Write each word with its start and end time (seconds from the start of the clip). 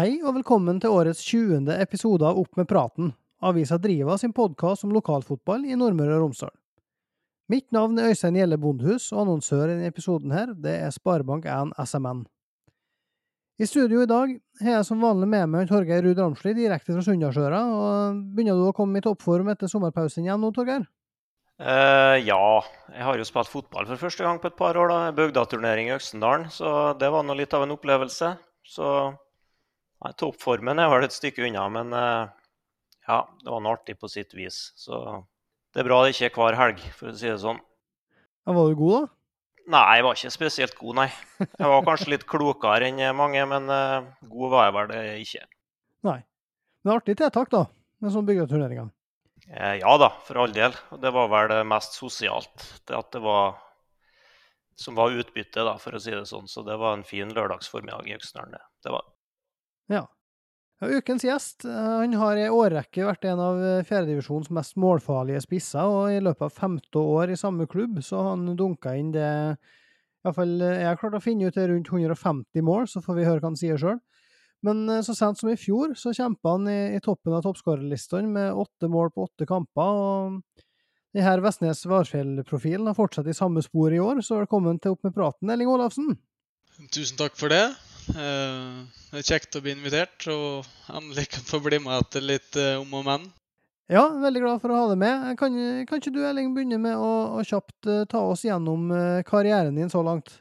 Hei 0.00 0.14
og 0.24 0.32
velkommen 0.32 0.78
til 0.80 0.94
årets 0.96 1.18
20. 1.28 1.66
episode 1.82 2.24
av 2.24 2.38
Opp 2.40 2.56
med 2.56 2.64
praten, 2.70 3.10
avisa 3.44 3.76
Driva 3.76 4.14
sin 4.16 4.32
podkast 4.32 4.86
om 4.86 4.94
lokalfotball 4.96 5.66
i 5.68 5.76
Nordmøre 5.76 6.14
og 6.14 6.22
Romsdal. 6.22 6.54
Mitt 7.52 7.66
navn 7.76 8.00
er 8.00 8.08
Øystein 8.08 8.38
Gjelle 8.38 8.56
Bondhus, 8.62 9.10
og 9.12 9.26
annonsør 9.26 9.66
i 9.66 9.74
denne 9.74 9.90
episoden 9.92 10.32
her, 10.32 10.54
det 10.56 10.72
er 10.86 10.96
Sparebank1 10.96 11.76
SMN. 11.84 12.24
I 13.60 13.68
studio 13.68 14.00
i 14.00 14.08
dag 14.08 14.34
har 14.64 14.78
jeg 14.78 14.88
som 14.88 15.04
vanlig 15.04 15.28
med 15.36 15.52
meg 15.52 15.68
Torgeir 15.68 16.06
Ruud 16.06 16.24
Ramsli 16.24 16.56
direkte 16.56 16.96
fra 16.96 17.04
Sunndalsøra. 17.04 17.60
og 17.60 18.26
Begynner 18.32 18.56
du 18.56 18.70
å 18.70 18.76
komme 18.80 19.02
i 19.02 19.04
toppform 19.04 19.52
etter 19.52 19.68
sommerpausen 19.68 20.24
igjen 20.24 20.40
nå, 20.40 20.54
Torgeir? 20.56 20.88
Uh, 21.60 22.16
ja, 22.24 22.44
jeg 22.96 23.10
har 23.10 23.20
jo 23.20 23.32
spilt 23.34 23.52
fotball 23.52 23.90
for 23.90 24.08
første 24.08 24.24
gang 24.24 24.40
på 24.40 24.48
et 24.48 24.62
par 24.64 24.80
år. 24.80 24.94
da, 24.94 25.16
Bygdaturnering 25.18 25.92
i 25.92 25.98
Øksendalen, 26.00 26.48
så 26.48 26.94
det 26.96 27.12
var 27.12 27.28
nå 27.28 27.36
litt 27.36 27.52
av 27.52 27.68
en 27.68 27.76
opplevelse. 27.76 28.38
Så 28.64 28.86
nei, 30.04 30.12
toppformen 30.20 30.80
er 30.80 30.90
vel 30.92 31.06
et 31.06 31.16
stykke 31.16 31.46
unna, 31.48 31.66
men 31.72 31.94
uh, 31.96 32.30
ja, 33.06 33.22
det 33.42 33.52
var 33.52 33.64
noe 33.64 33.76
artig 33.76 33.98
på 34.00 34.10
sitt 34.10 34.34
vis. 34.36 34.70
Så 34.78 35.00
det 35.74 35.82
er 35.82 35.88
bra 35.88 36.02
det 36.04 36.14
ikke 36.14 36.30
er 36.30 36.36
hver 36.36 36.58
helg, 36.60 36.84
for 36.98 37.12
å 37.12 37.16
si 37.16 37.30
det 37.30 37.40
sånn. 37.42 37.60
Ja, 38.46 38.54
var 38.56 38.70
du 38.70 38.78
god, 38.78 38.96
da? 38.96 39.16
Nei, 39.70 39.82
jeg 39.98 40.04
var 40.06 40.16
ikke 40.16 40.34
spesielt 40.34 40.78
god, 40.78 40.96
nei. 40.98 41.10
Jeg 41.44 41.68
var 41.70 41.84
kanskje 41.86 42.14
litt 42.14 42.24
klokere 42.26 42.88
enn 42.88 43.02
mange, 43.16 43.44
men 43.52 43.68
uh, 43.70 44.08
god 44.32 44.54
var 44.54 44.66
jeg 44.66 44.76
vel 44.78 44.88
det 44.90 45.02
ikke. 45.26 45.44
Nei. 46.08 46.18
Men 46.80 46.96
artig 46.96 47.18
tiltak, 47.20 47.52
da, 47.52 47.66
med 48.00 48.14
sånn 48.14 48.26
byggeturneringer? 48.26 48.88
Eh, 49.50 49.76
ja 49.80 49.96
da, 50.00 50.10
for 50.24 50.40
all 50.42 50.52
del. 50.54 50.74
Det 51.02 51.12
var 51.14 51.28
vel 51.32 51.50
det 51.52 51.60
mest 51.68 51.96
sosialt. 51.98 52.66
Det 52.88 52.96
at 52.96 53.10
det 53.14 53.22
var 53.24 53.58
som 54.80 54.96
var 54.96 55.12
utbyttet, 55.12 55.60
da, 55.66 55.76
for 55.80 55.96
å 55.96 56.00
si 56.00 56.12
det 56.14 56.24
sånn. 56.28 56.48
Så 56.48 56.64
det 56.64 56.78
var 56.80 56.96
en 56.96 57.06
fin 57.06 57.28
lørdagsformiddag 57.34 58.08
i 58.08 58.16
Øksendalen, 58.16 58.56
det. 58.56 58.62
det 58.86 58.94
var. 58.94 59.04
Ja. 59.90 60.06
Ukens 60.80 61.26
gjest 61.26 61.66
han 61.68 62.14
har 62.16 62.38
i 62.40 62.46
årrekke 62.48 63.04
vært 63.04 63.26
en 63.28 63.42
av 63.44 63.58
fjerdedivisjonens 63.84 64.48
mest 64.56 64.78
målfarlige 64.80 65.42
spisser, 65.44 65.84
og 65.84 66.14
i 66.14 66.22
løpet 66.24 66.46
av 66.46 66.54
femte 66.56 67.02
år 67.02 67.34
i 67.34 67.36
samme 67.36 67.66
klubb 67.68 67.98
så 68.04 68.22
han 68.30 68.46
dunka 68.56 68.94
inn 68.96 69.10
det 69.12 69.28
Iallfall 70.20 70.54
jeg 70.60 70.84
har 70.84 70.98
klart 71.00 71.16
å 71.16 71.22
finne 71.24 71.48
ut 71.48 71.56
det 71.56 71.66
rundt 71.68 71.88
150 71.88 72.64
mål, 72.64 72.88
så 72.88 73.00
får 73.04 73.16
vi 73.16 73.26
høre 73.28 73.40
hva 73.40 73.50
han 73.50 73.60
sier 73.60 73.80
sjøl. 73.80 74.00
Men 74.64 74.82
så 75.04 75.14
sent 75.16 75.40
som 75.40 75.48
i 75.48 75.56
fjor 75.56 75.94
så 75.96 76.12
kjempa 76.16 76.56
han 76.56 76.68
i, 76.68 76.80
i 76.96 77.00
toppen 77.00 77.32
av 77.32 77.44
toppskårerlistene 77.46 78.28
med 78.28 78.58
åtte 78.64 78.90
mål 78.92 79.12
på 79.14 79.24
åtte 79.28 79.48
kamper. 79.48 80.00
og 80.00 80.66
det 81.16 81.24
her 81.26 81.40
Vestnes 81.42 81.82
Varfjell-profilen 81.90 82.86
har 82.86 82.94
fortsatt 82.94 83.26
i 83.26 83.34
samme 83.34 83.64
spor 83.66 83.90
i 83.90 83.98
år, 83.98 84.20
så 84.22 84.38
velkommen 84.38 84.78
til 84.78 84.94
Opp 84.94 85.08
med 85.08 85.16
praten, 85.16 85.50
Elling 85.50 85.70
Olafsen. 85.72 86.12
Tusen 86.94 87.18
takk 87.18 87.34
for 87.34 87.50
det. 87.50 87.64
Det 88.08 89.20
er 89.20 89.26
kjekt 89.26 89.58
å 89.58 89.62
bli 89.64 89.74
invitert, 89.76 90.26
og 90.32 90.66
endelig 90.88 91.28
kan 91.34 91.46
få 91.46 91.60
bli 91.64 91.78
med 91.82 91.98
etter 91.98 92.24
litt 92.24 92.58
om 92.78 92.98
og 93.00 93.06
men. 93.06 93.28
Ja, 93.90 94.04
veldig 94.22 94.42
glad 94.44 94.60
for 94.62 94.70
å 94.70 94.78
ha 94.78 94.88
deg 94.92 95.00
med. 95.02 95.24
Kan, 95.38 95.56
kan 95.86 95.98
ikke 96.00 96.14
du, 96.14 96.20
Elling, 96.26 96.52
begynne 96.54 96.78
med 96.82 96.94
å, 96.94 97.12
å 97.40 97.44
kjapt 97.46 97.90
ta 98.10 98.22
oss 98.22 98.44
gjennom 98.46 98.90
karrieren 99.26 99.78
din 99.78 99.90
så 99.90 100.02
langt? 100.06 100.36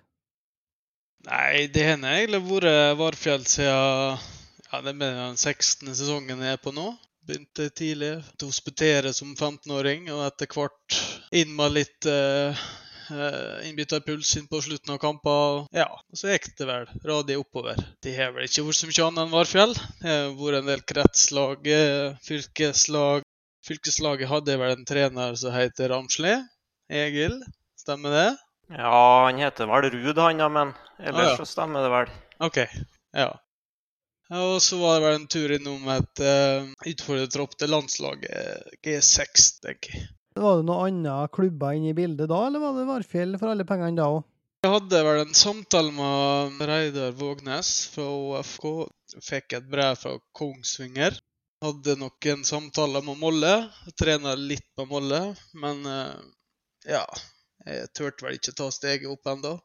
Nei, 1.28 1.66
det 1.74 1.88
har 1.88 2.03
egentlig 2.03 2.46
vært 2.46 3.00
Varfjell 3.00 3.48
siden 3.50 4.19
ja, 4.72 4.81
det 4.86 4.92
er 4.94 5.16
den 5.18 5.38
16. 5.38 5.96
sesongen 5.98 6.44
jeg 6.46 6.53
er 6.53 6.59
på 6.62 6.72
nå. 6.75 6.92
Begynte 7.25 7.72
tidlig 7.74 8.12
å 8.19 8.50
hospitere 8.50 9.12
som 9.18 9.31
15-åring, 9.34 10.12
og 10.14 10.22
etter 10.28 10.50
hvert 10.53 10.98
inn 11.34 11.56
med 11.58 11.74
litt 11.74 12.06
uh, 12.09 12.53
innbytterpuls 13.68 14.31
inn 14.40 14.47
på 14.52 14.62
slutten 14.62 14.94
av 14.96 15.00
kamper. 15.02 15.66
Ja, 15.75 15.88
så 16.14 16.30
gikk 16.34 16.52
det 16.59 16.68
vel 16.70 16.88
radig 17.06 17.38
oppover. 17.42 17.80
Det 18.03 18.14
har 18.18 18.31
vel 18.36 18.46
ikke 18.47 18.66
vært 18.68 18.80
så 18.80 18.90
mye 18.90 19.06
annet 19.08 19.24
enn 19.25 19.34
Varfjell. 19.34 19.74
Det 20.02 20.14
har 20.14 20.36
vært 20.40 20.59
en 20.62 20.70
del 20.72 20.84
kretslag, 20.94 21.69
fylkeslag. 22.28 23.25
Fylkeslaget 23.68 24.30
hadde 24.31 24.56
vel 24.62 24.72
en 24.78 24.86
trener 24.88 25.36
som 25.40 25.53
heter 25.53 25.92
Ramsli. 25.92 26.36
Egil, 26.90 27.36
stemmer 27.78 28.14
det? 28.16 28.30
Ja, 28.74 29.25
han 29.25 29.38
heter 29.42 29.68
vel 29.69 29.90
Ruud, 29.94 30.18
han, 30.22 30.40
ja, 30.42 30.48
men 30.50 30.72
ellers 31.02 31.25
Ah, 31.25 31.30
ja. 31.34 31.38
så 31.42 31.46
stemmer 31.50 31.86
det 31.86 31.92
vel. 31.94 32.12
OK. 32.46 32.58
Ja. 33.18 33.30
Ja, 34.30 34.40
Og 34.53 34.59
så 34.62 34.78
var 34.78 35.00
det 35.00 35.06
vel 35.08 35.16
en 35.19 35.28
tur 35.28 35.52
innom 35.56 35.88
et 35.90 36.22
uh, 36.22 36.68
utfordrertropp 36.86 37.56
til 37.58 37.72
landslaget 37.74 38.75
G6, 38.86 39.48
tenker 39.66 39.96
jeg. 39.98 40.08
Var 40.38 40.59
det 40.59 40.66
noen 40.67 41.00
andre 41.06 41.29
klubber 41.34 41.78
inne 41.78 41.94
i 41.94 41.97
bildet 41.97 42.29
da, 42.29 42.44
eller 42.47 42.62
var 42.62 42.75
det 42.78 42.90
Varfjell 42.90 43.38
for 43.41 43.51
alle 43.51 43.66
pengene 43.67 43.97
da 43.97 44.09
òg? 44.17 44.25
Jeg 44.59 44.73
hadde 44.73 45.00
vel 45.07 45.22
en 45.22 45.38
samtale 45.40 45.91
med 45.95 46.62
Reidar 46.67 47.13
Vågnes 47.16 47.69
fra 47.94 48.03
OFK. 48.12 48.66
Fikk 49.23 49.56
et 49.56 49.69
brev 49.72 49.95
fra 50.01 50.18
Kongsvinger. 50.35 51.16
Hadde 51.63 51.95
noen 52.01 52.44
samtaler 52.47 53.06
med 53.07 53.22
Molle. 53.22 53.53
Trena 54.00 54.35
litt 54.35 54.68
med 54.78 54.91
Molle, 54.91 55.22
men 55.63 55.81
eh, 55.88 56.19
ja 56.91 57.06
Jeg 57.66 57.89
turte 57.95 58.28
vel 58.28 58.35
ikke 58.35 58.56
ta 58.59 58.68
steget 58.72 59.07
opp 59.12 59.31
ennå. 59.31 59.56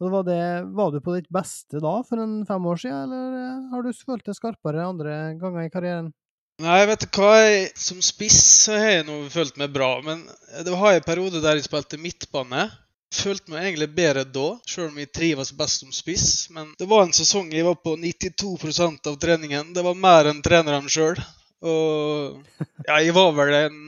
Og 0.00 0.08
det 0.08 0.12
var, 0.12 0.24
det, 0.26 0.40
var 0.74 0.90
du 0.90 0.98
på 1.04 1.14
ditt 1.14 1.30
beste 1.32 1.78
da, 1.82 1.94
for 2.06 2.18
en 2.18 2.40
fem 2.48 2.64
år 2.66 2.80
siden, 2.82 3.04
eller 3.06 3.38
eh, 3.38 3.70
har 3.70 3.84
du 3.86 3.92
følt 3.94 4.26
det 4.26 4.34
skarpere 4.34 4.88
andre 4.88 5.16
ganger 5.38 5.68
i 5.68 5.72
karrieren? 5.72 6.10
Nei, 6.62 6.80
vet 6.86 7.06
du 7.06 7.08
hva? 7.16 7.30
Jeg, 7.38 7.70
som 7.80 8.02
spiss 8.04 8.42
har 8.70 8.82
jeg 8.82 9.06
nå 9.08 9.16
følt 9.32 9.56
meg 9.58 9.72
bra. 9.74 9.94
Men 10.04 10.24
det 10.66 10.74
var 10.74 10.94
en 10.94 11.06
periode 11.06 11.40
der 11.42 11.58
jeg 11.58 11.66
spilte 11.66 11.98
midtbane. 12.02 12.66
Følte 13.12 13.52
meg 13.52 13.66
egentlig 13.66 13.90
bedre 13.92 14.24
da, 14.24 14.46
selv 14.68 14.88
om 14.88 14.98
jeg 15.00 15.10
trives 15.12 15.52
best 15.56 15.82
som 15.82 15.92
spiss. 15.92 16.48
Men 16.54 16.70
det 16.80 16.88
var 16.88 17.04
en 17.04 17.12
sesong 17.16 17.50
jeg 17.52 17.66
var 17.66 17.76
på 17.84 17.94
92% 18.00 19.10
av 19.10 19.18
treningen. 19.20 19.74
Det 19.76 19.84
var 19.84 19.98
mer 19.98 20.30
enn 20.30 20.40
treneren 20.44 20.88
sjøl. 20.88 21.20
Og 21.62 22.40
ja, 22.88 22.96
jeg 22.98 23.12
var 23.14 23.34
vel 23.36 23.52
en, 23.58 23.82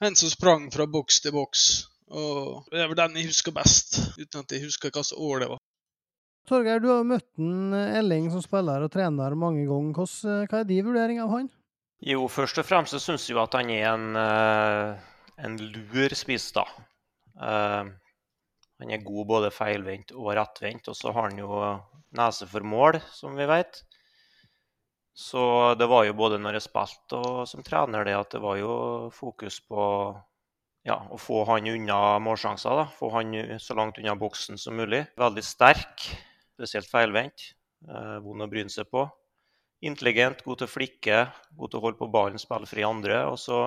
en 0.00 0.16
som 0.16 0.32
sprang 0.32 0.70
fra 0.72 0.88
boks 0.90 1.20
til 1.24 1.36
boks. 1.36 1.66
Og 2.14 2.70
det 2.72 2.80
er 2.80 2.88
vel 2.88 2.98
den 2.98 3.20
jeg 3.20 3.30
husker 3.30 3.54
best, 3.54 3.98
uten 4.16 4.42
at 4.42 4.54
jeg 4.54 4.64
husker 4.64 4.90
hvilket 4.90 5.12
år 5.18 5.44
det 5.44 5.50
var. 5.52 5.60
Torgeir, 6.48 6.80
du 6.80 6.90
har 6.90 6.98
jo 7.00 7.08
møtt 7.08 7.28
en 7.40 7.72
eh, 7.72 7.98
Elling 8.00 8.26
som 8.32 8.42
spiller 8.44 8.84
og 8.84 8.92
trener 8.92 9.36
mange 9.38 9.64
ganger. 9.64 10.08
Hva 10.50 10.60
er 10.60 10.66
din 10.68 10.84
vurdering 10.84 11.20
av 11.24 11.32
han? 11.32 11.46
Jo, 12.04 12.26
først 12.28 12.60
og 12.60 12.66
fremst 12.68 12.92
så 12.92 13.00
syns 13.00 13.24
jeg 13.28 13.36
jo 13.36 13.40
at 13.40 13.56
han 13.56 13.70
er 13.72 13.86
en, 13.94 14.08
eh, 14.20 15.06
en 15.46 15.56
lur 15.72 16.16
spiss, 16.16 16.50
da. 16.52 16.66
Eh, 17.40 17.92
han 18.84 18.92
er 18.92 19.04
god 19.04 19.26
både 19.30 19.50
feilvendt 19.54 20.12
og 20.12 20.34
rettvendt, 20.36 20.90
og 20.92 20.96
så 20.98 21.12
har 21.16 21.30
han 21.30 21.38
jo 21.40 21.58
nese 22.14 22.46
for 22.50 22.66
mål, 22.68 23.00
som 23.16 23.32
vi 23.38 23.46
vet. 23.48 23.80
Så 25.16 25.74
det 25.78 25.86
var 25.88 26.04
jo 26.04 26.16
både 26.18 26.40
når 26.42 26.58
jeg 26.58 26.66
spilte 26.66 27.16
og 27.16 27.44
som 27.48 27.64
trener, 27.64 28.04
det 28.04 28.16
at 28.18 28.34
det 28.34 28.42
var 28.44 28.58
jo 28.58 28.74
fokus 29.14 29.60
på 29.64 29.84
ja, 30.84 30.98
å 31.08 31.16
få 31.16 31.44
han 31.48 31.70
unna 31.70 32.18
målsjanser. 32.20 32.76
da, 32.82 32.86
Få 32.92 33.08
han 33.14 33.32
så 33.62 33.76
langt 33.78 34.00
unna 34.02 34.18
boksen 34.20 34.60
som 34.60 34.76
mulig. 34.76 35.04
Veldig 35.16 35.44
sterk, 35.46 36.08
spesielt 36.58 36.90
feilvendt. 36.90 37.54
Eh, 37.88 38.18
vond 38.26 38.44
å 38.44 38.50
bryne 38.50 38.72
seg 38.72 38.90
på. 38.92 39.06
Intelligent, 39.86 40.42
god 40.44 40.60
til 40.60 40.68
å 40.68 40.74
flikke, 40.74 41.22
god 41.56 41.72
til 41.72 41.80
å 41.80 41.86
holde 41.86 42.00
på 42.02 42.10
ballen, 42.12 42.42
spille 42.42 42.68
fri 42.68 42.84
andre. 42.84 43.22
Og 43.30 43.40
så 43.40 43.62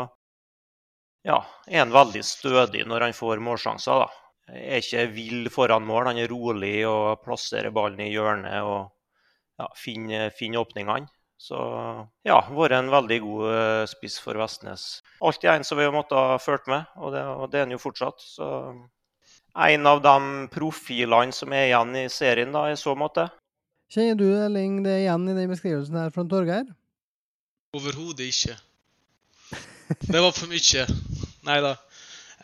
ja, 1.26 1.42
er 1.66 1.82
han 1.82 1.96
veldig 1.96 2.22
stødig 2.28 2.86
når 2.86 3.08
han 3.08 3.18
får 3.18 3.42
målsjanser. 3.44 4.06
da. 4.06 4.27
Er 4.48 4.80
ikke 4.80 5.10
vill 5.12 5.50
foran 5.52 5.84
mål, 5.84 6.12
han 6.12 6.22
er 6.22 6.32
rolig 6.32 6.80
og 6.88 7.20
plasserer 7.26 7.74
ballen 7.76 8.06
i 8.06 8.14
hjørnet 8.14 8.64
og 8.64 8.94
ja, 9.60 9.68
finner, 9.76 10.30
finner 10.36 10.64
åpningene. 10.64 11.10
Så 11.38 11.58
ja, 12.26 12.40
vært 12.50 12.74
en 12.80 12.88
veldig 12.90 13.18
god 13.22 13.50
eh, 13.52 13.84
spiss 13.90 14.16
for 14.24 14.40
Vestnes. 14.42 15.04
Alltid 15.22 15.52
en 15.52 15.66
som 15.68 15.78
vi 15.78 15.86
har 15.86 15.94
måttet 15.94 16.18
ha 16.18 16.38
ført 16.42 16.66
med, 16.72 16.88
og 16.98 17.14
det, 17.14 17.22
og 17.22 17.52
det 17.52 17.60
er 17.60 17.68
han 17.68 17.76
jo 17.76 17.82
fortsatt. 17.82 18.24
Så 18.24 18.48
en 19.68 19.90
av 19.90 20.02
de 20.02 20.48
profilene 20.54 21.36
som 21.36 21.54
er 21.54 21.70
igjen 21.70 21.94
i 21.98 22.08
serien 22.14 22.56
da, 22.56 22.66
i 22.72 22.80
så 22.80 22.96
måte. 22.98 23.28
Kjenner 23.94 24.18
du 24.20 24.26
Elling 24.34 24.82
det 24.86 24.98
igjen 25.04 25.30
i 25.30 25.36
den 25.38 25.52
beskrivelsen 25.54 26.00
her 26.02 26.10
fra 26.16 26.26
Torgeir? 26.28 26.66
Overhodet 27.78 28.32
ikke. 28.32 28.58
Det 30.10 30.20
var 30.20 30.34
for 30.36 30.50
mye. 30.52 30.88
Nei 31.48 31.60
da. 31.64 31.76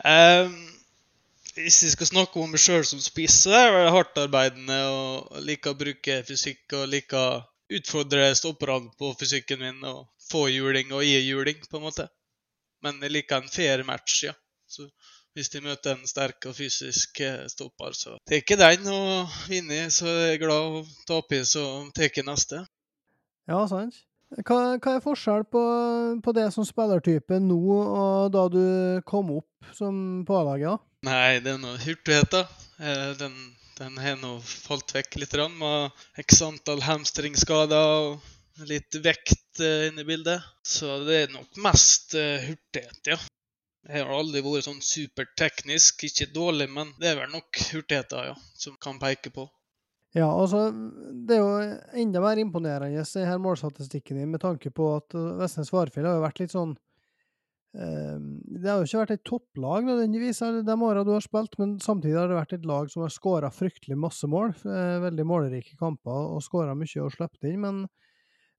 Um, 0.04 0.54
hvis 1.56 1.84
jeg 1.86 1.94
skal 1.94 2.10
snakke 2.10 2.42
om 2.42 2.54
meg 2.54 2.62
sjøl 2.62 2.86
som 2.88 3.02
spiss, 3.04 3.44
så 3.46 3.54
er 3.58 3.78
jeg 3.78 3.94
hardtarbeidende 3.96 4.78
og 4.90 5.42
liker 5.46 5.74
å 5.74 5.80
bruke 5.80 6.20
fysikk 6.28 6.76
og 6.80 6.88
liker 6.92 7.20
å 7.20 7.42
utfordre 7.74 8.32
stopperne 8.38 8.92
på 9.00 9.14
fysikken 9.20 9.62
min 9.62 9.82
og 9.90 10.08
få 10.30 10.48
juling 10.50 10.94
og 10.94 11.06
gi 11.06 11.20
juling, 11.28 11.60
på 11.70 11.80
en 11.80 11.86
måte. 11.88 12.08
Men 12.84 13.00
jeg 13.04 13.14
liker 13.14 13.42
en 13.42 13.52
fair 13.52 13.84
match, 13.88 14.24
ja. 14.28 14.34
Så 14.68 14.88
hvis 15.34 15.50
de 15.54 15.62
møter 15.66 15.96
en 15.96 16.08
sterk 16.10 16.46
og 16.50 16.56
fysisk 16.58 17.22
eh, 17.26 17.46
stopper, 17.50 17.96
så 17.98 18.18
tar 18.30 18.42
jeg 18.42 18.58
den. 18.60 18.90
Og 18.92 19.38
vinner, 19.50 19.90
så 19.94 20.10
er 20.10 20.34
jeg 20.34 20.44
glad. 20.44 20.80
Og 20.80 20.92
taper, 21.10 21.46
så 21.48 21.64
tar 21.96 22.10
jeg 22.10 22.26
neste. 22.28 22.64
Ja, 23.50 23.64
sant. 23.70 23.98
Hva, 24.41 24.57
hva 24.81 24.95
er 24.95 25.03
forskjell 25.03 25.44
på, 25.45 25.62
på 26.25 26.33
det 26.33 26.47
som 26.56 26.65
spillertype 26.65 27.38
nå 27.44 27.59
og 27.83 28.31
da 28.33 28.47
du 28.50 28.63
kom 29.06 29.30
opp 29.38 29.74
som 29.77 30.24
på 30.25 30.38
A-laget? 30.39 30.74
da? 30.74 31.09
Nei, 31.09 31.39
det 31.44 31.53
er 31.53 31.59
noe 31.62 31.77
hurtighet, 31.83 32.31
da. 32.33 32.45
Eh, 32.80 33.12
Den, 33.19 33.35
den 33.77 34.00
har 34.01 34.18
nå 34.21 34.38
falt 34.41 34.95
vekk 34.95 35.19
litt. 35.21 35.35
Med 35.59 36.24
x 36.24 36.41
antall 36.45 36.81
hamstringskader 36.85 38.07
og 38.07 38.65
litt 38.69 38.95
vekt 39.03 39.62
eh, 39.62 39.89
inne 39.89 40.01
i 40.01 40.07
bildet. 40.07 40.41
Så 40.65 41.03
det 41.06 41.19
er 41.21 41.33
nok 41.35 41.59
mest 41.65 42.15
eh, 42.18 42.47
hurtighet, 42.47 43.01
ja. 43.13 43.19
Jeg 43.83 44.00
har 44.06 44.13
aldri 44.15 44.39
vært 44.45 44.69
sånn 44.69 44.80
superteknisk. 44.80 46.06
Ikke 46.07 46.30
dårlig, 46.31 46.69
men 46.71 46.94
det 47.01 47.12
er 47.12 47.19
vel 47.19 47.33
nok 47.35 47.59
hurtigheten, 47.74 48.31
ja, 48.31 48.38
som 48.56 48.80
kan 48.81 49.01
peke 49.01 49.33
på. 49.35 49.50
Ja, 50.13 50.27
altså, 50.30 50.68
det 51.25 51.38
er 51.38 51.42
jo 51.42 51.77
enda 52.04 52.21
mer 52.21 52.38
imponerende, 52.42 53.01
det 53.01 53.25
her 53.25 53.39
målstatistikken 53.42 54.19
din, 54.19 54.30
med 54.30 54.44
tanke 54.44 54.69
på 54.69 54.92
at 55.00 55.15
uh, 55.18 55.31
Vestnes 55.39 55.71
Varefjell 55.74 56.06
har 56.06 56.19
jo 56.19 56.25
vært 56.27 56.42
litt 56.44 56.54
sånn 56.54 56.75
eh, 57.74 58.18
Det 58.62 58.69
har 58.69 58.81
jo 58.81 58.88
ikke 58.88 59.01
vært 59.01 59.15
et 59.15 59.24
topplag 59.25 59.88
nødvendigvis 59.89 60.42
de 60.68 60.77
åra 60.88 61.04
du 61.07 61.13
har 61.15 61.25
spilt, 61.25 61.57
men 61.62 61.77
samtidig 61.81 62.19
har 62.19 62.30
det 62.30 62.38
vært 62.38 62.56
et 62.60 62.68
lag 62.69 62.92
som 62.94 63.06
har 63.06 63.13
skåra 63.13 63.50
fryktelig 63.54 63.98
masse 64.00 64.30
mål. 64.30 64.54
eh, 64.68 65.00
veldig 65.07 65.25
målrike 65.30 65.77
kamper 65.81 66.30
og 66.36 66.44
skåra 66.45 66.77
mye 66.77 67.06
og 67.06 67.13
sluppet 67.16 67.50
inn. 67.50 67.62
Men 67.66 67.81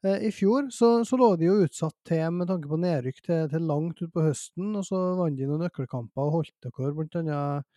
eh, 0.05 0.27
i 0.29 0.33
fjor 0.35 0.71
så, 0.75 0.91
så 1.07 1.19
lå 1.21 1.31
de 1.39 1.51
jo 1.51 1.61
utsatt 1.69 1.97
til 2.09 2.27
med 2.35 2.51
tanke 2.51 2.71
på 2.71 2.81
nedrykk 2.83 3.23
til, 3.29 3.47
til 3.55 3.71
langt 3.71 4.03
utpå 4.05 4.27
høsten, 4.27 4.75
og 4.81 4.87
så 4.91 5.05
vant 5.21 5.39
de 5.39 5.49
noen 5.51 5.67
nøkkelkamper 5.69 6.27
og 6.27 6.41
holdt 6.41 6.57
dere 6.67 6.95
blant 6.99 7.21
annet 7.23 7.71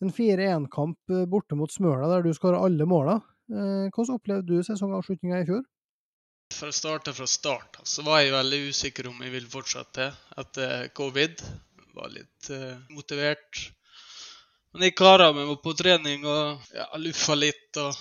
en 0.00 0.12
4-1-kamp 0.12 1.12
eh, 1.12 1.26
borte 1.28 1.56
mot 1.58 1.72
Smøla, 1.72 2.08
der 2.08 2.24
du 2.24 2.32
skåra 2.36 2.62
alle 2.64 2.86
måla. 2.88 3.18
Eh, 3.50 3.88
hvordan 3.92 4.16
opplevde 4.16 4.56
du 4.56 4.64
sesongavslutninga 4.66 5.42
i 5.42 5.48
fjor? 5.48 5.66
For 6.56 6.72
å 6.72 6.74
starte 6.74 7.14
fra 7.14 7.28
start, 7.30 7.82
så 7.86 8.02
var 8.06 8.22
jeg 8.22 8.34
veldig 8.34 8.62
usikker 8.72 9.10
om 9.10 9.20
jeg 9.22 9.34
ville 9.34 9.50
fortsette 9.52 10.08
etter 10.40 10.88
covid. 10.96 11.44
Jeg 11.44 11.92
Var 12.00 12.10
litt 12.14 12.48
uh, 12.54 12.80
motivert. 12.94 13.60
Men 14.72 14.86
jeg 14.86 14.96
kara 14.98 15.28
meg 15.34 15.50
på 15.62 15.74
trening 15.78 16.26
og 16.26 16.74
ja, 16.74 16.86
luffa 17.02 17.34
litt 17.34 17.78
og 17.82 17.94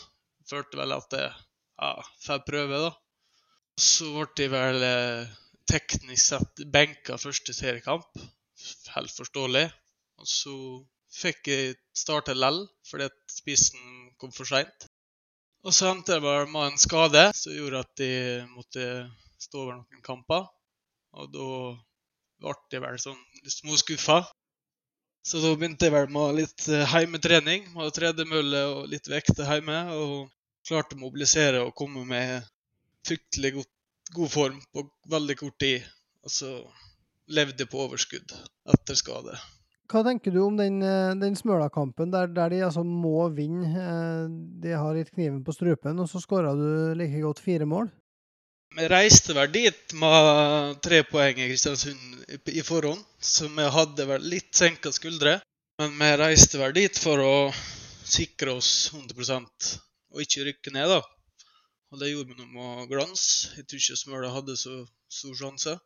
følte 0.50 0.78
vel 0.81 0.94
at 0.94 1.16
jeg 1.18 1.30
ja, 1.30 1.92
får 2.25 2.44
prøve, 2.46 2.81
da. 2.86 2.92
Så 3.80 4.12
ble 4.13 4.46
jeg 4.46 4.54
vel 4.54 4.86
teknisk 5.69 6.31
sett 6.34 6.63
benka 6.74 7.18
første 7.22 7.54
seriekamp. 7.57 8.22
Helt 8.96 9.13
forståelig. 9.13 9.66
Og 10.22 10.30
så 10.30 10.56
fikk 11.13 11.50
jeg 11.50 11.75
starte 11.97 12.38
lell 12.38 12.63
fordi 12.89 13.09
at 13.09 13.17
spissen 13.33 14.09
kom 14.21 14.33
for 14.35 14.50
seint. 14.50 14.88
Og 15.65 15.75
så 15.75 15.89
endte 15.91 16.15
jeg 16.15 16.23
bare 16.23 16.47
med 16.47 16.69
en 16.69 16.79
skade 16.79 17.23
som 17.35 17.56
gjorde 17.56 17.83
at 17.83 17.91
de 18.00 18.11
måtte 18.53 18.83
stå 19.41 19.63
over 19.65 19.79
noen 19.79 20.03
kamper. 20.06 20.47
Og 21.19 21.31
da 21.33 21.47
ble 22.39 22.53
jeg 22.71 22.83
vel 22.83 23.00
sånn 23.01 23.19
småskuffa. 23.59 24.21
Så 25.25 25.41
da 25.44 25.51
begynte 25.51 25.89
jeg 25.89 25.94
vel 25.94 26.07
med 26.15 26.38
litt 26.39 26.67
eh, 26.71 26.85
heimetrening. 26.94 27.67
Med 27.75 27.91
tredemølle 27.95 28.63
og 28.71 28.88
litt 28.91 29.09
vekter 29.12 29.50
hjemme. 29.51 29.81
Og 30.00 30.29
klarte 30.69 30.95
å 30.95 31.03
mobilisere 31.03 31.65
og 31.65 31.75
komme 31.75 32.05
med 32.07 32.47
fryktelig 33.07 33.57
god, 33.57 33.69
god 34.15 34.31
form 34.31 34.59
på 34.71 34.88
veldig 35.12 35.39
kort 35.44 35.59
tid. 35.59 35.83
Og 36.23 36.33
så 36.33 36.55
levde 37.29 37.65
jeg 37.65 37.71
på 37.71 37.83
overskudd 37.83 38.31
etter 38.73 38.97
skade. 38.97 39.35
Hva 39.89 40.03
tenker 40.06 40.31
du 40.36 40.39
om 40.45 40.57
den, 40.59 40.81
eh, 40.86 41.15
den 41.18 41.36
Smøla-kampen, 41.36 42.12
der, 42.13 42.27
der 42.30 42.50
de 42.53 42.59
altså 42.68 42.83
må 42.86 43.25
vinne? 43.33 43.65
eh, 43.74 44.27
De 44.62 44.75
har 44.77 44.95
gitt 45.00 45.12
kniven 45.15 45.41
på 45.44 45.56
strupen, 45.56 45.97
og 46.00 46.09
så 46.12 46.21
skåra 46.21 46.51
du 46.53 46.94
like 47.00 47.21
godt 47.24 47.39
fire 47.41 47.65
mål? 47.65 47.89
Vi 48.77 48.86
reiste 48.86 49.33
vel 49.33 49.50
dit 49.51 49.94
med 49.97 50.77
tre 50.86 51.01
poeng 51.09 51.39
i 51.41 51.47
Kristiansund 51.50 52.21
i- 52.53 52.62
forhånd, 52.62 53.01
så 53.19 53.47
vi 53.50 53.65
hadde 53.65 54.06
vel 54.06 54.21
litt 54.30 54.53
senka 54.53 54.91
skuldre. 54.94 55.39
Men 55.80 55.95
vi 55.97 56.12
reiste 56.21 56.59
vel 56.62 56.74
dit 56.74 56.97
for 57.01 57.18
å 57.18 57.33
sikre 58.06 58.53
oss 58.59 58.91
100% 58.94 59.80
og 60.13 60.21
ikke 60.21 60.45
rykke 60.45 60.74
ned, 60.75 60.86
da. 60.88 61.01
Og 61.91 62.00
det 62.00 62.12
gjorde 62.12 62.30
vi 62.30 62.38
nå 62.38 62.45
med 62.53 62.89
glans. 62.91 63.24
Jeg 63.57 63.65
tror 63.65 63.80
ikke 63.81 63.97
Smøla 63.97 64.30
hadde 64.36 64.53
så 64.56 64.86
stor 65.09 65.33
sjanse. 65.33 65.80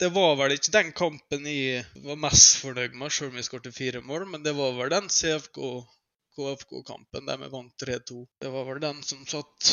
Det 0.00 0.08
var 0.14 0.36
vel 0.38 0.54
ikke 0.54 0.72
den 0.72 0.94
kampen 0.96 1.44
jeg 1.44 1.84
var 2.06 2.16
mest 2.16 2.62
fornøyd 2.62 2.94
med, 2.96 3.12
selv 3.12 3.34
om 3.34 3.36
vi 3.36 3.42
skåret 3.44 3.74
fire 3.76 4.00
mål, 4.00 4.24
men 4.32 4.40
det 4.40 4.54
var 4.56 4.72
vel 4.78 4.88
den 4.94 5.10
CFK 5.12 5.58
KFK-kampen 6.36 7.26
der 7.28 7.40
vi 7.42 7.50
vant 7.52 7.84
3-2. 7.84 8.22
Det 8.40 8.52
var 8.54 8.64
vel 8.68 8.80
den 8.80 9.02
som 9.04 9.26
satt 9.28 9.72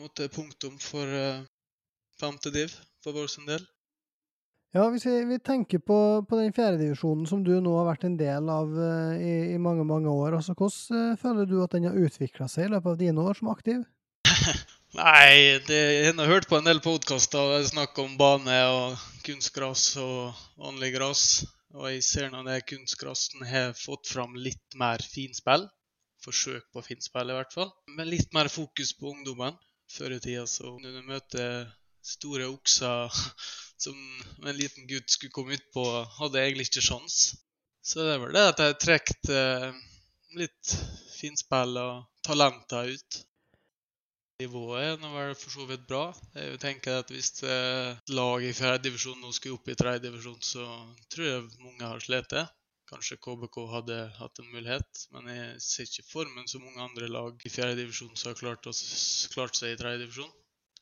måtte, 0.00 0.30
punktum 0.32 0.78
for 0.80 1.04
uh, 1.04 1.44
femte 2.20 2.52
div 2.54 2.72
for 3.04 3.16
vår 3.16 3.28
sin 3.32 3.48
del. 3.48 3.66
Ja, 4.76 4.86
hvis 4.92 5.04
vi, 5.08 5.18
vi 5.28 5.38
tenker 5.44 5.80
på, 5.84 5.98
på 6.28 6.40
den 6.40 6.56
fjerdedivisjonen 6.56 7.28
som 7.28 7.44
du 7.44 7.54
nå 7.60 7.76
har 7.78 7.90
vært 7.90 8.08
en 8.08 8.16
del 8.20 8.48
av 8.52 8.72
uh, 8.72 9.12
i, 9.16 9.52
i 9.54 9.60
mange, 9.60 9.84
mange 9.88 10.08
år. 10.08 10.38
altså 10.38 10.56
Hvordan 10.56 11.12
uh, 11.12 11.20
føler 11.20 11.52
du 11.52 11.58
at 11.64 11.76
den 11.76 11.90
har 11.90 12.00
utvikla 12.00 12.48
seg 12.48 12.70
i 12.70 12.74
løpet 12.74 12.94
av 12.94 13.00
dine 13.04 13.28
år 13.28 13.36
som 13.40 13.52
aktiv? 13.52 13.84
Nei, 14.96 15.60
det, 15.68 15.76
jeg 15.76 16.12
har 16.16 16.30
hørt 16.30 16.46
på 16.48 16.56
en 16.56 16.64
del 16.64 16.78
podkaster 16.80 17.36
der 17.36 17.50
det 17.50 17.64
er 17.66 17.68
snakk 17.68 17.98
om 18.00 18.14
bane 18.16 18.54
og 18.72 19.02
kunstgras 19.26 19.82
og 20.00 20.38
vanlig 20.56 20.94
gress. 20.94 21.24
Og 21.76 21.90
jeg 21.90 22.04
ser 22.06 22.30
nå 22.32 22.40
det 22.46 22.62
kunstgrassen 22.70 23.44
har 23.44 23.74
fått 23.76 24.08
fram 24.08 24.32
litt 24.40 24.78
mer 24.80 25.04
finspill. 25.04 25.66
Forsøk 26.24 26.64
på 26.72 26.84
finspill, 26.86 27.28
i 27.28 27.36
hvert 27.36 27.52
fall. 27.52 27.74
Men 27.98 28.08
litt 28.08 28.32
mer 28.32 28.48
fokus 28.48 28.94
på 28.96 29.12
ungdommen. 29.12 29.60
Før 29.92 30.16
i 30.16 30.20
tida 30.24 30.46
så 30.48 30.72
når 30.80 30.96
du 30.96 31.12
møter 31.12 31.68
store 32.00 32.48
okser 32.54 33.20
som 33.84 34.00
en 34.46 34.56
liten 34.56 34.88
gutt 34.88 35.12
skulle 35.12 35.36
komme 35.36 35.60
utpå, 35.60 35.84
hadde 36.22 36.40
jeg 36.40 36.54
egentlig 36.54 36.70
ikke 36.70 36.86
sjans. 36.88 37.20
Så 37.84 38.00
det 38.00 38.16
er 38.16 38.24
vel 38.24 38.36
det 38.38 38.48
at 38.54 38.64
jeg 38.64 38.72
har 38.72 38.82
trukket 38.88 39.32
litt 40.40 40.76
finspill 41.20 41.82
og 41.84 42.04
talenter 42.24 42.96
ut. 42.96 43.24
Nivået 44.42 45.00
nå 45.00 45.10
det 45.16 45.36
for 45.40 45.52
så 45.54 45.64
vidt 45.68 45.84
bra. 45.88 46.00
Jeg 46.36 46.58
tenker 46.60 46.98
at 47.00 47.10
Hvis 47.12 47.30
et 47.42 48.10
lag 48.12 48.42
i 48.44 48.52
fjerdedivisjon 48.58 49.22
nå 49.24 49.30
skulle 49.32 49.56
opp 49.56 49.70
i 49.72 49.76
tredjedivisjon, 49.80 50.42
så 50.44 50.64
tror 51.14 51.26
jeg 51.28 51.46
mange 51.64 51.88
har 51.88 52.02
slitt. 52.04 52.34
Kanskje 52.90 53.16
KBK 53.26 53.56
hadde 53.72 53.96
hatt 54.18 54.42
en 54.42 54.50
mulighet, 54.52 55.00
men 55.14 55.30
jeg 55.32 55.62
ser 55.64 55.88
ikke 55.88 56.04
formen 56.10 56.52
som 56.52 56.66
mange 56.66 56.84
andre 56.84 57.08
lag 57.08 57.40
i 57.48 57.54
fjerdedivisjon 57.54 58.12
som 58.12 58.30
har 58.30 58.38
klart, 58.42 58.68
oss, 58.70 58.82
klart 59.32 59.56
seg 59.58 59.72
i 59.72 59.80
tredjedivisjon. 59.80 60.30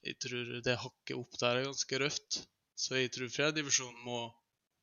Jeg 0.05 0.19
tror 0.27 0.51
det 0.67 0.77
hakket 0.83 1.17
opp 1.17 1.39
der 1.41 1.61
er 1.61 1.69
ganske 1.71 2.03
røft. 2.03 2.43
Så 2.75 2.99
jeg 2.99 3.15
tror 3.15 3.31
fjerdedivisjon 3.39 4.03
må 4.05 4.19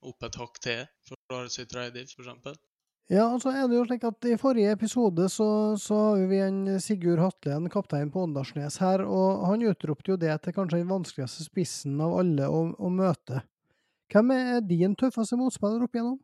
opp 0.08 0.24
et 0.30 0.40
hakk 0.40 0.64
til 0.64 0.86
for 1.06 1.20
å 1.20 1.28
klare 1.28 1.52
seg 1.54 1.68
i 1.68 1.74
tredjediv, 1.76 2.16
f.eks. 2.16 2.64
Ja, 3.12 3.26
altså 3.28 3.52
er 3.52 3.66
det 3.68 3.76
jo 3.76 3.84
slik 3.84 4.06
at 4.08 4.26
I 4.30 4.38
forrige 4.40 4.72
episode 4.72 5.26
så, 5.30 5.46
så 5.76 5.96
har 6.14 6.22
vi 6.32 6.38
en 6.40 6.60
Sigurd 6.80 7.20
Hatlen, 7.20 7.68
kaptein 7.74 8.12
på 8.14 8.22
Åndalsnes 8.24 8.78
her, 8.80 9.04
og 9.04 9.42
han 9.50 9.66
utropte 9.68 10.14
jo 10.14 10.16
det 10.22 10.38
til 10.46 10.56
kanskje 10.56 10.80
den 10.80 10.94
vanskeligste 10.94 11.44
spissen 11.44 12.00
av 12.00 12.16
alle 12.22 12.48
å, 12.48 12.62
å 12.72 12.94
møte. 12.94 13.42
Hvem 14.16 14.32
er 14.38 14.64
din 14.64 14.96
tøffeste 14.96 15.36
motspiller 15.40 15.84
opp 15.84 16.00
igjennom? 16.00 16.18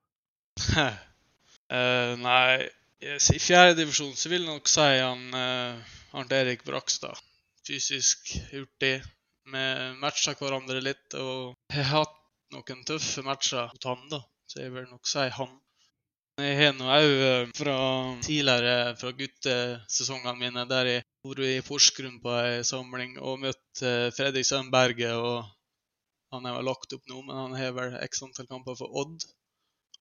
uh, 0.79 2.15
nei, 2.29 2.71
yes, 3.03 3.33
i 3.35 3.43
fjerde 3.43 3.75
divisjon 3.81 4.15
så 4.15 4.31
vil 4.31 4.45
jeg 4.45 4.53
nok 4.53 4.71
si 4.71 4.87
han 4.87 5.27
uh, 5.35 5.93
Arnt 6.15 6.39
Erik 6.39 6.63
Brakstad. 6.63 7.19
Fysisk 7.67 8.31
hurtig. 8.53 9.01
Vi 9.43 9.67
matcher 9.99 10.39
hverandre 10.39 10.79
litt, 10.79 11.19
og 11.19 11.51
jeg 11.67 11.83
har 11.83 12.05
hatt 12.05 12.19
noen 12.55 12.87
tøffe 12.87 13.27
matcher 13.27 13.73
mot 13.75 13.91
han, 13.91 14.11
da. 14.15 14.23
Så 14.47 14.63
jeg 14.63 14.71
vil 14.71 14.87
nok 14.87 15.03
si 15.03 15.27
han. 15.35 15.57
Jeg 16.37 16.57
har 16.59 16.73
nå 16.77 16.85
òg 16.85 17.53
fra 17.57 17.75
tidligere 18.21 18.91
fra 18.99 19.09
guttesesongene 19.17 20.35
mine, 20.37 20.65
der 20.69 20.89
jeg 20.91 21.05
vært 21.25 21.39
i 21.47 21.63
Porsgrunn 21.65 22.19
på 22.21 22.33
ei 22.37 22.59
samling 22.67 23.15
og 23.17 23.39
møtt 23.41 23.81
eh, 23.81 24.11
Fredrik 24.13 24.45
Sandberget. 24.45 25.15
og 25.17 25.47
Han 26.35 26.45
er 26.45 26.53
vel 26.59 26.67
lagt 26.69 26.93
opp 26.93 27.09
nå, 27.09 27.23
men 27.25 27.39
han 27.39 27.55
har 27.57 27.73
vel 27.73 27.95
x 28.05 28.21
antall 28.21 28.45
kamper 28.51 28.77
for 28.77 28.99
Odd. 29.01 29.25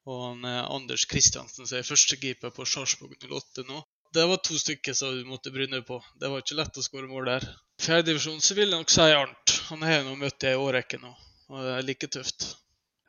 Og 0.05 0.19
han 0.27 0.45
er 0.45 0.69
Anders 0.69 1.07
Kristiansen 1.09 1.65
som 1.65 1.79
er 1.79 1.89
førstekeeper 1.89 2.53
på 2.53 2.67
Sarpsborg 2.69 3.17
08 3.25 3.65
nå. 3.71 3.81
Det 4.13 4.27
var 4.29 4.43
to 4.45 4.59
stykker 4.61 4.93
som 4.93 5.17
du 5.17 5.25
måtte 5.25 5.55
bryne 5.55 5.81
på. 5.89 6.03
Det 6.21 6.29
var 6.29 6.45
ikke 6.45 6.59
lett 6.61 6.77
å 6.77 6.85
skåre 6.85 7.09
mål 7.09 7.31
der. 7.31 7.47
Fjerdedivisjon 7.81 8.45
så 8.45 8.59
vil 8.59 8.69
jeg 8.69 8.77
nok 8.77 8.93
si 8.93 9.09
Arnt. 9.09 9.57
Han 9.71 9.89
har 9.89 9.99
jeg 9.99 10.05
nå 10.11 10.13
møtt 10.21 10.45
i 10.45 10.53
ei 10.53 10.61
årrekke 10.61 11.01
nå, 11.01 11.15
og 11.49 11.65
det 11.65 11.73
er 11.79 11.89
like 11.89 12.13
tøft. 12.13 12.51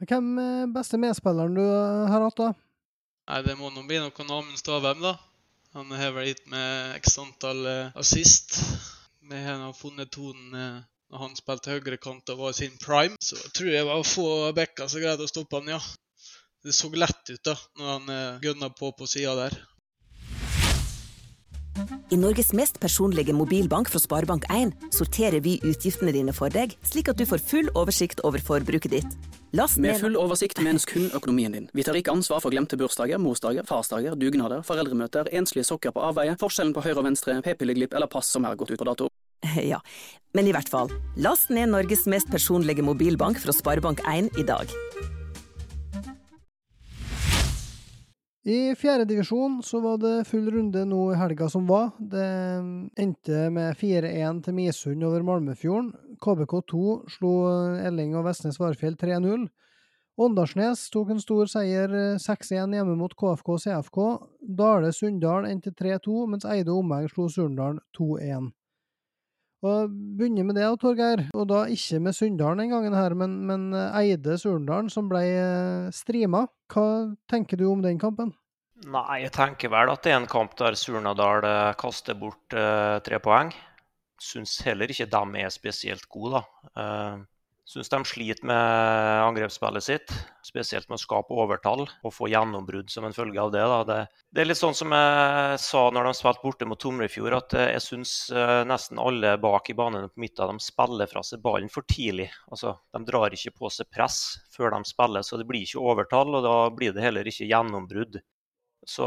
Hvem 0.07 0.31
er 0.39 0.71
beste 0.71 0.95
medspilleren 1.01 1.59
du 1.59 1.65
har 1.67 2.23
hatt, 2.23 2.39
da? 2.39 2.49
Nei, 3.27 3.41
det 3.43 3.57
må 3.59 3.67
nå 3.75 3.81
bli 3.83 3.97
noen 3.99 4.29
Amund 4.31 4.59
Stavheim, 4.59 5.01
da. 5.03 5.17
Han 5.75 5.89
har 5.99 6.13
vel 6.15 6.29
gitt 6.29 6.45
med 6.47 6.93
x 6.95 7.17
antall 7.19 7.65
eh, 7.67 7.97
assist. 7.99 8.55
Vi 9.27 9.41
har 9.43 9.65
funnet 9.75 10.13
tonen 10.15 10.55
eh, 10.55 10.77
når 11.11 11.23
han 11.25 11.35
spilte 11.35 11.73
høyrekant 11.73 12.31
og 12.31 12.39
var 12.39 12.55
i 12.55 12.57
sin 12.61 12.77
prime. 12.79 13.19
Så 13.19 13.35
jeg 13.41 13.51
tror 13.57 13.73
jeg 13.73 13.89
var 13.89 14.07
få 14.07 14.27
backer 14.55 14.87
som 14.87 15.03
greide 15.03 15.27
å 15.27 15.31
stoppe 15.31 15.59
han, 15.59 15.73
ja. 15.75 15.81
Det 16.63 16.71
så 16.75 16.87
lett 16.95 17.33
ut 17.33 17.43
da, 17.43 17.57
når 17.75 17.91
han 17.91 18.13
eh, 18.15 18.47
gønna 18.47 18.71
på 18.79 18.93
på 18.95 19.09
sida 19.11 19.35
der. 19.41 19.59
I 22.09 22.17
Norges 22.19 22.53
mest 22.57 22.79
personlige 22.81 23.33
mobilbank 23.35 23.89
fra 23.91 23.99
Sparebank1 24.01 24.73
sorterer 24.95 25.41
vi 25.43 25.57
utgiftene 25.65 26.13
dine 26.15 26.33
for 26.35 26.53
deg, 26.53 26.75
slik 26.87 27.11
at 27.11 27.19
du 27.19 27.25
får 27.27 27.43
full 27.43 27.71
oversikt 27.77 28.23
over 28.27 28.41
forbruket 28.43 28.93
ditt. 28.93 29.17
Last 29.55 29.79
Med 29.79 29.99
full 30.01 30.17
oversikt 30.19 30.59
menes 30.63 30.85
kun 30.87 31.07
økonomien 31.15 31.53
din. 31.53 31.69
Vi 31.73 31.85
tar 31.87 31.97
ikke 31.99 32.13
ansvar 32.15 32.41
for 32.43 32.53
glemte 32.53 32.79
bursdager, 32.79 33.19
morsdager, 33.21 33.65
farsdager, 33.67 34.17
dugnader, 34.19 34.63
foreldremøter, 34.67 35.31
enslige 35.31 35.67
sokker 35.67 35.95
på 35.95 36.03
avveie, 36.09 36.35
forskjellen 36.39 36.75
på 36.75 36.83
høyre 36.85 37.01
og 37.01 37.07
venstre, 37.09 37.39
p-pilleglipp 37.45 37.95
eller 37.95 38.11
pass 38.11 38.31
som 38.33 38.47
er 38.47 38.59
gått 38.59 38.75
ut 38.75 38.81
på 38.81 38.89
dato. 38.89 39.11
Ja, 39.71 39.79
men 40.33 40.47
i 40.49 40.53
hvert 40.55 40.69
fall. 40.69 40.91
Last 41.15 41.51
ned 41.53 41.71
Norges 41.71 42.07
mest 42.09 42.31
personlige 42.33 42.85
mobilbank 42.85 43.39
fra 43.41 43.55
Sparebank1 43.55 44.33
i 44.41 44.47
dag. 44.47 44.73
I 48.47 48.75
fjerdedivisjon 48.79 49.57
så 49.63 49.81
var 49.83 49.97
det 49.99 50.27
full 50.29 50.45
runde 50.53 50.85
nå 50.87 51.01
i 51.11 51.17
helga 51.19 51.49
som 51.51 51.65
var. 51.67 51.89
Det 51.99 52.27
endte 52.95 53.49
med 53.51 53.75
4-1 53.75 54.39
til 54.45 54.55
Misund 54.55 55.03
over 55.03 55.25
Malmefjorden. 55.27 55.89
KBK2 56.23 56.77
slo 57.11 57.31
Elling 57.83 58.15
og 58.15 58.23
Vestnes 58.29 58.55
Varfjell 58.61 58.95
3-0. 59.01 59.43
Åndalsnes 60.23 60.85
tok 60.93 61.11
en 61.11 61.19
stor 61.19 61.51
seier 61.51 61.91
6-1 62.23 62.77
hjemme 62.77 62.95
mot 62.95 63.11
KFK 63.19 63.51
og 63.57 63.59
CFK. 63.65 63.99
Dale 64.63 64.93
Sunndal 64.95 65.49
endte 65.51 65.75
3-2, 65.75 66.15
mens 66.31 66.47
Eide 66.47 66.71
og 66.71 67.11
slo 67.11 67.27
Surndalen 67.27 67.83
2-1. 67.99 68.47
Og 69.67 69.93
begynner 70.17 70.47
med 70.47 70.55
det, 70.59 70.67
Torgeir, 70.79 71.25
og 71.35 71.47
da 71.51 71.65
ikke 71.73 71.99
med 72.07 72.15
Sunndalen 72.15 72.63
den 72.63 72.73
gangen 72.75 72.95
her, 72.95 73.15
men, 73.17 73.39
men 73.49 73.69
Eide 73.75 74.37
Surndalen, 74.39 74.91
som 74.93 75.09
ble 75.11 75.23
strima. 75.95 76.45
Hva 76.71 76.87
tenker 77.31 77.59
du 77.59 77.67
om 77.71 77.83
den 77.83 77.99
kampen? 77.99 78.31
Nei, 78.85 79.23
jeg 79.23 79.33
tenker 79.33 79.71
vel 79.73 79.89
at 79.89 80.03
det 80.05 80.11
er 80.13 80.19
en 80.19 80.29
kamp 80.29 80.53
der 80.59 80.75
Surnadal 80.77 81.45
eh, 81.47 81.71
kaster 81.81 82.17
bort 82.19 82.53
eh, 82.53 82.99
tre 83.05 83.17
poeng. 83.23 83.49
Syns 84.21 84.59
heller 84.65 84.91
ikke 84.93 85.09
de 85.09 85.41
er 85.41 85.53
spesielt 85.53 86.05
gode, 86.13 86.37
da. 86.37 86.71
Eh, 86.83 87.23
Syns 87.67 87.89
de 87.91 87.97
sliter 88.07 88.47
med 88.47 89.23
angrepsspillet 89.25 89.83
sitt, 89.83 90.11
spesielt 90.47 90.87
med 90.87 90.95
å 90.95 91.01
skape 91.01 91.35
overtall 91.35 91.81
og 91.83 92.13
få 92.15 92.29
gjennombrudd 92.31 92.87
som 92.93 93.03
en 93.03 93.15
følge 93.15 93.41
av 93.43 93.51
det. 93.51 93.65
Det, 93.89 93.97
det 94.31 94.43
er 94.43 94.47
litt 94.47 94.59
sånn 94.61 94.77
som 94.77 94.95
jeg 94.95 95.57
sa 95.59 95.81
når 95.91 96.07
de 96.07 96.13
spilte 96.15 96.45
borte 96.45 96.67
mot 96.71 96.79
Tomrefjord, 96.79 97.35
at 97.35 97.57
eh, 97.59 97.73
jeg 97.73 97.83
syns 97.83 98.13
eh, 98.31 98.61
nesten 98.71 99.01
alle 99.03 99.33
bak 99.43 99.67
i 99.67 99.75
banen 99.75 100.07
på 100.07 100.23
midten 100.23 100.55
de 100.55 100.63
spiller 100.63 101.11
fra 101.11 101.25
seg 101.27 101.43
ballen 101.43 101.67
for 101.73 101.83
tidlig. 101.91 102.29
Altså, 102.47 102.77
de 102.95 103.03
drar 103.11 103.35
ikke 103.35 103.57
på 103.59 103.73
seg 103.75 103.91
press 103.91 104.21
før 104.55 104.71
de 104.77 104.87
spiller, 104.87 105.27
så 105.27 105.35
det 105.35 105.49
blir 105.51 105.67
ikke 105.67 105.83
overtall, 105.91 106.39
og 106.39 106.47
da 106.47 106.55
blir 106.71 106.95
det 106.95 107.03
heller 107.03 107.27
ikke 107.27 107.51
gjennombrudd. 107.51 108.21
Så 108.87 109.05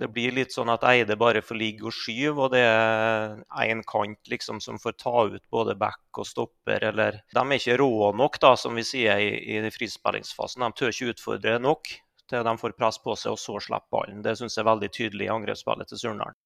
det 0.00 0.10
blir 0.12 0.34
litt 0.36 0.52
sånn 0.52 0.68
at 0.68 0.82
Eide 0.84 1.16
bare 1.16 1.40
får 1.40 1.56
ligge 1.56 1.86
og 1.88 1.94
skyve, 1.96 2.34
og 2.36 2.50
det 2.52 2.60
er 2.66 3.38
én 3.64 3.80
kant 3.88 4.28
liksom 4.28 4.60
som 4.60 4.76
får 4.82 4.98
ta 5.00 5.22
ut 5.32 5.44
både 5.48 5.72
back 5.80 6.20
og 6.20 6.28
stopper, 6.28 6.84
eller 6.90 7.22
De 7.32 7.40
er 7.40 7.54
ikke 7.56 7.78
rå 7.80 8.10
nok, 8.12 8.36
da, 8.42 8.52
som 8.60 8.76
vi 8.76 8.84
sier 8.84 9.22
i, 9.24 9.56
i 9.56 9.72
frispillingsfasen. 9.72 10.66
De 10.66 10.76
tør 10.76 10.92
ikke 10.92 11.14
utfordre 11.14 11.56
nok 11.64 11.94
til 12.28 12.44
de 12.44 12.54
får 12.60 12.76
press 12.76 13.00
på 13.00 13.16
seg, 13.16 13.32
og 13.32 13.40
så 13.40 13.56
slipper 13.64 13.88
ballen. 13.94 14.20
Det 14.24 14.36
syns 14.36 14.58
jeg 14.58 14.66
er 14.66 14.68
veldig 14.68 14.90
tydelig 14.92 15.28
i 15.28 15.32
angrepsspillet 15.32 15.88
til 15.88 16.02
Surnadal. 16.02 16.36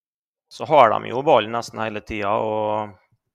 Så 0.53 0.69
har 0.69 0.93
de 0.93 1.11
jo 1.11 1.25
ballen 1.27 1.55
nesten 1.57 1.81
hele 1.83 2.05
tida, 2.07 2.37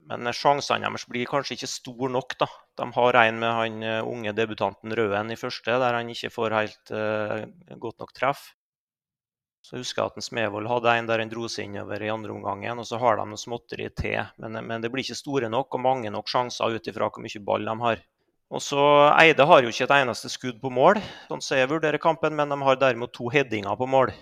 men 0.08 0.32
sjansene 0.32 0.88
deres 0.88 1.08
blir 1.12 1.28
kanskje 1.28 1.58
ikke 1.58 1.70
store 1.72 2.12
nok. 2.14 2.38
da. 2.40 2.48
De 2.80 2.88
har 2.96 3.20
en 3.26 3.42
med 3.42 3.56
han 3.58 3.84
eh, 3.84 4.06
unge 4.06 4.32
debutanten 4.38 4.96
Røen 4.96 5.34
i 5.34 5.40
første, 5.40 5.76
der 5.82 5.98
han 5.98 6.14
ikke 6.14 6.32
får 6.32 6.56
helt 6.56 6.94
uh, 6.94 7.44
godt 7.82 8.00
nok 8.00 8.16
treff. 8.16 8.54
Så 9.68 9.76
jeg 9.76 9.84
husker 9.84 10.06
at 10.08 10.16
en 10.16 10.24
Smevold 10.24 10.70
hadde 10.72 10.92
en 10.96 11.08
der 11.10 11.20
han 11.20 11.32
dro 11.32 11.50
seg 11.52 11.66
innover 11.68 12.00
i 12.00 12.08
andre 12.08 12.32
omgangen, 12.32 12.80
og 12.80 12.86
så 12.88 12.96
har 13.02 13.18
de 13.20 13.26
noe 13.28 13.42
småtteri 13.42 13.90
til. 14.00 14.22
Men, 14.40 14.56
men, 14.64 14.80
det 14.80 14.88
blir 14.94 15.04
ikke 15.04 15.18
store 15.20 15.50
nok 15.52 15.76
og 15.76 15.82
mange 15.84 16.12
nok 16.14 16.32
sjanser 16.32 16.72
ut 16.72 16.88
ifra 16.88 17.10
hvor 17.12 17.26
mye 17.26 17.42
ball 17.44 17.68
de 17.68 17.74
har. 17.82 18.04
Og 18.48 18.64
så 18.64 18.86
Eide 19.20 19.44
har 19.44 19.66
jo 19.66 19.74
ikke 19.74 19.84
et 19.90 19.94
eneste 19.98 20.32
skudd 20.32 20.62
på 20.62 20.72
mål, 20.72 21.02
sånn 21.28 21.44
som 21.44 21.60
jeg 21.60 21.68
vurderer 21.68 22.00
kampen, 22.00 22.38
men 22.40 22.48
de 22.48 22.58
har 22.64 22.80
derimot 22.80 23.12
to 23.12 23.28
headinger 23.34 23.76
på 23.76 23.90
mål. 23.92 24.14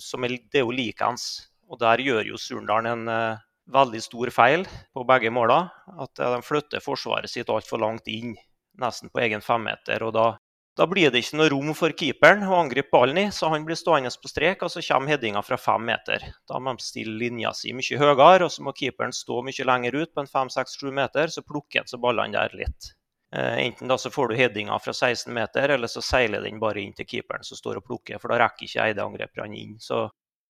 Som 0.00 0.24
er, 0.24 0.38
det 0.48 0.62
er 0.62 0.64
jo 0.64 0.72
likeens. 0.72 1.26
Og 1.68 1.82
der 1.84 2.00
gjør 2.00 2.24
jo 2.30 2.40
Surndalen 2.40 2.88
en 2.94 3.12
uh, 3.12 3.44
veldig 3.76 4.00
stor 4.06 4.32
feil 4.32 4.64
på 4.96 5.04
begge 5.12 5.28
måla. 5.28 5.66
At 6.00 6.16
uh, 6.16 6.30
de 6.32 6.40
flytter 6.48 6.80
forsvaret 6.80 7.28
sitt 7.28 7.52
altfor 7.52 7.84
langt 7.84 8.08
inn, 8.08 8.32
nesten 8.80 9.12
på 9.12 9.20
egen 9.28 9.44
femmeter. 9.44 10.00
Og 10.08 10.16
da 10.16 10.30
da 10.74 10.86
blir 10.90 11.12
det 11.14 11.20
ikke 11.22 11.38
noe 11.38 11.50
rom 11.52 11.70
for 11.78 11.94
keeperen 11.94 12.42
å 12.48 12.56
angripe 12.58 12.90
ballen 12.90 13.20
i, 13.20 13.28
så 13.34 13.46
han 13.52 13.62
blir 13.66 13.78
stående 13.78 14.10
på 14.18 14.30
strek, 14.30 14.64
og 14.66 14.72
så 14.72 14.82
kommer 14.82 15.14
headinga 15.14 15.42
fra 15.46 15.58
fem 15.60 15.84
meter. 15.86 16.24
Da 16.50 16.58
må 16.58 16.74
de 16.74 16.82
stille 16.82 17.14
linja 17.20 17.52
si 17.54 17.70
mye 17.76 18.00
høyere, 18.00 18.48
og 18.48 18.50
så 18.50 18.64
må 18.66 18.74
keeperen 18.74 19.14
stå 19.14 19.38
mye 19.46 19.68
lenger 19.70 20.00
ut 20.00 20.14
på 20.14 20.24
en 20.24 20.30
fem-seks-sju 20.30 20.90
meter, 20.94 21.30
så 21.30 21.46
plukker 21.46 21.84
han 21.84 21.90
så 21.90 22.00
ballene 22.02 22.34
der 22.34 22.58
litt. 22.58 22.90
Eh, 23.34 23.60
enten 23.68 23.90
da 23.90 23.98
så 23.98 24.10
får 24.10 24.28
du 24.28 24.36
headinga 24.38 24.80
fra 24.82 24.92
16 24.92 25.30
meter, 25.34 25.76
eller 25.76 25.90
så 25.90 26.02
seiler 26.02 26.42
den 26.42 26.58
bare 26.62 26.82
inn 26.82 26.94
til 26.98 27.06
keeperen 27.06 27.46
som 27.46 27.58
står 27.58 27.78
og 27.78 27.86
plukker, 27.86 28.18
for 28.18 28.34
da 28.34 28.42
rekker 28.42 28.66
ikke 28.66 28.88
Eide-angriperne 28.88 29.58
inn. 29.58 29.78
Så 29.78 30.04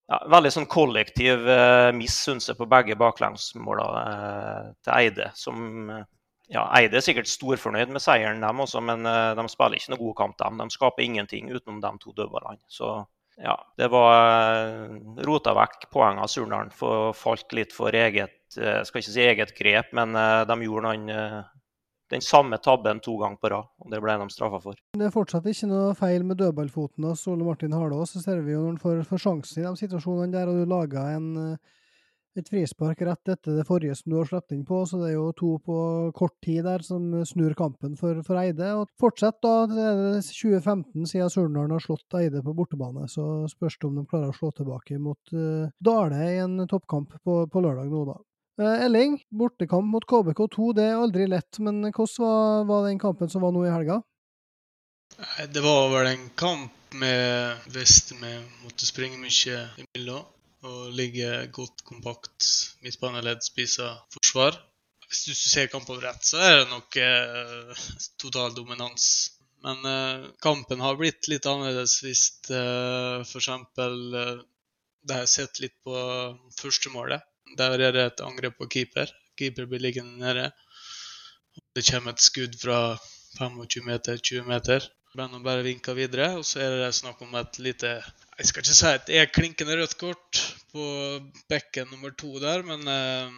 ja, 0.09 0.19
veldig 0.33 0.51
sånn 0.57 0.73
kollektiv 0.73 1.49
eh, 1.49 1.93
miss, 1.97 2.17
syns 2.27 2.49
jeg, 2.49 2.57
på 2.57 2.69
begge 2.69 2.97
baklengsmåla 3.01 3.87
eh, 4.01 4.67
til 4.85 4.97
Eide, 4.99 5.31
som 5.37 5.93
ja, 6.53 6.65
Eide 6.77 6.99
er 6.99 7.05
sikkert 7.05 7.31
storfornøyd 7.31 7.93
med 7.95 8.03
seieren, 8.05 8.43
dem 8.45 8.63
også, 8.65 8.83
men 8.85 9.07
uh, 9.09 9.33
de 9.39 9.47
spiller 9.53 9.81
ikke 9.81 9.95
noe 9.95 10.03
god 10.03 10.17
kamp. 10.21 10.39
dem. 10.43 10.61
De 10.61 10.77
skaper 10.77 11.05
ingenting 11.05 11.51
utenom 11.53 11.81
de 11.81 11.93
to 12.03 12.13
dødballene. 12.17 12.61
Så 12.69 12.99
ja, 13.41 13.57
det 13.81 13.89
var 13.93 14.13
uh, 14.85 14.99
rota 15.27 15.55
vekk 15.57 15.89
poeng 15.95 16.21
av 16.21 16.31
Surnadal. 16.33 16.73
Falt 17.17 17.57
litt 17.57 17.73
for 17.75 17.97
eget 17.97 18.59
uh, 18.61 18.83
skal 18.85 19.01
ikke 19.01 19.15
si 19.15 19.25
eget 19.25 19.55
grep, 19.57 19.93
men 19.97 20.13
de 20.15 20.59
gjorde 20.67 20.91
noen, 20.91 21.45
den 22.13 22.23
samme 22.23 22.59
tabben 22.63 23.01
to 23.03 23.17
ganger 23.19 23.41
på 23.41 23.51
rad. 23.51 23.71
og 23.81 23.91
Det 23.91 24.03
ble 24.05 24.19
de 24.21 24.27
straffa 24.31 24.61
for. 24.61 24.83
Det 25.01 25.09
er 25.09 25.15
fortsatt 25.15 25.49
ikke 25.49 25.71
noe 25.71 25.95
feil 25.97 26.27
med 26.29 26.39
dødballfoten 26.43 27.09
hos 27.09 27.25
Ole 27.33 27.49
Martin 27.49 27.73
Harlås. 27.73 28.13
Så 28.13 28.21
ser 28.23 28.45
vi 28.45 28.53
jo 28.53 28.67
når 28.67 28.77
han 28.85 29.09
får 29.09 29.25
sjansen 29.25 29.65
i 29.65 29.67
de 29.67 29.81
situasjonene 29.81 30.37
der, 30.37 30.53
og 30.53 30.61
du 30.61 30.69
lager 30.69 31.17
en 31.17 31.57
et 32.41 32.51
frispark 32.51 33.01
rett 33.07 33.31
etter 33.31 33.59
det 33.59 33.65
forrige 33.69 33.95
som 33.99 34.11
du 34.11 34.17
har 34.19 34.29
sluppet 34.29 34.57
inn 34.57 34.65
på, 34.67 34.81
så 34.89 34.99
det 35.01 35.13
er 35.13 35.15
jo 35.17 35.29
to 35.39 35.51
på 35.65 35.77
kort 36.17 36.35
tid 36.45 36.65
der 36.67 36.85
som 36.87 37.07
snur 37.29 37.55
kampen 37.59 37.95
for, 38.01 38.21
for 38.27 38.41
Eide. 38.41 38.71
Og 38.79 38.91
fortsett 39.01 39.39
da, 39.45 39.55
det 39.71 39.87
er 39.87 40.21
2015 40.27 41.09
siden 41.11 41.33
Surnadal 41.33 41.77
har 41.77 41.85
slått 41.85 42.19
Eide 42.19 42.43
på 42.45 42.57
bortebane, 42.57 43.07
så 43.11 43.45
spørs 43.51 43.79
det 43.79 43.89
om 43.89 44.01
de 44.01 44.07
klarer 44.11 44.33
å 44.33 44.37
slå 44.37 44.53
tilbake 44.57 44.99
mot 45.03 45.35
uh, 45.37 45.71
Dale 45.79 46.23
i 46.33 46.39
en 46.43 46.65
toppkamp 46.71 47.15
på, 47.23 47.41
på 47.51 47.65
lørdag 47.65 47.93
nå, 47.93 48.05
da. 48.11 48.19
Uh, 48.61 48.85
Elling, 48.87 49.19
bortekamp 49.35 49.91
mot 49.91 50.07
KBK2, 50.11 50.71
det 50.79 50.89
er 50.91 51.01
aldri 51.01 51.29
lett, 51.31 51.63
men 51.63 51.83
hvordan 51.89 52.27
var, 52.27 52.69
var 52.71 52.89
den 52.91 53.03
kampen 53.03 53.31
som 53.31 53.47
var 53.47 53.55
nå 53.55 53.67
i 53.67 53.75
helga? 53.75 54.03
Det 55.51 55.63
var 55.63 55.93
vel 55.93 56.11
en 56.11 56.31
kamp 56.39 56.95
med 56.99 57.67
vest 57.75 58.13
vi 58.15 58.31
måtte 58.63 58.87
springe 58.87 59.19
mye 59.19 59.61
imellom 59.83 60.25
og 60.65 60.95
ligger 60.97 61.47
godt 61.53 61.85
kompakt 61.85 62.49
midtbaneledd, 62.85 63.45
spiser 63.45 63.99
forsvar. 64.15 64.57
Hvis 65.09 65.25
du 65.29 65.35
ser 65.37 65.71
kampen 65.71 66.01
rett, 66.03 66.25
så 66.25 66.41
er 66.41 66.57
det 66.61 66.71
nok 66.73 66.97
eh, 66.99 67.85
total 68.21 68.55
dominans. 68.57 69.07
Men 69.65 69.85
eh, 69.89 70.25
kampen 70.45 70.83
har 70.85 70.97
blitt 71.01 71.29
litt 71.33 71.47
annerledes 71.49 72.01
hvis 72.05 72.25
eh, 72.53 73.21
f.eks. 73.25 73.49
Eh, 73.49 74.43
det 75.05 75.17
har 75.17 75.25
jeg 75.25 75.33
sett 75.35 75.61
litt 75.61 75.77
på 75.85 75.95
førstemålet. 76.59 77.25
Der 77.61 77.77
er 77.77 77.95
det 77.95 78.05
et 78.09 78.25
angrep 78.25 78.59
på 78.61 78.69
keeper. 78.75 79.13
Keeper 79.39 79.69
blir 79.71 79.83
liggende 79.85 80.21
nede. 80.21 80.51
Det 81.77 81.85
kommer 81.87 82.15
et 82.15 82.25
skudd 82.25 82.57
fra 82.61 82.79
25 83.39 83.87
meter, 83.89 84.19
20 84.19 84.49
meter. 84.49 84.89
Brennan 85.15 85.45
bare 85.47 85.63
vinker 85.63 85.95
videre, 85.95 86.33
og 86.39 86.45
så 86.49 86.61
er 86.65 86.77
det 86.81 86.95
snakk 86.97 87.21
om 87.23 87.37
et 87.39 87.59
lite 87.63 87.91
Jeg 88.39 88.49
skal 88.49 88.65
ikke 88.65 88.75
si 88.75 88.89
at 88.91 89.05
det 89.07 89.21
er 89.21 89.31
klinkende 89.31 89.77
rødt 89.79 89.95
kort 90.01 90.41
på 90.75 90.85
bekken 91.51 91.91
nummer 91.93 92.15
to 92.19 92.33
der, 92.43 92.65
men 92.67 92.89
eh, 92.91 93.37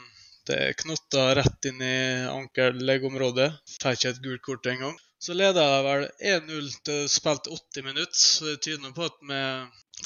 det 0.49 0.57
er 0.63 0.79
knotta 0.81 1.27
rett 1.37 1.69
inn 1.69 1.83
i 1.83 1.97
ankel-leggområdet. 2.31 3.51
Får 3.83 3.99
ikke 3.99 4.15
et 4.15 4.23
gult 4.25 4.45
kort 4.47 4.71
engang. 4.71 4.97
Så 5.19 5.35
leder 5.35 5.65
jeg 5.65 5.85
vel 5.87 6.05
1-0 6.33 6.73
til 6.87 7.07
spilt 7.11 7.49
80 7.51 7.87
minutter, 7.89 8.21
så 8.21 8.53
det 8.53 8.61
tyder 8.65 8.93
på 8.97 9.09
at 9.09 9.23
vi 9.31 9.41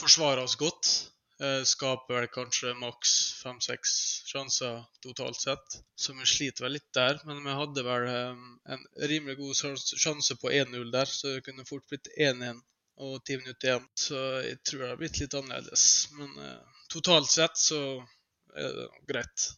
forsvarer 0.00 0.42
oss 0.46 0.56
godt. 0.60 0.92
Eh, 1.40 1.62
skaper 1.64 2.18
vel 2.18 2.26
kanskje 2.32 2.72
maks 2.76 3.12
fem-seks 3.42 3.92
sjanser 4.28 4.82
totalt 5.04 5.40
sett. 5.40 5.78
Så 5.96 6.12
vi 6.16 6.26
sliter 6.28 6.66
vel 6.66 6.76
litt 6.76 6.90
der. 6.96 7.20
Men 7.28 7.44
vi 7.44 7.56
hadde 7.60 7.84
vel 7.86 8.08
eh, 8.10 8.42
en 8.74 8.84
rimelig 9.12 9.38
god 9.38 9.62
sjanse 10.04 10.36
på 10.40 10.52
1-0 10.62 10.90
der, 10.92 11.08
så 11.08 11.36
det 11.36 11.46
kunne 11.46 11.68
fort 11.68 11.86
blitt 11.88 12.12
1-1 12.16 12.60
og 13.00 13.22
ti 13.24 13.38
minutter 13.40 13.70
igjen. 13.70 13.88
Så 13.96 14.20
jeg 14.44 14.60
tror 14.68 14.84
det 14.84 14.92
har 14.92 15.00
blitt 15.00 15.22
litt 15.22 15.36
annerledes. 15.40 15.86
Men 16.18 16.36
totalt 16.92 17.30
sett 17.30 17.56
så 17.58 17.80
er 18.56 18.74
det 18.76 18.88
greit. 19.10 19.50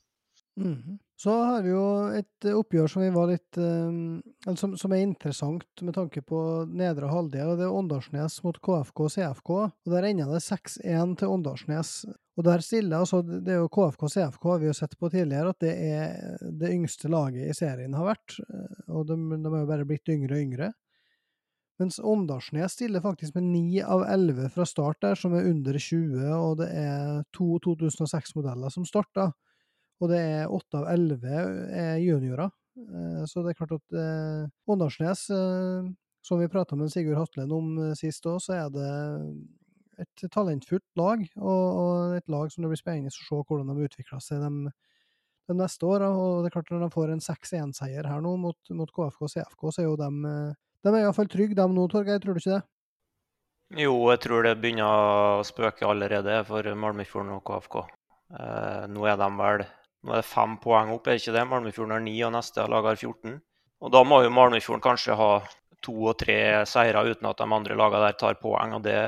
Mm. 0.60 0.98
Så 1.22 1.30
har 1.30 1.62
vi 1.62 1.70
jo 1.70 1.84
et 2.18 2.46
eh, 2.48 2.56
oppgjør 2.58 2.90
som 2.90 3.04
litt 3.30 3.58
eller 3.58 4.56
som, 4.58 4.72
som 4.76 4.92
er 4.92 5.04
interessant 5.04 5.84
med 5.86 5.94
tanke 5.94 6.18
på 6.26 6.40
nedre 6.66 7.06
halvdel. 7.12 7.52
og 7.52 7.60
Det 7.60 7.68
er 7.68 7.76
Åndalsnes 7.78 8.40
mot 8.42 8.58
KFK 8.58 9.04
og 9.06 9.12
CFK. 9.14 9.52
og 9.54 9.92
Der 9.94 10.08
ender 10.08 10.32
det 10.34 10.42
6-1 10.42 11.14
til 11.20 11.30
Åndalsnes. 11.36 11.92
Og 12.36 12.46
der 12.48 12.64
stiller 12.64 13.04
altså, 13.04 13.20
Det 13.22 13.54
er 13.54 13.60
jo 13.60 13.70
KFK 13.70 14.02
og 14.08 14.12
CFK 14.16 14.46
har 14.50 14.60
vi 14.64 14.70
jo 14.70 14.76
sett 14.76 14.98
på 14.98 15.12
tidligere 15.12 15.52
at 15.54 15.62
det 15.62 15.74
er 15.92 16.38
det 16.58 16.72
yngste 16.74 17.12
laget 17.12 17.46
i 17.46 17.54
serien 17.54 17.94
har 17.94 18.10
vært. 18.10 18.40
eh, 18.42 18.82
Og 18.90 19.06
de, 19.06 19.20
de 19.36 19.54
har 19.54 19.62
jo 19.62 19.70
bare 19.70 19.88
blitt 19.88 20.10
yngre 20.10 20.40
og 20.40 20.42
yngre. 20.48 20.72
Mens 21.80 21.98
Åndalsnes 21.98 22.74
stiller 22.76 23.00
faktisk 23.00 23.34
med 23.34 23.48
9 23.48 23.84
av 23.88 24.02
11 24.04 24.50
fra 24.54 24.66
start 24.68 25.00
der, 25.02 25.16
som 25.18 25.34
er 25.34 25.48
under 25.48 25.78
20, 25.78 26.26
og 26.36 26.58
det 26.60 26.68
er 26.78 27.22
to 27.34 27.56
2006-modeller 27.64 28.70
som 28.70 28.84
starter. 28.86 29.32
Og 30.02 30.10
det 30.10 30.20
er 30.20 30.52
8 30.52 30.82
av 30.82 30.90
11 30.92 31.32
er 31.32 31.96
juniorer. 32.02 32.52
Eh, 32.76 33.24
Så 33.30 33.42
det 33.42 33.52
er 33.52 33.58
klart 33.58 33.74
at 33.78 33.96
eh, 33.98 34.46
Åndalsnes, 34.70 35.28
eh, 35.30 35.90
som 36.22 36.38
vi 36.38 36.48
prata 36.48 36.76
med 36.76 36.92
Sigurd 36.92 37.18
Hatlen 37.18 37.52
om 37.52 37.74
eh, 37.78 37.94
sist 37.98 38.26
òg, 38.26 38.40
så 38.42 38.56
er 38.60 38.70
det 38.74 38.88
et 40.02 40.24
talentfullt 40.32 40.96
lag, 40.98 41.22
og, 41.36 42.16
et 42.16 42.28
lag 42.32 42.50
som 42.50 42.64
det 42.64 42.72
blir 42.72 42.80
spennende 42.80 43.12
å 43.12 43.16
se 43.16 43.38
hvordan 43.38 43.70
de 43.70 43.86
utvikler 43.86 44.22
seg 44.24 44.42
de, 44.42 44.72
de 45.50 45.56
neste 45.58 45.86
åra. 45.86 46.10
Og 46.16 46.42
det 46.42 46.50
er 46.50 46.56
klart 46.56 46.72
når 46.72 46.86
de 46.86 46.94
får 46.94 47.12
en 47.14 47.24
6-1-seier 47.24 48.08
her 48.08 48.22
nå 48.24 48.36
mot, 48.40 48.72
mot 48.74 48.90
KFK 48.90 49.26
og 49.28 49.32
CFK, 49.34 49.66
så 49.70 49.82
er 49.82 49.88
jo 49.90 49.98
de 50.00 50.10
eh, 50.32 50.60
De 50.82 50.90
er 50.92 51.04
iallfall 51.04 51.30
trygge, 51.30 51.56
de 51.58 51.66
nå, 51.70 51.86
Torgeir, 51.90 52.18
tror 52.22 52.36
du 52.36 52.42
ikke 52.42 52.56
det? 52.56 52.62
Jo, 53.82 53.94
jeg 54.10 54.20
tror 54.26 54.44
det 54.44 54.56
begynner 54.60 54.88
å 55.38 55.44
spøke 55.46 55.86
allerede 55.88 56.42
for 56.44 56.66
Malmefjorden 56.76 57.36
og 57.38 57.44
KFK. 57.46 57.78
Eh, 58.36 58.82
nå 58.92 59.06
er 59.08 59.16
de 59.20 59.30
vel 59.38 59.64
nå 60.02 60.16
er 60.16 60.18
det 60.18 60.26
fem 60.26 60.56
poeng 60.58 60.90
opp, 60.96 61.06
er 61.06 61.14
det 61.14 61.22
ikke 61.22 61.34
det? 61.36 61.44
Malmefjorden 61.46 61.94
har 61.94 62.02
ni, 62.02 62.16
og 62.26 62.32
neste 62.34 62.64
lag 62.66 62.88
har 62.90 62.98
14. 62.98 63.36
Og 63.82 63.92
da 63.94 64.02
må 64.06 64.18
jo 64.24 64.32
Malmefjorden 64.34 64.82
kanskje 64.82 65.16
ha 65.18 65.30
to 65.82 65.94
og 66.10 66.16
tre 66.18 66.38
seire 66.68 67.04
uten 67.06 67.28
at 67.30 67.38
de 67.38 67.46
andre 67.46 67.76
lagene 67.78 68.08
der 68.08 68.18
tar 68.18 68.38
poeng, 68.42 68.74
og 68.76 68.82
det 68.86 68.98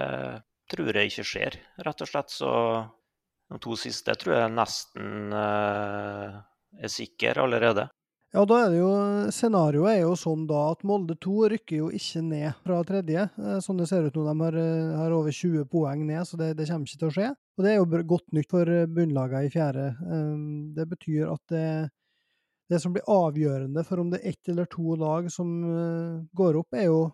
tror 0.71 0.95
jeg 0.95 1.11
ikke 1.11 1.27
skjer, 1.27 1.59
rett 1.87 2.05
og 2.07 2.11
slett. 2.11 2.31
Så 2.35 2.53
de 3.51 3.61
to 3.63 3.77
siste 3.79 4.15
tror 4.19 4.39
jeg 4.39 4.55
nesten 4.55 5.35
eh, 5.35 6.39
er 6.79 6.95
sikre 6.95 7.43
allerede. 7.43 7.89
Ja, 8.35 8.43
da 8.51 8.57
er 8.65 8.73
det 8.73 8.79
jo 8.81 8.89
Scenarioet 9.31 9.93
er 9.93 10.01
jo 10.09 10.15
sånn 10.19 10.49
da 10.51 10.65
at 10.73 10.81
Molde 10.83 11.15
2 11.23 11.35
rykker 11.53 11.77
jo 11.85 11.91
ikke 11.95 12.19
ned 12.27 12.57
fra 12.65 12.81
tredje, 12.83 13.29
eh, 13.39 13.59
sånn 13.63 13.79
det 13.79 13.87
ser 13.87 14.09
ut 14.09 14.17
nå. 14.19 14.25
De 14.27 14.33
har, 14.43 14.57
eh, 14.59 14.95
har 14.99 15.15
over 15.15 15.31
20 15.31 15.69
poeng 15.71 16.03
ned, 16.09 16.27
så 16.27 16.41
det, 16.41 16.49
det 16.59 16.67
kommer 16.67 16.91
ikke 16.91 16.99
til 16.99 17.13
å 17.13 17.15
skje. 17.15 17.29
Og 17.31 17.63
det 17.63 17.71
er 17.71 17.79
jo 17.79 18.03
godt 18.11 18.35
nytt 18.35 18.51
for 18.51 18.67
eh, 18.67 18.89
bunnlagene 18.91 19.47
i 19.47 19.53
fjerde. 19.55 19.87
Um, 20.03 20.75
Det 20.75 20.89
betyr 20.91 21.31
at 21.31 21.55
det, 21.55 21.69
det 22.75 22.83
som 22.83 22.97
blir 22.97 23.07
avgjørende 23.07 23.87
for 23.87 24.03
om 24.03 24.11
det 24.11 24.19
er 24.25 24.35
ett 24.35 24.51
eller 24.51 24.67
to 24.67 24.97
lag 24.99 25.31
som 25.31 25.55
går 26.35 26.59
opp, 26.59 26.75
er 26.75 26.89
jo 26.89 27.13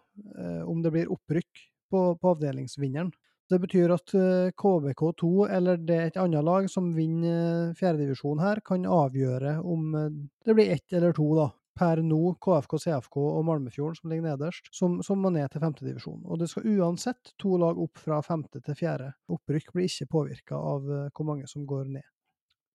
om 0.64 0.80
det 0.80 0.92
blir 0.94 1.12
opprykk 1.12 1.66
på, 1.92 2.04
på 2.16 2.32
avdelingsvinneren. 2.32 3.12
Det 3.50 3.58
betyr 3.58 3.90
at 3.90 4.12
eh, 4.14 4.52
KBK2 4.54 5.30
eller 5.50 5.80
det 5.82 5.96
er 5.96 6.10
et 6.10 6.18
annet 6.22 6.46
lag 6.46 6.68
som 6.70 6.92
vinner 6.94 7.72
fjerdedivisjon 7.78 8.42
her, 8.42 8.60
kan 8.62 8.84
avgjøre 8.86 9.56
om 9.66 9.96
eh, 9.98 10.12
det 10.46 10.54
blir 10.54 10.70
ett 10.76 10.94
eller 10.94 11.16
to, 11.16 11.26
da. 11.38 11.48
Per 11.80 12.02
nå 12.04 12.34
KFK, 12.44 12.76
CFK 12.82 13.16
og 13.22 13.44
Malmefjorden, 13.48 13.96
som 13.96 14.10
ligger 14.12 14.26
nederst, 14.26 14.68
som, 14.74 14.98
som 15.06 15.22
må 15.22 15.30
ned 15.32 15.48
til 15.50 15.62
femtedivisjon. 15.62 16.20
Og 16.28 16.38
det 16.42 16.50
skal 16.50 16.66
uansett 16.76 17.32
to 17.40 17.56
lag 17.62 17.78
opp 17.80 17.98
fra 18.02 18.18
femte 18.26 18.60
til 18.66 18.76
fjerde. 18.76 19.14
Opprykk 19.32 19.72
blir 19.74 19.88
ikke 19.88 20.10
påvirka 20.12 20.58
av 20.58 20.86
eh, 20.86 21.06
hvor 21.16 21.30
mange 21.32 21.50
som 21.50 21.66
går 21.66 21.88
ned. 21.96 22.06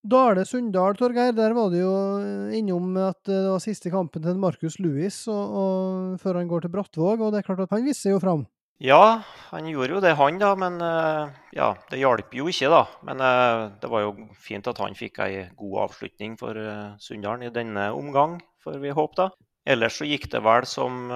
Dale-Sunndal, 0.06 0.98
Torgeir, 1.00 1.32
der 1.34 1.56
var 1.58 1.72
det 1.72 1.86
jo 1.86 1.94
eh, 2.20 2.58
innom 2.60 2.92
at 3.00 3.24
det 3.30 3.40
var 3.48 3.64
siste 3.64 3.94
kampen 3.94 4.26
til 4.26 4.42
Markus 4.42 4.76
Louis 4.84 5.22
og, 5.32 5.56
og, 5.62 6.20
før 6.22 6.42
han 6.42 6.52
går 6.52 6.66
til 6.66 6.76
Brattvåg, 6.76 7.24
og 7.24 7.32
det 7.32 7.42
er 7.42 7.48
klart 7.48 7.64
at 7.64 7.74
han 7.78 7.88
viser 7.88 8.14
jo 8.18 8.20
fram. 8.22 8.44
Ja, 8.84 9.22
han 9.54 9.70
gjorde 9.72 9.96
jo 9.96 10.02
det, 10.04 10.12
han, 10.20 10.40
da. 10.40 10.52
Men 10.60 10.82
eh, 10.84 11.36
ja, 11.56 11.70
det 11.92 12.02
hjalp 12.02 12.34
jo 12.36 12.50
ikke, 12.52 12.72
da. 12.74 12.82
Men 13.08 13.24
eh, 13.24 13.62
det 13.82 13.92
var 13.92 14.04
jo 14.04 14.28
fint 14.42 14.68
at 14.68 14.82
han 14.84 14.98
fikk 14.98 15.22
ei 15.24 15.46
god 15.56 15.86
avslutning 15.86 16.36
for 16.40 16.60
uh, 16.60 16.96
Sunndalen 17.00 17.48
i 17.48 17.54
denne 17.56 17.88
omgang, 17.96 18.42
får 18.64 18.82
vi 18.84 18.92
håpe, 18.96 19.16
da. 19.22 19.30
Ellers 19.66 19.96
så 19.98 20.06
gikk 20.06 20.28
det 20.34 20.44
vel 20.46 20.68
som 20.70 21.08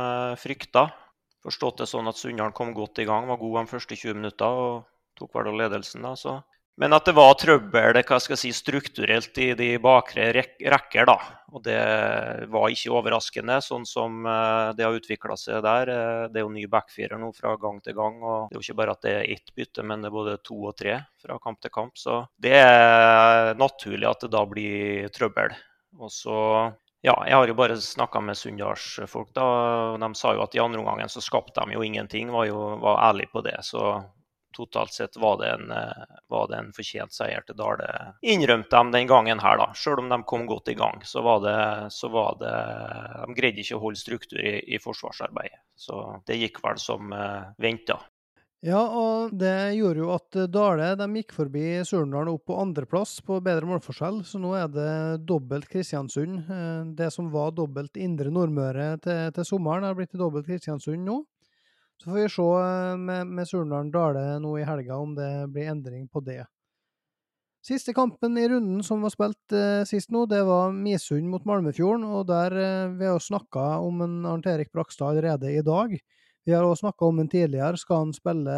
frykta. 0.42 0.88
Forstått 1.46 1.84
det 1.84 1.90
sånn 1.92 2.10
at 2.10 2.18
Sunndalen 2.18 2.56
kom 2.56 2.72
godt 2.74 3.04
i 3.04 3.06
gang, 3.06 3.28
var 3.30 3.38
god 3.38 3.60
de 3.60 3.72
første 3.76 3.98
20 4.00 4.18
minutter 4.18 4.62
og 4.64 4.88
tok 5.20 5.36
vel 5.38 5.54
ledelsen, 5.60 6.08
da. 6.08 6.16
så... 6.18 6.40
Men 6.80 6.96
at 6.96 7.10
det 7.10 7.16
var 7.18 7.34
trøbbel 7.36 7.98
hva 8.00 8.18
skal 8.24 8.38
jeg 8.38 8.40
si, 8.40 8.52
strukturelt 8.56 9.36
i 9.44 9.50
de 9.60 9.74
bakre 9.84 10.30
rek 10.36 10.54
rekker, 10.64 11.10
da. 11.10 11.18
Og 11.52 11.64
det 11.66 11.80
var 12.54 12.72
ikke 12.72 12.94
overraskende, 12.96 13.58
sånn 13.66 13.84
som 13.90 14.22
eh, 14.30 14.70
det 14.78 14.86
har 14.86 14.96
utvikla 14.96 15.36
seg 15.40 15.64
der. 15.66 15.92
Eh, 15.92 16.26
Det 16.32 16.40
er 16.40 16.46
jo 16.46 16.54
ny 16.54 16.68
backfirer 16.72 17.20
nå 17.20 17.34
fra 17.36 17.56
gang 17.60 17.82
til 17.84 17.98
gang. 17.98 18.22
og 18.24 18.48
Det 18.48 18.56
er 18.56 18.60
jo 18.62 18.66
ikke 18.68 18.80
bare 18.80 18.94
at 18.96 19.02
det 19.04 19.16
er 19.18 19.32
ett 19.34 19.52
bytte, 19.58 19.84
men 19.84 20.06
det 20.06 20.08
er 20.12 20.16
både 20.16 20.36
to 20.46 20.60
og 20.70 20.78
tre 20.80 21.00
fra 21.20 21.40
kamp 21.44 21.60
til 21.60 21.74
kamp. 21.74 21.98
Så 22.00 22.22
det 22.40 22.54
er 22.56 23.56
naturlig 23.60 24.08
at 24.08 24.24
det 24.24 24.32
da 24.38 24.46
blir 24.48 25.10
trøbbel. 25.12 25.58
Og 26.00 26.14
så 26.14 26.38
ja, 27.04 27.16
jeg 27.26 27.36
har 27.36 27.48
jo 27.48 27.56
bare 27.56 27.76
snakka 27.80 28.22
med 28.24 28.36
Sunndalsfolk, 28.38 29.34
da. 29.36 29.44
og 29.96 30.00
De 30.00 30.10
sa 30.20 30.34
jo 30.36 30.44
at 30.44 30.56
i 30.56 30.64
andre 30.64 30.80
omgangen 30.80 31.12
så 31.12 31.24
skapte 31.24 31.64
de 31.64 31.76
jo 31.76 31.84
ingenting, 31.84 32.32
var 32.32 32.48
jo 32.48 32.76
var 32.84 33.04
ærlig 33.10 33.30
på 33.32 33.44
det. 33.44 33.56
Så 33.68 33.84
totalt 34.60 34.94
sett 34.96 35.18
var 35.20 35.40
det, 35.42 35.50
en, 35.56 35.72
eh, 35.72 36.20
var 36.32 36.52
det 36.52 36.60
en 36.60 36.72
fortjent 36.76 37.16
seier 37.16 37.46
til 37.48 37.58
Dale. 37.60 37.90
Innrømte 38.22 38.84
de 38.84 38.98
den 38.98 39.10
gangen 39.10 39.42
her, 39.44 39.58
da. 39.62 39.72
Selv 39.74 40.04
om 40.04 40.12
de 40.12 40.22
kom 40.30 40.46
godt 40.50 40.72
i 40.74 40.78
gang, 40.80 41.02
så 41.08 41.24
var 41.26 41.42
det, 41.46 41.58
så 41.96 42.12
var 42.14 42.38
det 42.44 42.54
De 43.20 43.36
greide 43.38 43.64
ikke 43.64 43.80
å 43.80 43.84
holde 43.88 44.00
struktur 44.00 44.40
i, 44.44 44.60
i 44.76 44.80
forsvarsarbeidet. 44.82 45.64
Så 45.80 46.00
det 46.28 46.40
gikk 46.42 46.60
vel 46.64 46.80
som 46.82 47.14
uh, 47.16 47.52
venta. 47.62 48.00
Ja, 48.60 48.82
og 48.92 49.32
det 49.40 49.78
gjorde 49.78 50.02
jo 50.02 50.10
at 50.12 50.36
eh, 50.36 50.50
Dale 50.52 50.90
de 51.00 51.06
gikk 51.16 51.32
forbi 51.32 51.64
Surnadal 51.88 52.34
opp 52.34 52.50
på 52.50 52.58
andreplass 52.60 53.14
på 53.24 53.38
bedre 53.44 53.70
målforskjell, 53.70 54.20
så 54.28 54.42
nå 54.44 54.52
er 54.60 54.68
det 54.74 54.96
dobbelt 55.30 55.70
Kristiansund. 55.72 56.42
Eh, 56.44 56.82
Det 57.00 57.08
som 57.16 57.30
var 57.32 57.54
dobbelt 57.56 57.96
Indre 57.96 58.28
Nordmøre 58.36 58.98
til, 59.00 59.32
til 59.32 59.48
sommeren, 59.48 59.88
har 59.88 59.96
blitt 59.96 60.18
dobbelt 60.20 60.50
Kristiansund 60.50 61.08
nå. 61.08 61.22
Så 62.00 62.10
får 62.10 62.16
vi 62.16 62.30
se 62.32 62.48
eh, 62.60 62.98
med, 62.98 63.28
med 63.28 63.48
Surnadal 63.48 63.92
Dale 63.92 64.40
nå 64.40 64.54
i 64.60 64.64
helga 64.68 64.96
om 64.98 65.18
det 65.18 65.32
blir 65.52 65.72
endring 65.74 66.08
på 66.08 66.24
det. 66.24 66.46
Siste 67.66 67.92
kampen 67.94 68.38
i 68.40 68.46
runden 68.48 68.80
som 68.88 69.02
var 69.04 69.12
spilt 69.12 69.56
eh, 69.56 69.84
sist 69.88 70.14
nå, 70.16 70.24
det 70.32 70.40
var 70.48 70.72
Misund 70.72 71.28
mot 71.28 71.44
Malmefjorden, 71.46 72.06
og 72.08 72.30
der 72.30 72.56
eh, 72.56 72.94
vi 72.96 73.04
har 73.04 73.18
jo 73.18 73.26
snakka 73.26 73.66
om 73.84 74.00
en 74.06 74.16
Arnt 74.30 74.48
Erik 74.48 74.72
Brakstad 74.72 75.12
allerede 75.12 75.52
i 75.52 75.66
dag. 75.66 75.98
Vi 76.48 76.56
har 76.56 76.64
også 76.64 76.88
snakka 76.88 77.06
om 77.06 77.20
en 77.20 77.28
tidligere. 77.30 77.78
Skal 77.78 78.06
han 78.06 78.14
spille 78.16 78.54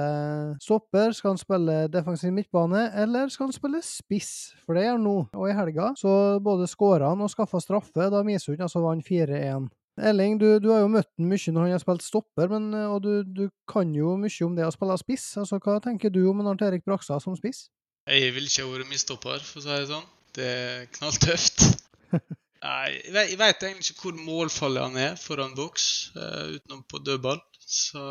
stopper? 0.62 1.12
Skal 1.18 1.34
han 1.34 1.42
spille 1.42 1.80
defensiv 1.92 2.32
midtbane? 2.32 2.86
Eller 2.96 3.28
skal 3.34 3.50
han 3.50 3.58
spille 3.58 3.82
spiss? 3.84 4.54
For 4.64 4.78
det 4.78 4.86
gjør 4.86 5.00
han 5.00 5.08
nå. 5.10 5.16
Og 5.34 5.50
i 5.50 5.58
helga 5.58 5.90
så 6.00 6.14
både 6.40 6.70
skåra 6.72 7.10
han 7.12 7.26
og 7.26 7.34
skaffa 7.34 7.60
straffe 7.60 8.08
da 8.14 8.22
Misund 8.24 8.62
altså 8.62 8.86
vant 8.86 9.04
4-1. 9.04 9.66
Elling, 10.10 10.38
du, 10.42 10.48
du 10.60 10.70
har 10.74 10.82
jo 10.84 10.92
møtt 10.92 11.10
ham 11.20 11.30
mye 11.30 11.54
når 11.54 11.68
han 11.68 11.76
har 11.76 11.84
spilt 11.84 12.06
stopper, 12.06 12.50
men, 12.52 12.72
eh, 12.78 12.90
og 12.90 13.04
du, 13.06 13.12
du 13.24 13.46
kan 13.70 13.94
jo 13.96 14.16
mye 14.20 14.48
om 14.48 14.58
det 14.58 14.68
å 14.68 14.74
spille 14.74 14.98
spiss. 15.02 15.28
Altså, 15.42 15.62
Hva 15.62 15.78
tenker 15.84 16.14
du 16.14 16.24
om 16.30 16.42
Arnt 16.46 16.64
Erik 16.66 16.86
Brakstad 16.88 17.24
som 17.24 17.38
spiss? 17.38 17.68
Jeg 18.10 18.34
vil 18.36 18.50
ikke 18.50 18.66
ha 18.66 18.74
vært 18.74 18.90
midtstopper, 18.90 19.44
for 19.46 19.62
å 19.62 19.66
si 19.66 19.76
det 19.76 19.90
sånn. 19.92 20.08
Det 20.36 20.48
er 20.48 20.88
knalltøft. 20.98 21.68
Nei, 22.62 22.90
jeg 23.08 23.38
vet, 23.40 23.64
egentlig 23.66 23.94
ikke 23.94 24.08
hvor 24.08 24.20
målfallet 24.22 24.86
han 24.86 24.98
er 25.02 25.16
foran 25.18 25.56
boks, 25.58 25.86
uh, 26.18 26.58
utenom 26.58 26.84
på 26.90 27.02
dødball. 27.06 27.42
Så 27.72 28.02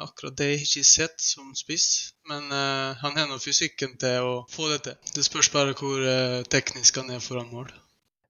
akkurat 0.00 0.36
det 0.38 0.46
har 0.46 0.54
jeg 0.54 0.64
ikke 0.64 0.88
sett 0.88 1.20
som 1.20 1.50
spiss. 1.58 1.88
Men 2.30 2.46
uh, 2.48 2.96
han 3.02 3.18
har 3.18 3.28
nå 3.28 3.36
fysikken 3.42 3.98
til 4.00 4.24
å 4.24 4.34
få 4.50 4.70
det 4.72 4.80
til. 4.86 4.96
Det 5.14 5.26
spørs 5.26 5.50
bare 5.54 5.76
hvor 5.78 6.00
uh, 6.00 6.40
teknisk 6.50 7.02
han 7.02 7.12
er 7.12 7.22
foran 7.22 7.52
mål. 7.52 7.70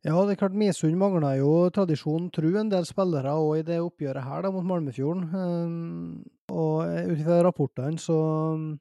Ja, 0.04 0.18
det 0.20 0.34
er 0.34 0.40
klart 0.42 0.56
Misund 0.60 0.98
mangla 1.00 1.30
jo 1.38 1.70
tradisjon 1.72 2.26
tru 2.34 2.50
en 2.60 2.68
del 2.68 2.84
spillere 2.84 3.32
òg 3.40 3.62
i 3.62 3.64
det 3.64 3.78
oppgjøret 3.80 4.26
her 4.26 4.42
da, 4.44 4.50
mot 4.52 4.66
Malmefjorden. 4.68 5.30
Um, 5.32 6.24
og 6.52 6.84
ut 6.84 7.20
ifra 7.22 7.38
rapportene 7.46 7.96
så 8.00 8.16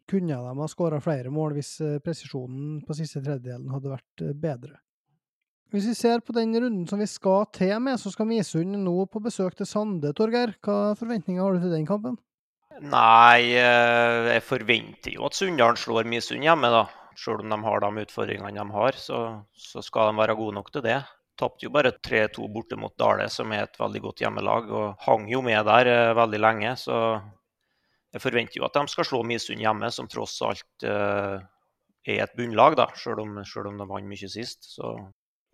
kunne 0.09 0.35
de 0.35 0.55
ha 0.59 0.67
skåra 0.67 0.99
flere 1.03 1.31
mål 1.31 1.55
hvis 1.55 1.77
eh, 1.79 2.01
presisjonen 2.03 2.81
på 2.83 2.97
siste 2.97 3.21
tredjedelen 3.23 3.71
hadde 3.71 3.93
vært 3.93 4.23
eh, 4.25 4.33
bedre. 4.35 4.75
Hvis 5.71 5.87
vi 5.89 5.95
ser 5.97 6.19
på 6.21 6.35
den 6.35 6.51
runden 6.53 6.83
som 6.91 6.99
vi 6.99 7.07
skal 7.09 7.47
til 7.55 7.71
med, 7.81 8.01
så 8.01 8.11
skal 8.11 8.27
Misund 8.29 8.75
nå 8.83 8.97
på 9.09 9.23
besøk 9.23 9.55
til 9.57 9.69
Sande, 9.69 10.11
Torgeir. 10.13 10.57
Hva 10.61 10.91
forventninger 10.99 11.41
har 11.41 11.55
du 11.55 11.63
til 11.63 11.73
den 11.73 11.87
kampen? 11.87 12.19
Nei, 12.83 13.55
eh, 13.55 14.33
jeg 14.35 14.43
forventer 14.43 15.15
jo 15.15 15.29
at 15.29 15.39
Sunndalen 15.39 15.79
slår 15.79 16.11
Misund 16.11 16.43
hjemme, 16.43 16.67
da. 16.73 16.83
Selv 17.19 17.43
om 17.43 17.51
de 17.51 17.59
har 17.65 17.83
de 17.83 18.05
utfordringene 18.05 18.53
de 18.57 18.77
har, 18.77 18.97
så, 18.99 19.19
så 19.53 19.83
skal 19.85 20.11
de 20.11 20.21
være 20.21 20.37
gode 20.39 20.57
nok 20.57 20.71
til 20.73 20.85
det. 20.85 20.99
Tapte 21.39 21.65
jo 21.65 21.71
bare 21.73 21.95
3-2 21.97 22.45
borte 22.53 22.77
mot 22.77 22.93
Dale, 22.99 23.25
som 23.33 23.51
er 23.53 23.65
et 23.65 23.79
veldig 23.79 24.01
godt 24.03 24.21
hjemmelag, 24.21 24.69
og 24.69 25.07
hang 25.07 25.25
jo 25.31 25.41
med 25.45 25.65
der 25.65 25.89
eh, 25.89 26.17
veldig 26.17 26.41
lenge. 26.41 26.75
Så 26.77 26.97
jeg 28.13 28.21
forventer 28.21 28.59
jo 28.59 28.67
at 28.67 28.77
de 28.77 28.85
skal 28.91 29.07
slå 29.09 29.23
Misund 29.25 29.63
hjemme, 29.63 29.89
som 29.93 30.09
tross 30.11 30.37
alt 30.45 30.85
eh, 30.85 31.41
er 32.13 32.23
et 32.25 32.37
bunnlag, 32.37 32.77
da, 32.77 32.89
selv 32.99 33.23
om, 33.23 33.39
om 33.41 33.81
de 33.81 33.89
vant 33.89 34.09
mye 34.09 34.29
sist. 34.29 34.69
Så 34.75 34.93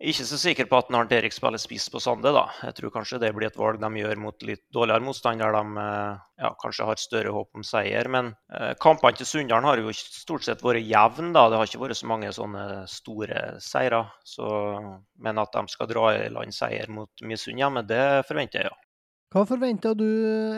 ikke 0.00 0.24
så 0.24 0.38
sikker 0.40 0.64
på 0.64 0.78
at 0.80 0.88
Arnt 0.96 1.10
Erik 1.12 1.34
spiller 1.36 1.60
spiss 1.60 1.90
på 1.92 2.00
Sande. 2.00 2.30
da. 2.32 2.46
Jeg 2.64 2.76
tror 2.78 2.92
kanskje 2.94 3.18
det 3.20 3.34
blir 3.36 3.50
et 3.50 3.58
valg 3.60 3.82
de 3.82 4.00
gjør 4.00 4.16
mot 4.16 4.42
litt 4.48 4.62
dårligere 4.72 5.04
motstander. 5.04 5.52
de 5.52 5.82
eh, 5.82 6.20
ja, 6.40 6.50
kanskje 6.62 6.86
har 6.88 6.96
større 6.96 7.34
håp 7.34 7.60
om 7.60 7.66
seier. 7.66 8.08
Men 8.08 8.32
eh, 8.56 8.72
kampene 8.80 9.18
til 9.18 9.28
Sunndalen 9.28 9.68
har 9.68 9.82
jo 9.82 9.92
stort 9.92 10.46
sett 10.48 10.64
vært 10.64 10.88
jevne. 10.88 11.34
da. 11.36 11.50
Det 11.50 11.60
har 11.60 11.68
ikke 11.68 11.82
vært 11.82 12.00
så 12.00 12.08
mange 12.08 12.32
sånne 12.32 12.86
store 12.88 13.42
seire. 13.60 14.06
Så, 14.24 14.48
men 15.20 15.42
at 15.44 15.52
de 15.52 15.66
skal 15.68 15.92
dra 15.92 16.06
i 16.16 16.32
land 16.32 16.56
seier 16.56 16.88
mot 16.88 17.10
Misund 17.20 17.60
hjemme, 17.60 17.84
det 17.84 18.24
forventer 18.28 18.64
jeg, 18.64 18.72
ja. 18.72 18.86
Hva 19.30 19.44
forventer 19.46 19.92
du, 19.94 20.08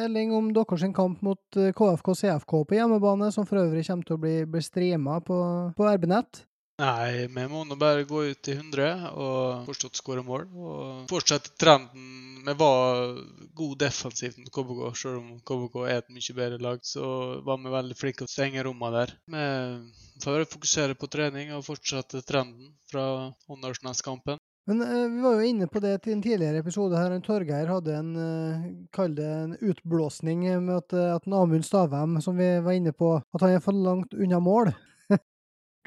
Elling, 0.00 0.30
om 0.32 0.46
deres 0.54 0.86
kamp 0.96 1.18
mot 1.20 1.42
KFK 1.52 2.14
CFK 2.22 2.54
på 2.70 2.78
hjemmebane, 2.78 3.28
som 3.34 3.44
for 3.44 3.60
øvrig 3.60 3.84
kommer 3.90 4.06
til 4.06 4.16
å 4.16 4.22
bli, 4.22 4.38
bli 4.48 4.62
streama 4.64 5.18
på, 5.20 5.42
på 5.76 5.90
RB-nett? 5.90 6.46
Nei, 6.80 7.26
vi 7.28 7.42
må 7.52 7.62
nå 7.68 7.76
bare 7.76 8.06
gå 8.08 8.22
ut 8.32 8.48
i 8.48 8.54
100 8.56 9.10
og 9.12 9.66
fortsatt 9.68 9.98
skåre 9.98 10.22
mål. 10.24 10.46
Og 10.56 11.10
fortsette 11.10 11.52
trenden. 11.60 12.40
Vi 12.42 12.54
var 12.58 13.18
god 13.54 13.74
defensivt 13.84 14.40
mot 14.40 14.50
KBK, 14.56 14.80
selv 14.98 15.20
om 15.20 15.34
KBK 15.46 15.76
er 15.84 16.00
et 16.00 16.08
mye 16.10 16.36
bedre 16.38 16.58
lag. 16.64 16.80
Så 16.82 17.04
var 17.46 17.60
vi 17.60 17.74
veldig 17.76 17.98
flinke 17.98 18.22
til 18.22 18.30
å 18.30 18.32
stenge 18.32 18.64
rommene 18.66 19.02
der. 19.04 19.14
Vi 19.36 20.24
får 20.24 20.48
fokusere 20.54 20.96
på 20.98 21.10
trening 21.12 21.52
og 21.54 21.66
fortsette 21.68 22.24
trenden 22.26 22.72
fra 22.90 23.04
Åndalsnes-kampen. 23.52 24.40
Men 24.66 24.82
uh, 24.82 25.06
vi 25.10 25.22
var 25.22 25.38
jo 25.38 25.46
inne 25.46 25.66
på 25.66 25.80
det 25.82 25.96
til 26.02 26.16
en 26.16 26.22
tidligere 26.22 26.62
episode 26.62 26.98
her. 26.98 27.14
Torgeir 27.22 27.70
hadde 27.70 27.96
en, 27.98 28.12
uh, 28.16 28.68
kall 28.94 29.14
det 29.18 29.26
en 29.28 29.56
utblåsning 29.58 30.46
med 30.62 30.76
at, 30.80 30.94
at 31.18 31.26
Amund 31.26 31.66
Stavem, 31.66 32.20
som 32.22 32.38
vi 32.38 32.48
var 32.62 32.78
inne 32.78 32.94
på, 32.94 33.16
at 33.20 33.44
han 33.44 33.56
er 33.56 33.64
for 33.64 33.76
langt 33.76 34.14
unna 34.14 34.38
mål. 34.42 34.70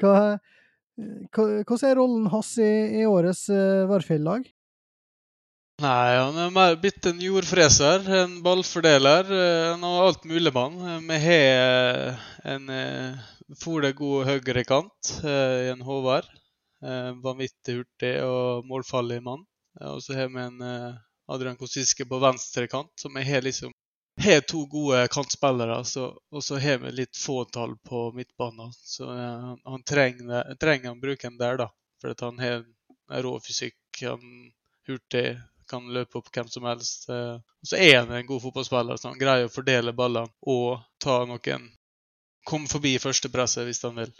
Hva, 0.00 0.36
hvordan 0.96 1.88
er 1.90 1.98
rollen 1.98 2.28
hans 2.32 2.54
i, 2.62 3.00
i 3.00 3.06
årets 3.08 3.46
uh, 3.52 3.86
Varfjell-lag? 3.90 4.46
Nei, 5.84 6.12
han 6.16 6.38
er 6.40 6.54
mer 6.54 6.78
blitt 6.80 7.04
en 7.04 7.18
jordfreser, 7.20 8.06
en 8.22 8.38
ballfordeler. 8.44 9.28
Han 9.74 9.82
har 9.84 10.06
alt 10.06 10.22
mulig 10.24 10.52
mann. 10.56 10.78
Vi 11.04 11.18
har 11.20 12.16
en 12.48 12.70
fole 13.60 13.90
god 13.98 14.24
høyrekant 14.24 15.10
i 15.20 15.68
en 15.74 15.84
Håvard. 15.84 16.30
Vanvittig 17.20 17.76
hurtig 17.82 18.14
og 18.24 18.64
målfarlig 18.72 19.20
mann. 19.28 19.44
Og 19.84 20.00
så 20.00 20.16
har 20.16 20.32
vi 20.32 20.46
en 20.46 20.64
Adrian 21.28 21.60
Kosiske 21.60 22.08
på 22.08 22.22
venstrekant, 22.24 22.94
som 22.96 23.20
har 23.20 23.44
liksom 23.44 23.75
har 24.26 24.40
to 24.40 24.64
gode 24.70 25.06
kantspillere, 25.12 25.78
og 26.30 26.42
så 26.44 26.58
har 26.62 26.78
vi 26.82 26.92
litt 26.92 27.16
fåtall 27.16 27.76
på 27.86 28.10
midtbanen. 28.16 28.72
Så 28.74 29.08
uh, 29.08 29.54
han 29.64 29.84
trenger, 29.88 30.54
trenger 30.60 30.92
han 30.92 31.02
bruke 31.02 31.28
den 31.28 31.38
der, 31.40 31.60
da. 31.62 31.70
For 32.02 32.14
han 32.20 32.42
har 32.42 32.64
rå 33.22 33.36
fysikk, 33.40 33.78
han 34.02 34.22
hurtig, 34.88 35.38
kan 35.70 35.88
løpe 35.90 36.20
opp 36.20 36.30
hvem 36.34 36.48
som 36.50 36.68
helst. 36.68 37.08
Uh, 37.10 37.38
så 37.66 37.78
er 37.80 37.98
han 38.00 38.12
en 38.14 38.28
god 38.28 38.42
fotballspiller, 38.44 39.00
så 39.00 39.10
han 39.12 39.20
greier 39.20 39.48
å 39.48 39.52
fordele 39.52 39.94
ballene 39.96 40.32
og 40.46 40.78
ta 41.02 41.24
noen 41.28 41.72
Komme 42.46 42.70
forbi 42.70 42.92
førstepresset 43.02 43.64
hvis 43.66 43.80
han 43.82 43.96
vil. 43.98 44.12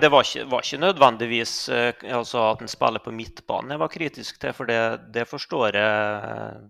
Det 0.00 0.08
var 0.08 0.24
ikke, 0.24 0.46
var 0.48 0.62
ikke 0.64 0.78
nødvendigvis 0.80 1.52
uh, 1.68 2.06
altså 2.16 2.46
at 2.54 2.62
han 2.64 2.70
spiller 2.72 3.04
på 3.04 3.12
midtbanen 3.12 3.74
jeg 3.74 3.82
var 3.82 3.92
kritisk 3.92 4.38
til, 4.40 4.54
for 4.56 4.70
det, 4.70 4.78
det 5.12 5.26
forstår 5.28 5.76
jeg 5.76 6.62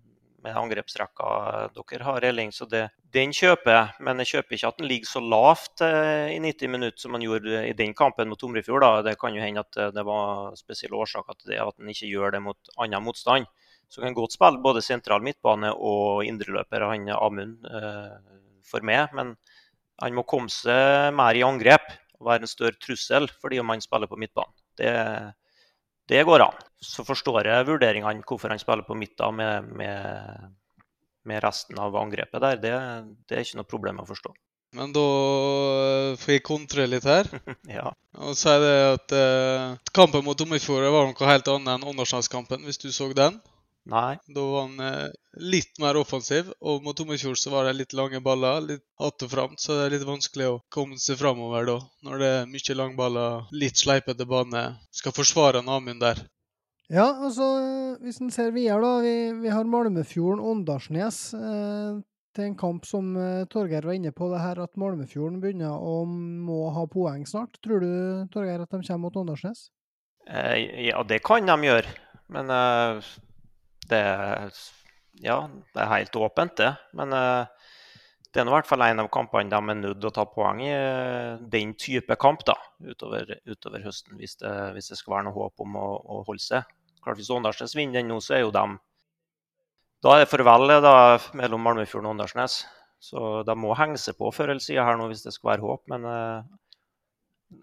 med 0.47 0.57
angrepsrekka 0.61 1.29
dere 1.75 2.07
har, 2.07 2.25
Elling. 2.25 2.53
Så 2.55 2.67
det, 2.71 2.87
den 3.15 3.33
kjøper 3.35 3.73
jeg. 3.73 4.05
Men 4.07 4.23
jeg 4.23 4.33
kjøper 4.33 4.57
ikke 4.57 4.71
at 4.71 4.81
den 4.81 4.91
ligger 4.91 5.11
så 5.11 5.23
lavt 5.23 5.85
eh, 5.85 6.35
i 6.37 6.39
90 6.43 6.73
minutter 6.73 7.03
som 7.03 7.15
man 7.17 7.25
gjorde 7.25 7.65
i 7.67 7.75
den 7.77 7.95
kampen 7.97 8.31
mot 8.31 8.41
Tomrefjord. 8.41 8.85
Da. 8.85 9.05
Det 9.09 9.17
kan 9.21 9.35
jo 9.35 9.43
hende 9.43 9.65
at 9.65 9.81
eh, 9.81 9.93
det 9.95 10.07
var 10.07 10.57
spesielle 10.59 10.99
årsaker 10.99 11.39
til 11.39 11.55
det, 11.55 11.61
at 11.63 11.79
den 11.79 11.93
ikke 11.93 12.11
gjør 12.13 12.37
det 12.37 12.43
mot 12.47 12.75
annen 12.77 13.05
motstand. 13.05 13.49
Så 13.89 14.03
kan 14.03 14.17
godt 14.17 14.35
spille 14.35 14.63
både 14.63 14.83
sentral 14.83 15.23
midtbane 15.23 15.71
og 15.75 16.25
indreløper, 16.27 16.89
han 16.91 17.07
Amund, 17.15 17.67
eh, 17.71 18.17
for 18.67 18.87
meg. 18.87 19.15
Men 19.15 19.37
han 20.03 20.17
må 20.17 20.27
komme 20.29 20.53
seg 20.53 21.15
mer 21.17 21.39
i 21.39 21.45
angrep 21.47 21.87
og 22.17 22.31
være 22.31 22.47
en 22.47 22.51
større 22.51 22.81
trussel 22.81 23.29
fordi 23.41 23.61
om 23.61 23.71
han 23.73 23.85
spiller 23.85 24.11
på 24.11 24.19
midtbanen. 24.21 24.55
Det, 24.77 24.93
det 26.09 26.23
går 26.27 26.45
an. 26.47 26.65
Så 26.83 27.05
forstår 27.07 27.49
jeg 27.49 27.69
vurderingene 27.69 28.25
hvorfor 28.27 28.53
han 28.53 28.61
spiller 28.63 28.87
på 28.87 28.97
midten 28.99 29.39
med, 29.39 29.71
med, 29.79 30.51
med, 31.27 31.41
resten 31.43 31.79
av 31.83 31.97
angrepet 31.99 32.43
der. 32.43 32.61
Det, 32.63 32.75
det, 33.27 33.37
er 33.37 33.47
ikke 33.47 33.61
noe 33.63 33.71
problem 33.71 34.03
å 34.03 34.09
forstå. 34.09 34.35
Men 34.77 34.93
da 34.93 35.05
eh, 35.07 36.15
får 36.21 36.35
jeg 36.35 36.45
kontre 36.47 36.87
litt 36.91 37.07
her. 37.09 37.31
ja. 37.79 37.91
Og 38.21 38.37
si 38.39 38.55
det 38.63 38.77
at 38.93 39.17
eh, 39.17 39.77
kampen 39.97 40.25
mot 40.27 40.47
Ommefjord 40.47 40.87
var 40.93 41.11
noe 41.11 41.31
helt 41.33 41.53
annet 41.53 41.75
enn 41.75 41.91
Åndalslandskampen, 41.93 42.67
hvis 42.67 42.83
du 42.83 42.91
så 42.93 43.09
den. 43.17 43.41
Nei. 43.87 44.17
Da 44.35 44.43
var 44.43 44.65
han 44.67 44.81
eh, 44.83 45.11
litt 45.39 45.79
mer 45.79 45.99
offensiv, 46.01 46.49
og 46.59 46.83
mot 46.83 46.97
Tommefjord 46.99 47.39
så 47.39 47.53
var 47.53 47.69
det 47.69 47.77
litt 47.79 47.95
lange 47.95 48.21
baller. 48.21 48.61
Litt 48.61 48.83
att 48.99 49.23
og 49.23 49.31
fram, 49.31 49.55
så 49.59 49.77
det 49.77 49.85
er 49.85 49.93
litt 49.95 50.07
vanskelig 50.09 50.49
å 50.51 50.63
komme 50.75 50.99
seg 50.99 51.21
framover 51.21 51.69
da. 51.69 51.77
Når 52.07 52.23
det 52.23 52.31
er 52.39 52.49
mye 52.51 52.77
langballer, 52.81 53.45
litt 53.55 53.79
sleipete 53.79 54.27
bane. 54.27 54.65
Skal 54.91 55.15
forsvare 55.15 55.63
en 55.63 55.71
Amund 55.71 56.03
der. 56.03 56.25
Ja, 56.91 57.07
altså 57.15 57.47
hvis 58.03 58.19
en 58.23 58.33
ser 58.35 58.51
videre, 58.55 58.83
da. 58.83 58.99
Vi, 59.05 59.15
vi 59.45 59.55
har 59.55 59.71
Malmefjorden-Åndalsnes. 59.71 61.21
Eh, 61.39 62.03
til 62.37 62.51
en 62.51 62.59
kamp 62.59 62.89
som 62.91 63.15
eh, 63.17 63.45
Torgeir 63.53 63.87
var 63.87 63.97
inne 63.97 64.13
på, 64.13 64.29
det 64.33 64.43
her 64.43 64.59
at 64.65 64.75
Malmefjorden 64.77 65.39
begynner 65.41 65.79
å 65.79 66.01
må 66.07 66.67
ha 66.75 66.83
poeng 66.91 67.23
snart. 67.29 67.61
Tror 67.63 67.87
du 67.87 67.93
Torgeir, 68.35 68.67
at 68.67 68.75
de 68.75 68.83
kommer 68.83 69.07
mot 69.07 69.23
Åndalsnes? 69.23 69.69
Eh, 70.27 70.89
ja, 70.89 71.07
det 71.07 71.23
kan 71.23 71.47
de 71.47 71.71
gjøre. 71.71 71.95
Men 72.35 72.51
eh, 73.95 74.23
er, 74.47 74.61
ja, 75.25 75.37
det 75.75 75.83
er 75.83 75.93
helt 75.93 76.17
åpent, 76.17 76.57
det. 76.61 76.73
Men 76.97 77.15
uh, 77.15 77.47
det 78.33 78.43
er 78.43 78.49
i 78.49 78.53
hvert 78.53 78.69
fall 78.69 78.85
en 78.85 79.03
av 79.05 79.11
kampene 79.13 79.53
de 79.53 79.59
er 79.59 79.79
nødt 79.81 80.01
til 80.03 80.11
å 80.11 80.15
ta 80.15 80.27
poeng 80.29 80.63
i. 80.65 80.73
Uh, 80.73 81.43
den 81.53 81.75
type 81.81 82.19
kamp 82.21 82.45
da, 82.49 82.57
utover, 82.85 83.37
utover 83.49 83.85
høsten, 83.87 84.19
hvis 84.21 84.39
det, 84.43 84.55
hvis 84.77 84.93
det, 84.93 85.01
skal 85.01 85.17
være 85.17 85.29
noe 85.29 85.39
håp 85.39 85.67
om 85.67 85.79
å, 85.81 85.87
å 86.03 86.23
holde 86.29 86.45
seg. 86.45 86.75
Klart 87.05 87.21
Hvis 87.21 87.31
Åndalsnes 87.31 87.77
vinner 87.79 88.01
den 88.01 88.11
nå, 88.11 88.19
så 88.25 88.39
er 88.39 88.47
jo 88.47 88.55
de 88.55 88.67
Da 90.03 90.17
er 90.17 90.25
det 90.25 90.31
farvel 90.31 90.75
da, 90.83 90.97
mellom 91.39 91.63
Malmöfjorden 91.63 92.11
og 92.11 92.17
Åndalsnes. 92.17 92.65
Så 93.03 93.43
de 93.47 93.55
må 93.59 93.75
henge 93.77 94.01
seg 94.01 94.17
på 94.19 94.31
før 94.35 94.51
eller 94.55 94.65
siden 94.65 94.85
her 94.85 94.97
nå 94.99 95.07
hvis 95.11 95.23
det 95.23 95.35
skal 95.37 95.55
være 95.55 95.65
håp. 95.69 95.85
Men 95.93 96.09
uh, 96.09 96.43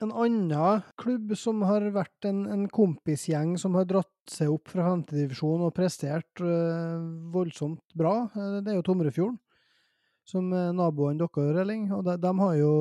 En 0.01 0.11
annen 0.11 0.81
klubb 0.99 1.35
som 1.37 1.61
har 1.67 1.85
vært 1.93 2.25
en, 2.25 2.43
en 2.49 2.65
kompisgjeng 2.67 3.53
som 3.61 3.77
har 3.77 3.85
dratt 3.87 4.09
seg 4.29 4.49
opp 4.51 4.71
fra 4.73 4.87
femtedivisjon 4.89 5.61
og 5.67 5.75
prestert 5.77 6.41
øh, 6.41 7.03
voldsomt 7.31 7.83
bra, 7.95 8.15
det 8.33 8.73
er 8.73 8.79
jo 8.79 8.85
Tomrefjorden 8.87 9.37
som 10.27 10.47
naboene 10.49 11.19
deres, 11.19 11.59
Elling. 11.63 11.89
Og 11.95 12.03
de, 12.07 12.15
de, 12.21 12.31
har 12.39 12.55
jo 12.57 12.71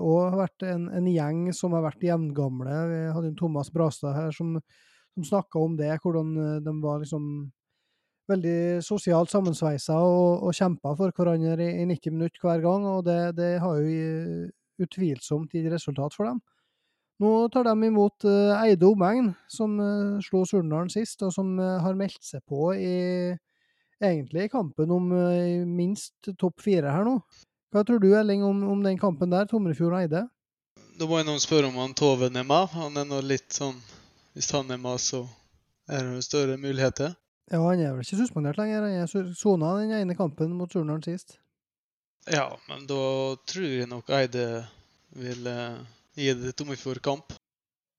òg 0.00 0.38
vært 0.40 0.66
en, 0.68 0.88
en, 0.96 1.10
gjeng 1.10 1.50
som 1.56 1.76
har 1.76 1.84
vært 1.84 2.06
jevngamle. 2.06 2.78
Vi 2.90 3.02
hadde 3.16 3.32
en 3.32 3.38
Thomas 3.38 3.70
Brastad 3.72 4.16
her 4.16 4.32
som, 4.34 4.56
som 5.14 5.28
snakka 5.30 5.60
om 5.60 5.76
det, 5.78 5.92
hvordan 6.02 6.32
eh, 6.40 6.58
de 6.64 6.76
var 6.82 7.02
liksom 7.02 7.28
veldig 8.26 8.82
sosialt 8.82 9.30
sammensveisa 9.30 10.00
og, 10.02 10.42
og 10.48 10.56
kjempa 10.56 10.96
for 10.98 11.14
hverandre 11.14 11.60
i, 11.62 11.84
i, 11.84 11.86
90 11.86 12.16
minutter 12.16 12.42
hver 12.42 12.64
gang. 12.64 12.88
Og 12.96 13.04
det, 13.06 13.20
det 13.38 13.52
har 13.62 13.80
jo 13.80 14.46
utvilsomt 14.82 15.52
gitt 15.54 15.70
resultat 15.72 16.16
for 16.16 16.28
dem. 16.28 16.40
Nå 17.22 17.32
tar 17.48 17.64
de 17.64 17.74
imot 17.88 18.26
uh, 18.28 18.52
Eide 18.60 18.84
omegn, 18.84 19.30
som 19.48 19.78
uh, 19.80 20.16
slo 20.24 20.42
Surnadal 20.44 20.90
sist, 20.92 21.22
og 21.24 21.32
som 21.32 21.54
uh, 21.56 21.78
har 21.80 21.96
meldt 21.96 22.20
seg 22.24 22.42
på 22.44 22.74
i 22.76 22.96
egentlig 24.04 24.50
kampen 24.52 24.90
om 24.92 25.06
minst 25.64 26.28
topp 26.36 26.60
fire 26.60 26.92
her 26.92 27.06
nå. 27.08 27.14
Hva 27.72 27.80
tror 27.88 28.02
du, 28.02 28.10
Elling, 28.12 28.42
om, 28.44 28.60
om 28.68 28.82
den 28.84 28.98
kampen 29.00 29.32
der, 29.32 29.48
Tomrefjord 29.48 29.96
og 29.96 30.02
Eide? 30.02 30.26
Da 31.00 31.08
må 31.08 31.16
jeg 31.16 31.28
noen 31.28 31.40
spørre 31.40 31.70
om 31.70 31.78
han 31.80 31.96
Toven 31.96 32.36
er 32.36 32.44
med. 32.44 32.76
Han 32.76 33.00
er 33.00 33.08
nå 33.08 33.22
litt 33.24 33.56
sånn 33.56 33.78
Hvis 34.36 34.50
han 34.52 34.68
er 34.72 34.80
med, 34.80 35.00
så 35.00 35.22
er 35.88 36.04
det 36.04 36.26
større 36.28 36.58
muligheter. 36.60 37.16
Ja, 37.48 37.62
han 37.62 37.80
er 37.80 37.96
vel 37.96 38.04
ikke 38.04 38.20
suspendert 38.20 38.60
lenger. 38.60 38.84
Han 38.84 39.00
er 39.00 39.34
sona 39.38 39.72
den 39.80 39.96
ene 39.96 40.16
kampen 40.18 40.52
mot 40.58 40.72
Surnadal 40.72 41.04
sist. 41.08 41.38
Ja, 42.28 42.50
men 42.68 42.84
da 42.90 43.00
tror 43.48 43.68
jeg 43.70 43.88
nok 43.88 44.12
Eide 44.12 44.46
vil 45.16 45.46
uh, 45.48 45.80
gi 46.16 46.32
det 46.40 46.54
Tomrefjord 46.56 47.02
kamp. 47.04 47.36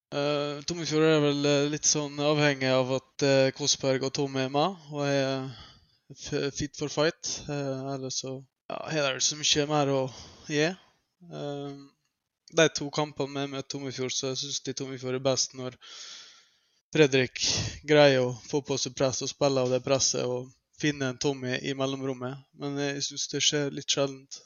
Uh, 0.08 0.64
Tomifjord 0.64 1.04
er 1.04 1.18
vel 1.20 1.48
litt 1.74 1.88
sånn 1.88 2.16
avhengig 2.24 2.70
av 2.72 2.94
at 2.96 3.26
uh, 3.28 3.50
Kåssberg 3.58 4.06
og 4.08 4.14
Tom 4.16 4.38
er 4.40 4.52
med. 4.54 4.86
og 4.94 5.04
er 5.04 6.52
fit 6.56 6.78
for 6.80 6.88
fight. 6.88 7.42
Uh, 7.50 7.94
Eller 7.96 8.10
så 8.10 8.38
ja, 8.70 8.80
har 8.92 9.14
det 9.14 9.26
så 9.26 9.36
mye 9.40 9.68
mer 9.68 9.92
å 9.92 10.02
gi. 10.48 10.70
Uh, 11.28 11.76
de 12.56 12.70
to 12.72 12.88
kampene 12.94 13.34
med, 13.34 13.50
med 13.58 13.68
Tomifjord, 13.68 14.16
så 14.16 14.32
syns 14.36 14.62
de 14.64 14.74
Tomifjord 14.74 15.20
er 15.20 15.24
best 15.24 15.58
når 15.60 15.76
Fredrik 16.96 17.42
greier 17.84 18.24
å 18.24 18.36
få 18.48 18.62
på 18.64 18.78
seg 18.80 18.96
press 18.96 19.20
og 19.26 19.32
spille 19.34 19.60
av 19.60 19.74
det 19.74 19.84
presset 19.84 20.24
og 20.24 20.48
finne 20.80 21.12
en 21.12 21.20
Tommy 21.20 21.58
i 21.60 21.74
mellomrommet. 21.76 22.40
Men 22.56 22.80
jeg 22.80 23.04
syns 23.10 23.28
det 23.34 23.44
skjer 23.44 23.74
litt 23.76 23.92
sjeldent. 23.92 24.40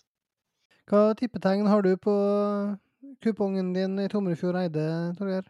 Hva 0.89 1.11
tippetegn 1.17 1.69
har 1.69 1.85
du 1.85 1.93
på 2.01 2.15
kupongen 3.23 3.73
din 3.73 3.99
i 3.99 4.07
Tomrefjord 4.09 4.59
Eide, 4.61 4.85
Torgeir? 5.17 5.45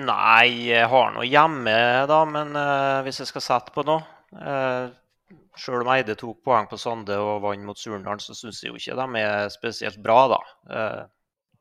Nei, 0.00 0.70
jeg 0.70 0.88
har 0.88 1.12
noe 1.12 1.28
hjemme, 1.28 1.76
da, 2.08 2.22
men 2.24 2.56
uh, 2.56 3.02
hvis 3.04 3.20
jeg 3.20 3.28
skal 3.28 3.44
sette 3.44 3.74
på 3.74 3.84
noe 3.84 4.00
uh, 4.40 4.88
Sjøl 5.58 5.82
om 5.84 5.90
Eide 5.92 6.16
tok 6.16 6.38
poeng 6.46 6.64
på 6.70 6.78
Sande 6.80 7.18
og 7.20 7.42
vant 7.44 7.66
mot 7.66 7.76
Surnadal, 7.76 8.22
så 8.24 8.32
syns 8.32 8.62
jeg 8.62 8.72
jo 8.72 8.80
ikke 8.80 8.96
de 8.96 9.20
er 9.20 9.50
spesielt 9.52 10.00
bra, 10.00 10.22
da. 10.32 10.38
Uh, 10.64 11.02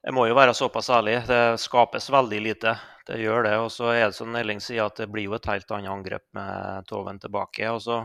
jeg 0.01 0.15
må 0.15 0.23
jo 0.25 0.37
være 0.37 0.55
såpass 0.57 0.89
ærlig. 0.89 1.19
Det 1.27 1.59
skapes 1.61 2.07
veldig 2.09 2.39
lite. 2.41 2.71
Det 3.05 3.19
gjør 3.21 3.43
det. 3.45 3.51
Og 3.61 3.67
så 3.69 3.91
er 3.93 4.07
det 4.07 4.15
som 4.17 4.33
Elling 4.33 4.61
sier, 4.63 4.87
at 4.87 4.97
det 4.97 5.11
blir 5.13 5.27
jo 5.27 5.35
et 5.37 5.45
helt 5.45 5.75
annet 5.75 5.91
angrep 5.93 6.23
med 6.33 6.87
Toven 6.89 7.19
tilbake. 7.21 7.67
Og 7.69 7.83
så 7.85 7.99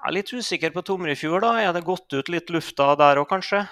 jeg 0.00 0.08
er 0.08 0.16
litt 0.16 0.32
usikker 0.32 0.72
på 0.74 0.82
Tomrefjord. 0.88 1.44
da. 1.44 1.52
Er 1.60 1.76
det 1.76 1.84
gått 1.86 2.10
ut 2.16 2.32
litt 2.32 2.50
lufta 2.50 2.94
der 2.98 3.20
òg, 3.20 3.28
kanskje? 3.30 3.62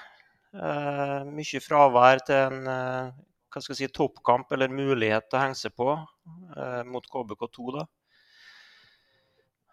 Eh, 0.56 1.28
mye 1.28 1.60
fravær 1.60 2.22
til 2.24 2.38
en 2.40 2.68
eh, 2.72 3.16
hva 3.52 3.60
skal 3.60 3.74
jeg 3.74 3.80
si, 3.82 3.92
toppkamp 3.92 4.52
eller 4.56 4.72
mulighet 4.72 5.26
til 5.28 5.36
å 5.36 5.42
henge 5.42 5.58
seg 5.60 5.74
på 5.76 5.90
eh, 5.92 6.82
mot 6.88 7.04
KBK2. 7.04 7.74
da. 7.76 7.84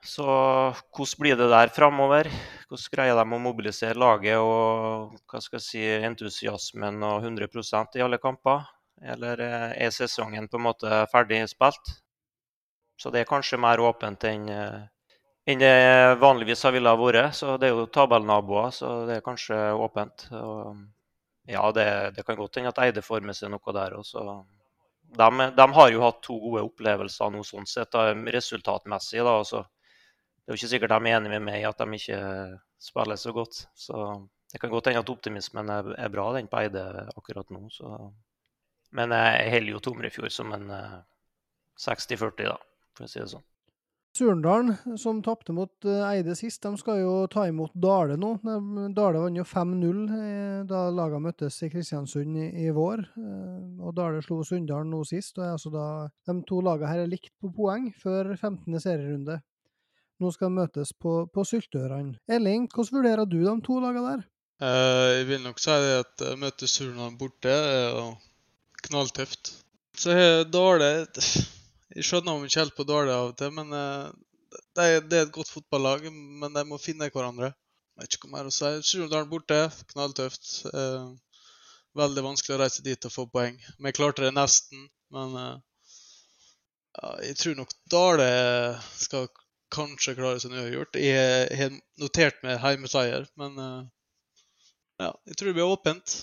Så 0.05 0.25
hvordan 0.25 1.21
blir 1.21 1.37
det 1.39 1.47
der 1.49 1.71
framover? 1.73 2.29
Hvordan 2.67 2.91
greier 2.93 3.17
de 3.17 3.23
å 3.25 3.41
mobilisere 3.41 3.97
laget 3.97 4.37
og 4.37 5.15
hva 5.31 5.41
skal 5.41 5.61
jeg 5.61 5.65
si, 5.65 5.85
entusiasmen 6.09 6.99
og 7.07 7.23
100% 7.23 7.95
i 7.95 8.03
alle 8.05 8.19
kamper? 8.21 8.67
Eller 9.01 9.41
er 9.45 9.91
sesongen 9.91 10.47
på 10.51 10.59
en 10.59 10.67
måte 10.67 10.99
ferdig 11.11 11.41
spilt? 11.51 11.95
Så 12.99 13.11
det 13.11 13.23
er 13.23 13.31
kanskje 13.31 13.59
mer 13.59 13.81
åpent 13.83 14.23
enn, 14.27 14.45
enn 15.45 15.61
det 15.61 15.75
vanligvis 16.21 16.65
ville 16.73 16.91
ha 16.91 16.99
vært. 16.99 17.35
Så 17.37 17.57
det 17.61 17.69
er 17.69 17.77
jo 17.77 17.87
tabellnaboer, 17.93 18.73
så 18.73 18.91
det 19.09 19.19
er 19.19 19.25
kanskje 19.25 19.59
åpent. 19.77 20.27
Og 20.39 20.83
ja, 21.49 21.63
det, 21.71 21.87
det 22.17 22.25
kan 22.25 22.37
godt 22.39 22.57
hende 22.57 22.73
at 22.73 22.81
Eide 22.81 23.05
får 23.05 23.25
med 23.25 23.37
seg 23.37 23.53
noe 23.53 23.75
der 23.77 23.97
også. 23.99 24.25
De, 25.15 25.29
de, 25.55 25.65
har 25.77 25.89
jo 25.93 26.03
hatt 26.03 26.21
to 26.25 26.35
gode 26.41 26.65
opplevelser 26.65 27.31
nå 27.31 27.43
sånn 27.45 27.67
sett, 27.69 27.93
da, 27.93 28.09
resultatmessig. 28.35 29.21
da, 29.23 29.37
også 29.43 29.61
det 30.45 30.51
er 30.51 30.53
jo 30.53 30.59
ikke 30.59 30.69
sikkert 30.75 30.91
de 30.93 31.09
er 31.09 31.17
enig 31.17 31.29
med 31.31 31.41
meg 31.41 31.63
i 31.63 31.65
at 31.65 31.79
de 31.81 31.97
ikke 31.97 32.17
spiller 32.81 33.17
så 33.17 33.31
godt. 33.33 33.63
Så 33.73 34.01
det 34.53 34.59
kan 34.61 34.69
godt 34.69 34.91
hende 34.91 35.01
at 35.01 35.09
optimismen 35.09 35.71
er, 35.73 35.89
er 35.97 36.11
bra, 36.13 36.27
den 36.35 36.49
på 36.51 36.59
Eide 36.61 36.83
akkurat 37.17 37.49
nå. 37.49 37.63
Så. 37.73 37.89
Men 38.93 39.15
jeg 39.17 39.49
holder 39.55 39.73
jo 39.73 39.81
Tomrefjord 39.87 40.35
som 40.35 40.53
en 40.53 40.69
60-40, 41.81 42.45
eh, 42.45 42.51
da, 42.51 42.59
for 42.93 43.07
å 43.07 43.09
si 43.09 43.23
det 43.23 43.31
sånn. 43.33 43.45
Surndalen, 44.15 44.77
som 44.97 45.17
tapte 45.23 45.51
mot 45.51 45.85
eh, 45.85 46.03
Eide 46.07 46.37
sist, 46.39 46.61
de 46.63 46.77
skal 46.79 47.01
jo 47.01 47.15
ta 47.31 47.43
imot 47.49 47.73
Dale 47.75 48.15
nå. 48.15 48.29
Dale 48.95 49.19
vant 49.19 49.35
jo 49.35 49.43
5-0 49.43 49.97
eh, 50.15 50.61
da 50.69 50.85
lagene 50.87 51.25
møttes 51.25 51.57
i 51.65 51.69
Kristiansund 51.73 52.37
i, 52.39 52.69
vår. 52.71 53.03
Og 53.83 53.91
Dale 53.97 54.21
slo 54.23 54.39
Sunndalen 54.47 54.93
nå 54.93 55.01
sist. 55.07 55.35
og 55.41 55.49
altså 55.57 55.73
da, 55.73 55.87
De 56.29 56.37
to 56.47 56.61
lagene 56.63 56.93
her 56.93 57.03
er 57.03 57.11
likt 57.11 57.33
på 57.43 57.51
poeng 57.57 57.89
før 57.99 58.31
15. 58.37 58.79
serierunde. 58.79 59.41
Nå 60.23 60.31
skal 60.31 60.47
de 60.47 60.61
møtes 60.61 60.93
på, 60.95 61.17
på 61.27 61.43
Syltørene. 61.43 62.15
Elling, 62.31 62.69
hvordan 62.71 62.95
vurderer 63.01 63.27
du 63.27 63.41
de 63.43 63.57
to 63.67 63.81
lagene 63.83 64.13
der? 64.13 64.23
Jeg 64.63 65.27
vil 65.27 65.43
nok 65.43 65.59
si 65.59 65.75
at 65.75 66.23
å 66.23 66.37
møte 66.39 66.71
Surndalen 66.71 67.19
borte 67.19 67.51
er 67.51 67.99
knalltøft. 68.87 69.57
Så 69.99 70.15
har 70.15 70.47
Dale 70.47 70.93
Jeg 71.95 72.07
skjønner 72.07 72.35
om 72.35 72.43
vi 72.43 72.51
helt 72.55 72.75
på 72.75 72.85
Dale 72.87 73.13
av 73.15 73.29
og 73.31 73.37
til, 73.39 73.53
men 73.55 73.71
uh, 73.71 74.09
det, 74.75 74.87
det, 75.09 75.19
er, 75.19 75.27
et 75.27 75.35
godt 75.35 75.51
fotballag. 75.51 76.09
Men 76.11 76.55
de 76.55 76.65
må 76.67 76.79
finne 76.81 77.07
hverandre. 77.11 77.53
Jeg 77.95 78.03
vet 78.03 78.17
ikke 78.17 78.29
hva 78.29 78.37
mer 78.37 78.49
å 78.49 78.55
si. 78.55 78.71
Surnadal 78.83 79.29
borte, 79.31 79.61
knalltøft. 79.93 80.49
Eh, 80.67 81.05
veldig 81.95 82.23
vanskelig 82.25 82.57
å 82.57 82.59
reise 82.59 82.83
dit 82.83 83.07
og 83.07 83.13
få 83.13 83.23
poeng. 83.31 83.55
Vi 83.79 83.93
klarte 83.95 84.25
det 84.25 84.33
nesten, 84.35 84.89
men 85.15 85.37
ja, 85.39 87.09
jeg 87.23 87.37
tror 87.39 87.55
nok 87.61 87.71
Dale 87.91 88.27
skal 88.99 89.29
kanskje 89.73 90.15
klare 90.17 90.39
seg 90.41 90.55
uavgjort. 90.55 90.99
Jeg 90.99 91.57
har 91.59 91.73
notert 92.01 92.41
med 92.45 92.61
heimeseier, 92.63 93.27
men 93.39 93.57
eh, 93.59 93.81
ja, 95.03 95.11
jeg 95.27 95.37
tror 95.37 95.49
det 95.49 95.57
blir 95.57 95.73
åpent. 95.73 96.19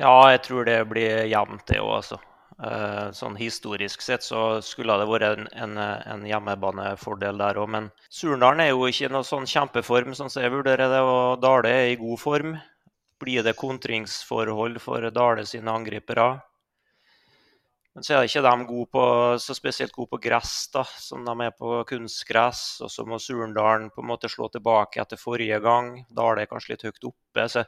Ja, 0.00 0.14
jeg 0.32 0.42
tror 0.48 0.66
det 0.68 0.80
blir 0.90 1.24
jevnt, 1.30 1.66
det 1.70 1.80
òg, 1.80 1.92
altså. 2.00 2.20
Uh, 2.56 3.12
sånn 3.12 3.34
historisk 3.36 4.00
sett 4.00 4.24
så 4.24 4.62
skulle 4.64 4.94
det 4.96 5.04
vært 5.10 5.26
en, 5.26 5.48
en, 5.60 5.74
en 5.76 6.22
hjemmebanefordel 6.24 7.36
der 7.42 7.60
òg. 7.60 7.68
Men 7.74 7.90
Surnadal 8.08 8.62
er 8.64 8.70
jo 8.70 8.88
ikke 8.88 9.10
noe 9.12 9.28
sånn 9.28 9.48
kjempeform, 9.50 10.14
sånn 10.16 10.32
som 10.32 10.46
jeg 10.46 10.54
vurderer 10.54 10.88
det. 10.88 11.02
Og 11.04 11.36
Dale 11.42 11.74
er 11.82 11.92
i 11.92 12.00
god 12.00 12.22
form. 12.22 12.56
Blir 13.20 13.44
det 13.44 13.58
kontringsforhold 13.60 14.80
for 14.80 15.04
Dale 15.12 15.44
sine 15.48 15.72
angripere? 15.72 16.30
Men 17.96 18.04
så 18.04 18.12
er 18.12 18.26
ikke 18.28 18.42
de 18.44 18.64
gode 18.68 18.88
på, 18.92 19.04
så 19.40 19.54
spesielt 19.56 19.92
gode 19.92 20.10
på 20.12 20.18
gress, 20.26 20.66
da, 20.72 20.82
som 20.84 21.22
de 21.24 21.32
er 21.46 21.54
på 21.56 21.78
kunstgress. 21.88 22.64
Og 22.84 22.92
så 22.92 23.04
må 23.08 23.16
Surndalen 23.20 23.88
på 23.88 24.04
en 24.04 24.10
måte 24.10 24.28
slå 24.28 24.50
tilbake 24.52 25.00
etter 25.00 25.20
forrige 25.20 25.62
gang. 25.64 25.94
Dale 26.12 26.44
er 26.44 26.50
kanskje 26.50 26.74
litt 26.74 26.84
høyt 26.88 27.08
oppe. 27.08 27.48
så 27.48 27.64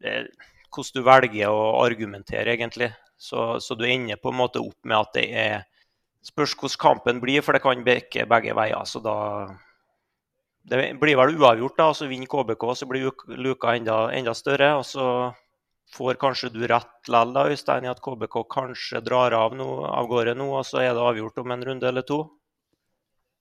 det, 0.00 0.22
Hvordan 0.68 0.92
du 0.92 1.06
velger 1.08 1.48
å 1.56 1.62
argumentere, 1.86 2.52
egentlig. 2.52 2.90
Så, 3.16 3.60
så, 3.60 3.74
du 3.74 3.86
ender 3.88 4.20
på 4.20 4.32
en 4.32 4.40
måte 4.42 4.60
opp 4.60 4.78
med 4.84 4.98
at 4.98 5.16
det 5.16 5.26
er 5.32 5.64
Spørs 6.26 6.56
hvordan 6.58 6.80
kampen 6.82 7.20
blir, 7.22 7.38
for 7.38 7.54
det 7.54 7.62
kan 7.62 7.84
bikke 7.86 8.24
begge 8.26 8.54
veier. 8.58 8.82
Så 8.82 8.98
da 8.98 9.46
Det 10.66 10.98
blir 10.98 11.14
vel 11.14 11.36
uavgjort, 11.38 11.76
da. 11.78 11.92
Så 11.94 12.08
vinner 12.10 12.26
KBK, 12.26 12.64
så 12.74 12.88
blir 12.90 13.12
luka 13.38 13.76
enda, 13.76 14.10
enda 14.10 14.34
større. 14.34 14.72
Og 14.80 14.82
så 14.84 15.04
får 15.94 16.18
kanskje 16.18 16.50
du 16.50 16.64
rett 16.66 16.90
likevel, 17.06 17.32
da, 17.36 17.46
Øystein, 17.46 17.86
i 17.86 17.92
at 17.92 18.02
KBK 18.02 18.42
kanskje 18.50 19.04
drar 19.06 19.32
av, 19.32 19.54
no, 19.54 19.84
av 19.86 20.08
gårde 20.10 20.34
nå, 20.34 20.50
og 20.58 20.66
så 20.66 20.82
er 20.82 20.94
det 20.94 21.06
avgjort 21.06 21.38
om 21.38 21.54
en 21.54 21.64
runde 21.64 21.88
eller 21.88 22.02
to. 22.02 22.24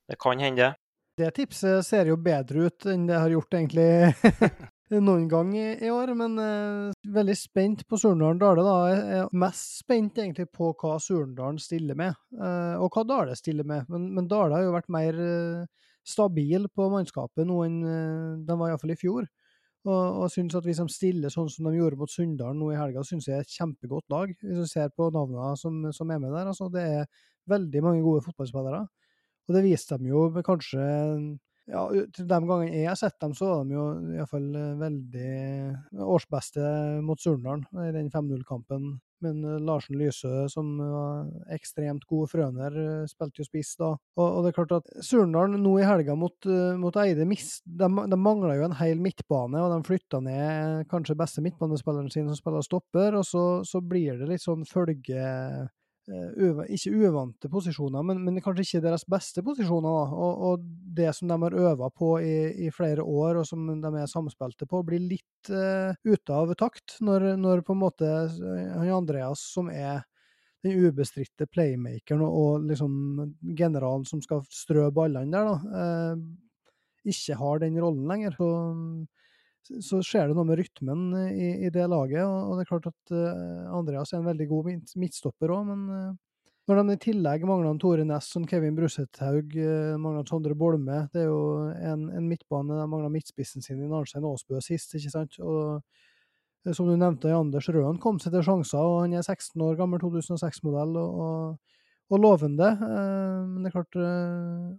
Det 0.06 0.20
kan 0.22 0.40
hende. 0.40 0.76
Det 1.18 1.32
tipset 1.34 1.86
ser 1.88 2.12
jo 2.12 2.18
bedre 2.20 2.68
ut 2.68 2.86
enn 2.92 3.08
det 3.08 3.18
har 3.18 3.32
gjort 3.32 3.54
egentlig 3.56 4.14
noen 4.94 5.28
gang 5.30 5.54
i, 5.58 5.66
i 5.82 5.90
år, 5.90 6.12
men 6.18 6.36
eh, 6.42 7.14
veldig 7.16 7.36
spent 7.38 7.86
på 7.90 7.98
Surndalen-Dale. 7.98 8.66
da. 8.66 8.76
Jeg 8.92 9.22
er 9.22 9.32
mest 9.42 9.80
spent 9.82 10.20
egentlig 10.22 10.48
på 10.54 10.72
hva 10.78 11.00
Surndalen 11.02 11.58
stiller 11.62 11.98
med, 11.98 12.14
eh, 12.38 12.76
og 12.78 12.94
hva 12.94 13.06
Dale 13.08 13.38
stiller 13.38 13.66
med. 13.66 13.88
Men, 13.90 14.12
men 14.14 14.28
Dale 14.30 14.60
har 14.60 14.68
jo 14.68 14.76
vært 14.76 14.92
mer 14.94 15.18
eh, 15.22 15.88
stabil 16.06 16.70
på 16.70 16.90
mannskapet 16.94 17.48
nå 17.50 17.64
enn 17.66 17.80
de 18.46 18.58
var 18.60 18.70
iallfall 18.70 18.94
i 18.94 19.00
fjor. 19.00 19.26
Og, 19.86 20.22
og 20.26 20.30
synes 20.34 20.56
at 20.58 20.66
hvis 20.66 20.82
de 20.82 20.86
stiller 20.90 21.34
sånn 21.34 21.50
som 21.50 21.68
de 21.70 21.78
gjorde 21.78 21.98
mot 21.98 22.10
Sunndalen 22.10 22.58
nå 22.62 22.72
i 22.74 22.78
helga, 22.78 23.04
syns 23.06 23.28
jeg 23.30 23.38
er 23.38 23.46
et 23.46 23.54
kjempegodt 23.54 24.06
lag. 24.14 24.32
Hvis 24.42 24.62
du 24.62 24.70
ser 24.70 24.94
på 24.94 25.12
navnene 25.14 25.54
som, 25.62 25.82
som 25.94 26.14
er 26.14 26.22
med 26.22 26.34
der, 26.34 26.50
altså 26.50 26.70
det 26.74 26.86
er 27.02 27.10
veldig 27.50 27.84
mange 27.86 28.06
gode 28.06 28.24
fotballspillere. 28.26 28.82
Og 29.46 29.54
det 29.54 29.62
viste 29.66 29.98
de 30.02 30.10
jo 30.10 30.24
kanskje 30.46 30.86
ja, 31.66 31.82
til 32.14 32.28
de 32.30 32.38
gangene 32.46 32.78
jeg 32.78 32.90
har 32.92 33.00
sett 33.00 33.18
dem, 33.22 33.34
så 33.38 33.50
var 33.50 33.66
de 33.66 33.74
jo 33.74 33.86
iallfall 34.14 34.48
eh, 34.60 34.78
veldig 34.78 36.04
årsbeste 36.06 36.70
mot 37.06 37.22
Surndalen 37.22 37.66
i 37.82 37.92
den 37.96 38.12
5-0-kampen. 38.14 38.92
Men 39.26 39.40
eh, 39.42 39.64
Larsen 39.66 39.98
Lysø, 39.98 40.46
som 40.52 40.76
var 40.78 41.56
ekstremt 41.56 42.06
god 42.10 42.30
frøner, 42.30 42.78
eh, 42.84 43.08
spilte 43.10 43.42
jo 43.42 43.48
spiss 43.48 43.74
da. 43.82 43.96
Og, 44.20 44.26
og, 44.28 44.44
det 44.46 44.52
er 44.52 44.58
klart 44.60 44.76
at 44.78 44.92
Surndalen 45.08 45.58
nå 45.66 45.74
i 45.82 45.88
helga 45.90 46.18
mot, 46.20 46.50
mot 46.82 47.02
Eide 47.02 47.26
mist, 47.30 47.64
de, 47.66 47.90
de 47.90 48.22
mangla 48.22 48.60
jo 48.60 48.68
en 48.70 48.78
hel 48.84 49.02
midtbane, 49.02 49.64
og 49.64 49.74
de 49.74 49.90
flytta 49.90 50.22
ned 50.26 50.86
kanskje 50.92 51.18
beste 51.18 51.42
midtbanespilleren 51.46 52.14
sin 52.14 52.30
som 52.30 52.38
spiller 52.38 52.68
stopper, 52.68 53.18
og 53.18 53.26
så, 53.26 53.46
så 53.66 53.82
blir 53.82 54.22
det 54.22 54.30
litt 54.36 54.46
sånn 54.46 54.68
følge 54.70 55.26
ikke 56.06 56.92
uvante 56.94 57.50
posisjoner, 57.50 58.04
men, 58.06 58.20
men, 58.24 58.42
kanskje 58.44 58.64
ikke 58.66 58.84
deres 58.84 59.06
beste 59.10 59.42
posisjoner. 59.46 60.14
Og, 60.14 60.44
og, 60.50 60.66
det 60.96 61.10
som 61.18 61.28
de 61.28 61.38
har 61.42 61.56
øva 61.60 61.90
på 61.92 62.20
i, 62.22 62.68
i, 62.68 62.70
flere 62.72 63.04
år, 63.04 63.42
og 63.42 63.48
som 63.48 63.66
de 63.68 63.92
er 64.00 64.08
samspilte 64.08 64.68
på, 64.70 64.84
blir 64.86 65.02
litt 65.02 65.50
uh, 65.50 65.92
ute 66.06 66.34
av 66.34 66.54
takt 66.56 67.00
når, 67.02 67.34
når, 67.42 67.66
på 67.66 67.76
en 67.76 67.82
måte 67.82 68.06
eh, 68.08 68.70
han 68.78 68.94
Andreas, 68.96 69.44
som 69.52 69.68
er 69.68 70.06
den 70.64 70.86
ubestridte 70.86 71.50
playmakeren 71.52 72.24
og, 72.24 72.38
og, 72.40 72.70
liksom 72.70 73.36
generalen 73.58 74.06
som 74.08 74.22
skal 74.24 74.46
strø 74.50 74.88
ballene 74.96 75.36
der, 75.36 75.52
da, 75.52 76.16
uh, 76.16 77.06
ikke 77.06 77.38
har 77.42 77.62
den 77.62 77.82
rollen 77.82 78.08
lenger. 78.10 78.38
Så 78.38 78.50
så 79.66 80.02
skjer 80.06 80.30
det 80.30 80.36
noe 80.38 80.48
med 80.48 80.60
rytmen 80.60 81.08
i, 81.32 81.50
i 81.66 81.72
det 81.74 81.88
laget. 81.90 82.22
Og, 82.26 82.56
det 82.58 82.66
er 82.66 82.70
klart 82.70 82.88
at 82.92 83.14
uh, 83.16 83.74
Andreas 83.74 84.14
er 84.14 84.22
en 84.22 84.30
veldig 84.30 84.48
god 84.52 84.70
midtstopper 85.02 85.54
òg, 85.56 85.72
men 85.72 85.84
uh, 85.90 86.14
når 86.70 86.82
de 86.82 86.96
i 86.96 87.02
tillegg 87.02 87.46
mangler 87.46 87.78
Tore 87.82 88.06
Næss 88.08 88.32
som 88.34 88.46
Kevin 88.50 88.78
Brusethaug, 88.78 89.54
uh, 89.58 89.96
mangler 90.02 90.26
Sondre 90.30 90.58
Bolme 90.58 91.04
Det 91.14 91.24
er 91.24 91.30
jo 91.30 91.42
en, 91.74 92.08
en 92.14 92.30
midtbane 92.30 92.78
de 92.78 92.88
mangler 92.90 93.14
midtspissen 93.14 93.66
sin 93.66 93.82
i 93.82 93.90
Arnstein 93.90 94.26
Aasbø 94.26 94.62
sist, 94.64 94.94
ikke 94.98 95.14
sant? 95.14 95.40
Og 95.42 95.82
som 96.74 96.88
du 96.90 96.96
nevnte, 96.98 97.30
Anders 97.30 97.68
Røen 97.70 98.00
kom 98.02 98.18
seg 98.18 98.34
til 98.34 98.46
sjanser, 98.46 98.82
og 98.82 99.04
han 99.04 99.14
er 99.14 99.26
16 99.26 99.62
år 99.62 99.76
gammel, 99.78 100.02
2006-modell. 100.02 100.98
og, 100.98 101.26
og 101.26 101.74
og 102.14 102.20
lovende. 102.22 102.68
Men 102.78 103.64
det 103.64 103.72
er 103.72 103.74
klart, 103.74 103.96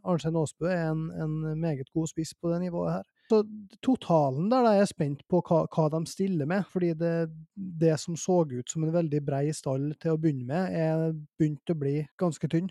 Arnstein 0.06 0.36
Aasbø 0.38 0.68
er 0.70 0.92
en, 0.92 1.08
en, 1.18 1.32
meget 1.58 1.88
god 1.90 2.06
spiss 2.06 2.36
på 2.38 2.52
det 2.52 2.60
nivået 2.62 2.92
her. 2.92 3.08
Så 3.26 3.40
totalen 3.82 4.50
der 4.52 4.68
er 4.68 4.80
jeg 4.80 4.90
spent 4.92 5.22
på 5.30 5.40
hva, 5.48 5.64
hva, 5.66 5.86
de 5.90 6.02
stiller 6.06 6.46
med, 6.46 6.66
fordi 6.70 6.92
det, 6.98 7.14
det 7.54 7.96
som 7.98 8.14
så 8.18 8.44
ut 8.46 8.70
som 8.70 8.84
en 8.86 8.94
veldig 8.94 9.20
brei 9.26 9.48
stall 9.54 9.88
til 9.98 10.14
å 10.14 10.20
begynne 10.20 10.46
med, 10.46 10.76
er 10.78 11.16
begynt 11.38 11.74
å 11.74 11.78
bli 11.78 11.96
ganske 12.20 12.50
tynn. 12.52 12.70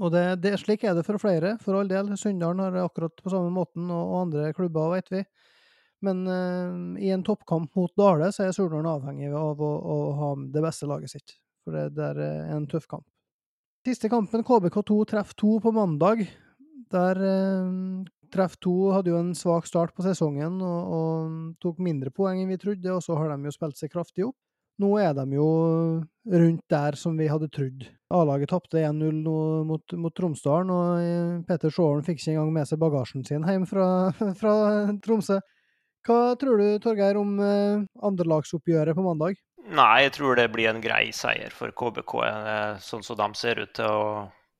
Og 0.00 0.12
det, 0.12 0.24
det, 0.44 0.54
slik 0.60 0.84
er 0.88 0.96
det 0.96 1.04
for 1.06 1.20
flere, 1.20 1.56
for 1.60 1.76
all 1.78 1.88
del. 1.88 2.12
Sunndalen 2.20 2.64
har 2.64 2.76
det 2.76 2.84
akkurat 2.84 3.16
på 3.20 3.32
samme 3.32 3.52
måten, 3.52 3.88
og, 3.92 4.02
og 4.02 4.20
andre 4.26 4.52
klubber, 4.56 4.92
vet 4.96 5.12
vi. 5.12 5.24
Men 6.02 6.24
uh, 6.26 7.00
i 7.00 7.12
en 7.14 7.22
toppkamp 7.24 7.74
mot 7.78 7.92
Dale, 7.96 8.32
så 8.34 8.46
er 8.46 8.56
Surnadal 8.56 8.96
avhengig 8.96 9.30
av 9.38 9.60
å, 9.62 9.72
å, 9.78 9.98
ha 10.18 10.30
det 10.54 10.64
beste 10.64 10.88
laget 10.90 11.12
sitt. 11.14 11.36
For 11.62 11.76
det, 11.76 11.92
det 11.94 12.08
er 12.08 12.56
en 12.56 12.66
tøff 12.70 12.88
kamp. 12.90 13.06
Siste 13.86 14.10
kampen, 14.10 14.44
KBK2 14.46 14.96
treffer 15.12 15.38
2 15.42 15.60
på 15.62 15.72
mandag. 15.76 16.24
Der 16.92 17.22
uh, 17.22 18.02
Treff 18.32 18.56
2 18.64 18.72
hadde 18.96 19.12
jo 19.12 19.18
en 19.20 19.34
svak 19.36 19.66
start 19.68 19.92
på 19.96 20.04
sesongen 20.06 20.60
og, 20.64 20.94
og, 20.96 21.36
tok 21.62 21.82
mindre 21.84 22.12
poeng 22.14 22.40
enn 22.40 22.50
vi 22.52 22.60
trodde, 22.60 22.88
og 22.94 23.04
så 23.04 23.18
har 23.18 23.32
de 23.32 23.50
jo 23.50 23.54
spilt 23.54 23.78
seg 23.80 23.92
kraftig 23.92 24.26
opp. 24.28 24.38
Nå 24.80 24.94
er 24.98 25.12
de 25.14 25.36
jo 25.36 25.48
rundt 26.32 26.62
der 26.72 26.96
som 26.96 27.18
vi 27.20 27.28
hadde 27.28 27.50
trodd. 27.52 27.84
A-laget 28.12 28.50
tapte 28.50 28.80
1-0 28.80 29.20
mot, 29.68 29.96
mot 30.00 30.14
Tromsdalen, 30.16 30.72
og 30.72 31.02
eh, 31.04 31.42
Peter 31.48 31.72
Sjåren 31.72 32.04
fikk 32.06 32.22
ikke 32.22 32.32
engang 32.34 32.54
med 32.56 32.70
seg 32.70 32.80
bagasjen 32.80 33.26
sin 33.28 33.44
hjem 33.46 33.68
fra, 33.68 33.86
fra 34.40 34.54
Tromsø. 35.04 35.38
Hva 36.02 36.34
tror 36.40 36.58
du, 36.58 36.66
Torgeir, 36.82 37.20
om 37.20 37.36
eh, 37.44 37.84
andrelagsoppgjøret 38.08 38.96
på 38.96 39.04
mandag? 39.06 39.36
Nei, 39.70 40.06
jeg 40.08 40.16
tror 40.16 40.40
det 40.40 40.48
blir 40.50 40.72
en 40.72 40.82
grei 40.82 41.12
seier 41.14 41.52
for 41.54 41.70
KBK, 41.76 42.14
eh, 42.26 42.80
sånn 42.82 43.04
som 43.06 43.20
de 43.20 43.28
ser 43.38 43.60
ut 43.62 43.76
til 43.76 43.86
å 43.86 44.06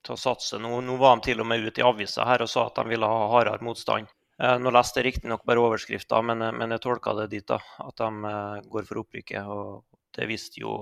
til 0.03 0.17
å 0.17 0.21
satse. 0.21 0.59
Nå, 0.59 0.81
nå, 0.85 0.97
var 1.01 1.17
de 1.17 1.31
til 1.31 1.43
og 1.43 1.49
med 1.49 1.65
ute 1.65 1.83
i 1.83 1.87
avisa 1.87 2.27
her 2.29 2.45
og 2.45 2.51
sa 2.51 2.67
at 2.69 2.81
de 2.81 2.93
ville 2.93 3.09
ha 3.09 3.31
hardere 3.33 3.65
motstand. 3.65 4.11
Eh, 4.43 4.59
nå 4.59 4.73
leste 4.75 5.01
jeg 5.01 5.11
riktignok 5.11 5.45
bare 5.47 5.63
overskrifta, 5.63 6.19
men, 6.25 6.43
eh, 6.43 6.55
men, 6.57 6.75
jeg 6.75 6.83
tolka 6.83 7.15
det 7.21 7.29
dit 7.35 7.47
da, 7.47 7.61
at 7.85 7.97
de 8.01 8.31
eh, 8.33 8.69
går 8.75 8.87
for 8.89 9.03
opprykket. 9.05 9.47
Og 9.47 9.85
det 10.17 10.29
visste 10.31 10.63
jo 10.63 10.77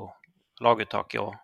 laguttaket 0.65 1.21
òg. 1.21 1.35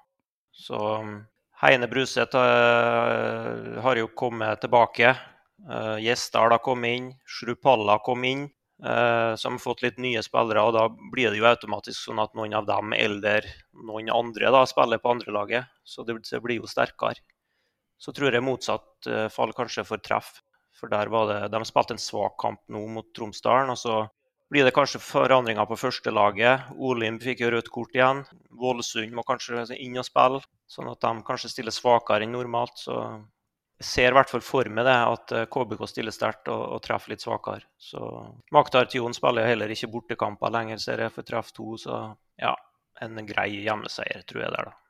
Så 0.56 0.78
um, 1.02 1.16
Heine 1.60 1.88
Bruseth 1.88 2.36
har 2.36 3.98
jo 4.00 4.08
kommet 4.16 4.62
tilbake. 4.62 5.10
Uh, 5.68 5.96
Gjesdal 6.00 6.52
har 6.52 6.62
kommet 6.64 6.96
inn. 6.96 7.10
Shrupalla 7.28 7.98
kom 8.04 8.24
inn. 8.24 8.46
Uh, 8.76 9.32
som 9.40 9.56
har 9.56 9.62
fått 9.62 9.84
litt 9.84 10.00
nye 10.00 10.20
spillere. 10.24 10.64
og 10.64 10.74
Da 10.76 10.86
blir 11.12 11.32
det 11.32 11.40
jo 11.40 11.48
automatisk 11.48 12.08
sånn 12.08 12.20
at 12.24 12.32
noen 12.36 12.56
av 12.56 12.66
dem 12.68 12.92
eller 12.96 13.44
noen 13.84 14.08
andre 14.12 14.52
da 14.52 14.64
spiller 14.68 15.00
på 15.00 15.12
andrelaget. 15.16 15.68
Så 15.84 16.04
det 16.08 16.16
blir 16.44 16.60
jo 16.60 16.68
sterkere. 16.68 17.20
Så 17.98 18.12
tror 18.12 18.34
jeg 18.34 18.44
motsatt 18.44 19.08
uh, 19.08 19.26
fall 19.32 19.54
kanskje 19.56 19.86
for 19.88 20.02
treff. 20.02 20.36
For 20.76 20.92
der 20.92 21.08
var 21.08 21.30
det, 21.30 21.38
De 21.54 21.64
spilte 21.64 21.96
en 21.96 22.02
svak 22.02 22.36
kamp 22.40 22.60
nå 22.68 22.82
mot 22.92 23.06
Tromsdalen. 23.16 23.72
og 23.72 23.78
så 23.80 24.02
blir 24.50 24.64
det 24.64 24.74
kanskje 24.76 25.02
forandringer 25.02 25.66
på 25.66 25.78
førstelaget. 25.80 26.74
Olim 26.78 27.18
fikk 27.22 27.42
jo 27.42 27.52
rødt 27.54 27.70
kort 27.74 27.96
igjen. 27.96 28.22
Vålesund 28.54 29.14
må 29.14 29.24
kanskje 29.26 29.64
inn 29.74 29.98
og 29.98 30.06
spille, 30.06 30.42
sånn 30.70 30.90
at 30.92 31.02
de 31.02 31.24
kanskje 31.26 31.50
stiller 31.50 31.74
svakere 31.74 32.26
enn 32.26 32.36
normalt. 32.36 32.78
Så 32.78 32.94
jeg 33.80 33.88
ser 33.90 34.14
i 34.14 34.16
hvert 34.16 34.30
fall 34.30 34.44
for 34.46 34.70
meg 34.72 34.86
det, 34.88 34.94
at 34.94 35.34
KBK 35.52 35.82
eh, 35.82 35.90
stiller 35.90 36.14
sterkt 36.14 36.48
og, 36.52 36.62
og, 36.76 36.80
treffer 36.84 37.12
litt 37.12 37.26
svakere. 37.26 37.66
Så 37.76 38.00
Maktar 38.54 38.88
Tion 38.92 39.16
spiller 39.16 39.50
heller 39.50 39.72
ikke 39.72 39.90
bortekamper 39.92 40.54
lenger, 40.54 40.80
ser 40.80 41.02
jeg, 41.04 41.12
for 41.16 41.26
treff 41.26 41.52
to. 41.56 41.74
Så 41.80 41.98
ja, 42.40 42.54
en 43.02 43.26
grei 43.26 43.50
hjemmeseier, 43.66 44.24
tror 44.30 44.46
jeg 44.46 44.54
det 44.54 44.62
er, 44.62 44.70
da. 44.70 44.85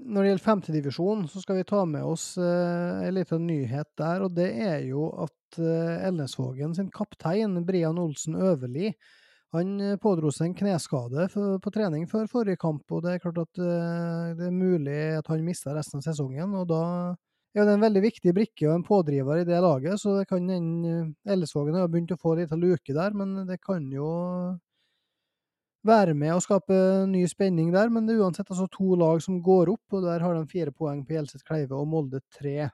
Når 0.00 0.22
det 0.22 0.30
gjelder 0.30 0.44
femtedivisjon, 0.44 1.24
så 1.28 1.42
skal 1.42 1.58
vi 1.58 1.66
ta 1.68 1.82
med 1.88 2.04
oss 2.08 2.32
uh, 2.40 3.02
en 3.04 3.14
liten 3.14 3.46
nyhet 3.46 3.88
der. 4.00 4.24
Og 4.24 4.32
det 4.36 4.48
er 4.64 4.84
jo 4.88 5.10
at 5.26 5.58
uh, 5.60 6.06
Elnesvågen 6.08 6.72
sin 6.76 6.88
kaptein, 6.94 7.58
Brian 7.68 8.00
Olsen 8.00 8.38
Øverli, 8.38 8.94
han 9.52 9.74
uh, 9.82 9.96
pådro 10.00 10.32
seg 10.32 10.50
en 10.50 10.56
kneskade 10.56 11.26
på 11.34 11.74
trening 11.74 12.06
før 12.10 12.30
forrige 12.32 12.60
kamp. 12.62 12.86
Og 12.88 13.04
det 13.04 13.16
er 13.16 13.24
klart 13.26 13.42
at 13.44 13.60
uh, 13.60 14.30
det 14.38 14.48
er 14.48 14.56
mulig 14.56 15.00
at 15.18 15.28
han 15.28 15.44
mister 15.44 15.76
resten 15.76 16.00
av 16.00 16.06
sesongen. 16.08 16.56
Og 16.62 16.70
da 16.70 16.82
er 17.52 17.66
det 17.66 17.76
en 17.76 17.84
veldig 17.84 18.04
viktig 18.06 18.34
brikke 18.34 18.70
og 18.70 18.78
en 18.78 18.86
pådriver 18.86 19.42
i 19.42 19.46
det 19.48 19.60
laget. 19.60 20.00
Så 20.00 20.16
det 20.20 20.30
kan 20.30 20.48
hende 20.48 21.12
Elnesvågen 21.28 21.76
har 21.76 21.92
begynt 21.92 22.16
å 22.16 22.20
få 22.20 22.38
litt 22.38 22.54
av 22.54 22.62
luke 22.62 22.96
der, 22.96 23.12
men 23.12 23.42
det 23.50 23.60
kan 23.66 23.84
jo 23.92 24.08
være 25.86 26.14
med 26.14 26.34
og 26.34 26.42
skape 26.44 26.76
ny 27.08 27.24
spenning 27.30 27.70
der, 27.74 27.88
men 27.92 28.06
det 28.06 28.16
er 28.16 28.24
uansett 28.24 28.50
altså 28.50 28.68
to 28.72 28.96
lag 29.00 29.22
som 29.24 29.40
går 29.42 29.72
opp, 29.72 29.96
og 29.96 30.04
der 30.04 30.24
har 30.24 30.36
de 30.36 30.44
fire 30.50 30.72
poeng 30.72 31.02
på 31.06 31.16
Hjelset 31.16 31.44
Kleive 31.46 31.78
og 31.78 31.88
Molde 31.88 32.20
tre. 32.36 32.70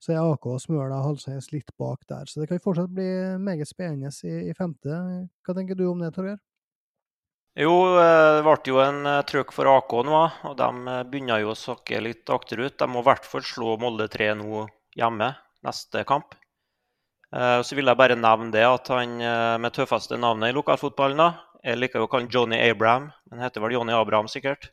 Så 0.00 0.14
er 0.14 0.22
AK 0.24 0.46
og 0.48 0.60
Smøla 0.62 1.02
halvveis 1.04 1.50
litt 1.52 1.74
bak 1.78 2.06
der, 2.08 2.24
så 2.24 2.40
det 2.40 2.48
kan 2.48 2.62
fortsatt 2.64 2.92
bli 2.94 3.10
meget 3.42 3.68
spennende 3.68 4.12
i, 4.24 4.48
i 4.48 4.54
femte. 4.56 5.02
Hva 5.44 5.56
tenker 5.56 5.76
du 5.76 5.90
om 5.90 6.00
det, 6.00 6.14
Torgeir? 6.16 6.40
Jo, 7.58 7.72
eh, 7.98 8.38
det 8.38 8.44
ble 8.46 8.70
jo 8.70 8.78
en 8.78 9.06
eh, 9.10 9.22
trøkk 9.26 9.52
for 9.52 9.68
AK 9.68 9.94
nå, 10.06 10.20
og 10.48 10.52
de 10.56 10.68
eh, 10.92 11.00
begynner 11.10 11.42
jo 11.42 11.50
å 11.50 11.58
sakke 11.58 11.98
litt 12.00 12.30
akterut. 12.30 12.78
De 12.78 12.86
må 12.88 13.02
i 13.02 13.08
hvert 13.08 13.26
fall 13.26 13.42
slå 13.44 13.74
Molde 13.82 14.06
3 14.08 14.30
nå 14.38 14.68
hjemme 14.96 15.32
neste 15.66 16.06
kamp. 16.08 16.36
Så 17.30 17.76
vil 17.78 17.86
jeg 17.86 17.94
bare 17.94 18.16
nevne 18.18 18.50
det 18.50 18.64
at 18.66 18.88
han 18.90 19.12
med 19.62 19.70
tøffeste 19.76 20.16
navnet 20.18 20.50
i 20.50 20.54
lokalfotballen, 20.56 21.20
da, 21.20 21.28
Jeg 21.64 21.76
liker 21.76 22.00
jo 22.00 22.06
å 22.06 22.10
kalle 22.10 22.26
han 22.26 22.32
Johnny 22.32 22.60
Abraham, 22.70 23.10
men 23.30 23.42
heter 23.44 23.62
vel 23.62 23.74
Johnny 23.76 23.92
Abraham 23.92 24.30
sikkert. 24.32 24.70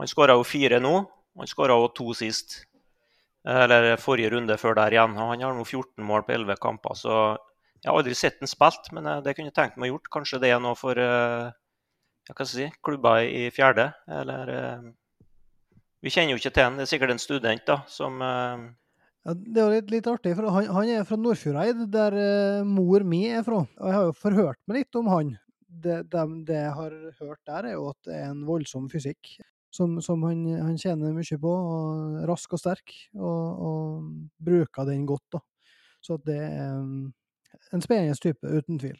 Han 0.00 0.08
skåra 0.08 0.36
jo 0.36 0.46
fire 0.46 0.80
nå. 0.80 0.94
og 1.02 1.42
Han 1.42 1.50
skåra 1.50 1.76
jo 1.76 1.90
to 1.96 2.14
sist. 2.16 2.62
Eller 3.46 3.94
forrige 4.00 4.32
runde 4.32 4.56
før 4.58 4.74
der 4.78 4.96
igjen. 4.96 5.16
og 5.16 5.34
Han 5.34 5.44
har 5.44 5.54
nå 5.54 5.64
14 5.64 6.04
mål 6.04 6.24
på 6.26 6.34
11 6.38 6.56
kamper. 6.62 6.96
Så 6.96 7.12
jeg 7.82 7.90
har 7.90 7.98
aldri 7.98 8.16
sett 8.16 8.40
han 8.40 8.50
spilt, 8.50 8.90
men 8.96 9.06
eh, 9.06 9.22
det 9.22 9.36
kunne 9.36 9.52
jeg 9.52 9.58
tenkt 9.58 9.76
meg 9.76 9.90
å 9.90 9.96
gjort. 9.96 10.12
Kanskje 10.16 10.40
det 10.42 10.50
er 10.50 10.62
noe 10.62 10.76
for 10.78 10.98
skal 12.26 12.42
jeg 12.42 12.50
si, 12.50 12.66
klubber 12.82 13.22
i 13.22 13.46
fjerde. 13.54 13.90
Eller 14.10 14.50
eh, 14.50 14.88
Vi 16.02 16.10
kjenner 16.10 16.34
jo 16.34 16.40
ikke 16.40 16.54
til 16.56 16.66
han. 16.66 16.80
Det 16.80 16.86
er 16.86 16.90
sikkert 16.90 17.14
en 17.14 17.22
student 17.22 17.66
da, 17.68 17.80
som 17.90 18.20
ja, 19.26 19.32
det 19.34 19.58
er 19.58 19.64
jo 19.64 19.70
litt, 19.74 19.88
litt 19.90 20.06
artig, 20.06 20.36
for 20.38 20.54
han, 20.54 20.68
han, 20.70 20.90
er 20.94 21.06
fra 21.06 21.16
Nordfjordeid, 21.18 21.80
der 21.90 22.14
uh, 22.14 22.60
mor 22.62 23.02
mi 23.02 23.24
er 23.26 23.42
fra. 23.42 23.64
Og 23.66 23.88
jeg 23.90 23.96
har 23.96 24.04
jo 24.06 24.12
forhørt 24.14 24.60
meg 24.70 24.84
litt 24.84 24.98
om 25.00 25.08
han. 25.10 25.32
Det, 25.76 25.98
det, 26.12 26.22
det, 26.48 26.56
jeg 26.56 26.72
har 26.78 26.96
hørt 27.20 27.42
der, 27.48 27.68
er 27.68 27.76
jo 27.76 27.90
at 27.90 28.08
det 28.08 28.16
er 28.16 28.30
en 28.30 28.46
voldsom 28.48 28.88
fysikk 28.92 29.36
som, 29.76 29.98
som 30.02 30.22
han, 30.24 30.44
han, 30.56 30.78
tjener 30.80 31.14
mye 31.14 31.38
på. 31.42 31.52
Og 31.52 32.24
rask 32.28 32.56
og 32.56 32.62
sterk, 32.62 32.94
og, 33.14 33.66
og 33.68 34.08
bruker 34.48 34.88
den 34.88 35.04
godt. 35.08 35.26
da. 35.36 35.42
Så 36.04 36.18
det 36.24 36.38
er 36.38 36.78
um, 36.80 37.12
en 37.74 37.84
spennende 37.84 38.16
type, 38.22 38.46
uten 38.46 38.80
tvil. 38.80 38.98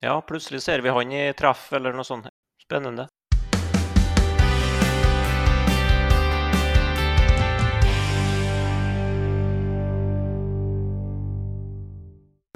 Ja, 0.00 0.14
plutselig 0.24 0.62
ser 0.64 0.80
vi 0.80 0.92
han 0.94 1.12
i 1.12 1.24
treff 1.36 1.68
eller 1.76 1.96
noe 1.96 2.06
sånt. 2.08 2.30
Spennende. 2.62 3.08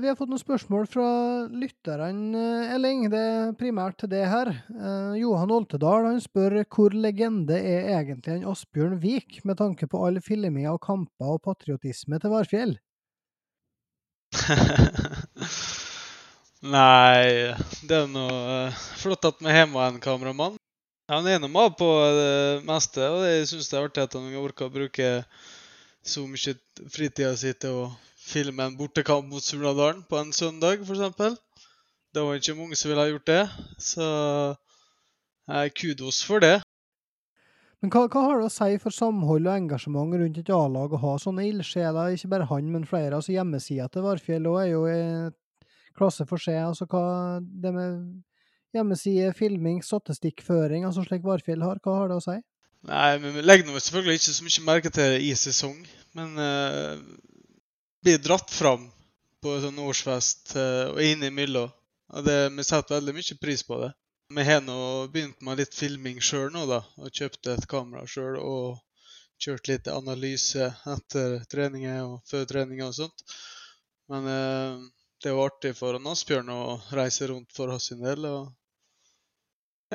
Vi 0.05 0.09
har 0.11 0.18
fått 0.20 0.28
noen 0.28 0.40
spørsmål 0.42 0.82
fra 0.92 1.05
lytterne, 1.48 2.40
Elling. 2.74 3.07
Det 3.09 3.20
er 3.24 3.55
primært 3.57 4.02
til 4.02 4.11
det 4.12 4.26
her. 4.28 4.50
Eh, 4.52 5.14
Johan 5.22 5.55
Oltedal 5.57 6.05
han 6.11 6.18
spør 6.20 6.59
hvor 6.68 6.92
legende 6.92 7.57
er 7.57 7.88
egentlig 7.94 8.34
en 8.34 8.44
Asbjørn 8.52 8.98
Vik, 9.00 9.38
med 9.48 9.57
tanke 9.62 9.88
på 9.88 10.02
all 10.05 10.20
filming 10.20 10.68
og 10.68 10.82
kamper 10.84 11.32
og 11.38 11.40
patriotisme 11.48 12.20
til 12.20 12.34
Varfjell? 12.34 12.76
Nei, 16.76 17.57
det 17.88 18.02
er 18.02 18.12
nå 18.12 18.28
uh, 18.28 18.84
flott 19.00 19.24
at 19.32 19.40
vi 19.40 19.57
har 19.57 19.72
med 19.72 19.88
en 19.88 20.00
kameramann. 20.05 20.61
Han 21.09 21.32
er 21.32 21.40
nå 21.40 21.48
med 21.48 21.80
på 21.80 21.88
det 22.20 22.61
meste, 22.68 23.09
og 23.09 23.24
jeg 23.24 23.48
syns 23.55 23.72
det 23.72 23.80
er 23.80 23.88
artig 23.88 24.05
at 24.05 24.20
han 24.20 24.28
orker 24.44 24.68
å 24.68 24.76
bruke 24.76 25.14
så 26.05 26.28
mye 26.28 26.61
fritida 26.92 27.32
si 27.40 27.57
til 27.57 27.86
å 27.86 27.92
filme 28.24 28.64
en 28.64 28.76
bortekamp 28.78 29.28
mot 29.30 29.44
Surnadalen 29.44 30.02
på 30.08 30.18
en 30.20 30.32
søndag, 30.32 30.82
f.eks. 30.84 31.40
Det 32.14 32.22
var 32.22 32.38
ikke 32.38 32.56
mange 32.58 32.76
som 32.78 32.90
ville 32.90 33.02
ha 33.02 33.10
gjort 33.10 33.26
det, 33.26 33.42
så 33.82 34.06
eh, 35.50 35.68
kudos 35.74 36.22
for 36.24 36.42
det. 36.44 36.56
Men 37.82 37.90
hva, 37.92 38.06
hva, 38.08 38.20
har 38.24 38.38
det 38.40 38.48
å 38.48 38.52
si 38.54 38.78
for 38.80 38.94
samhold 38.96 39.44
og 39.44 39.56
engasjement 39.58 40.14
rundt 40.16 40.38
et 40.40 40.52
A-lag 40.56 40.94
å 40.94 41.00
ha 41.02 41.16
sånne 41.20 41.44
ildsjeler, 41.50 42.14
ikke 42.14 42.30
bare 42.32 42.46
han, 42.48 42.70
men 42.72 42.86
flere? 42.88 43.18
altså 43.18 43.34
Hjemmesida 43.34 43.90
til 43.92 44.06
Varfjell 44.06 44.48
er 44.56 44.70
jo 44.70 44.86
i 44.88 45.02
klasse 45.98 46.24
for 46.30 46.40
seg. 46.40 46.62
altså 46.64 46.88
hva 46.88 47.42
det 47.42 47.74
med 47.74 47.98
hjemmeside, 48.74 49.34
filming, 49.36 49.82
statistikkføring, 49.84 50.86
altså 50.88 51.04
slik 51.04 51.26
Varfjell 51.26 51.62
har, 51.62 51.82
hva 51.84 51.98
har 52.00 52.10
det 52.10 52.18
å 52.18 52.24
si? 52.24 52.38
Nei, 52.88 53.12
men 53.20 53.36
Vi 53.36 53.44
legger 53.44 53.68
selvfølgelig 53.76 54.18
ikke 54.20 54.34
så 54.38 54.46
mye 54.48 54.64
merke 54.66 54.90
til 54.92 55.12
det 55.12 55.20
i 55.24 55.30
sesong, 55.38 55.76
men 56.16 56.34
uh, 56.40 57.04
blir 58.05 58.18
dratt 58.18 58.50
fram 58.50 58.90
på 59.42 59.55
sånn 59.62 59.78
årsfest 59.80 60.57
eh, 60.61 60.86
og 60.92 61.00
innimellom. 61.00 61.70
Og 62.14 62.24
det, 62.26 62.36
vi 62.52 62.64
setter 62.64 62.98
veldig 62.98 63.14
mye 63.16 63.36
pris 63.40 63.62
på 63.64 63.78
det. 63.80 63.92
Vi 64.36 64.44
har 64.44 64.61
nå 64.64 64.76
begynt 65.12 65.40
med 65.44 65.61
litt 65.61 65.76
filming 65.76 66.20
sjøl 66.20 66.50
nå, 66.52 66.66
da. 66.68 66.82
Og 67.00 67.12
kjøpte 67.16 67.55
et 67.55 67.68
kamera 67.70 68.05
sjøl 68.09 68.36
og 68.40 68.82
kjørt 69.40 69.70
litt 69.70 69.88
analyse 69.88 70.68
etter 70.92 71.38
treninger 71.50 72.02
og 72.02 72.18
før 72.28 72.44
treninger 72.50 72.90
og 72.90 72.98
sånt. 72.98 73.24
Men 74.12 74.28
eh, 74.34 74.84
det 75.22 75.32
er 75.32 75.36
jo 75.38 75.46
artig 75.46 75.72
for 75.78 75.96
Asbjørn 76.12 76.52
å 76.52 76.61
reise 76.92 77.30
rundt 77.32 77.57
for 77.57 77.72
sin 77.80 78.05
del. 78.05 78.28
og 78.28 78.52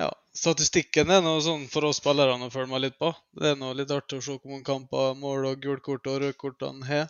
ja, 0.02 0.10
Statistikken 0.34 1.14
er 1.14 1.22
noe 1.22 1.46
sånn 1.46 1.70
for 1.70 1.86
oss 1.92 2.02
spillerne 2.02 2.50
å 2.50 2.54
følge 2.58 2.74
med 2.74 2.88
litt 2.88 2.98
på. 2.98 3.14
Det 3.38 3.54
er 3.54 3.62
noe 3.62 3.78
litt 3.78 3.94
artig 3.94 4.18
å 4.18 4.26
se 4.26 4.40
hvor 4.40 4.50
mange 4.50 4.66
kamper, 4.66 5.14
mål 5.22 5.52
og 5.54 5.62
gulkort 5.62 6.10
og 6.10 6.22
rødkort 6.26 6.66
han 6.66 6.82
har 6.90 7.06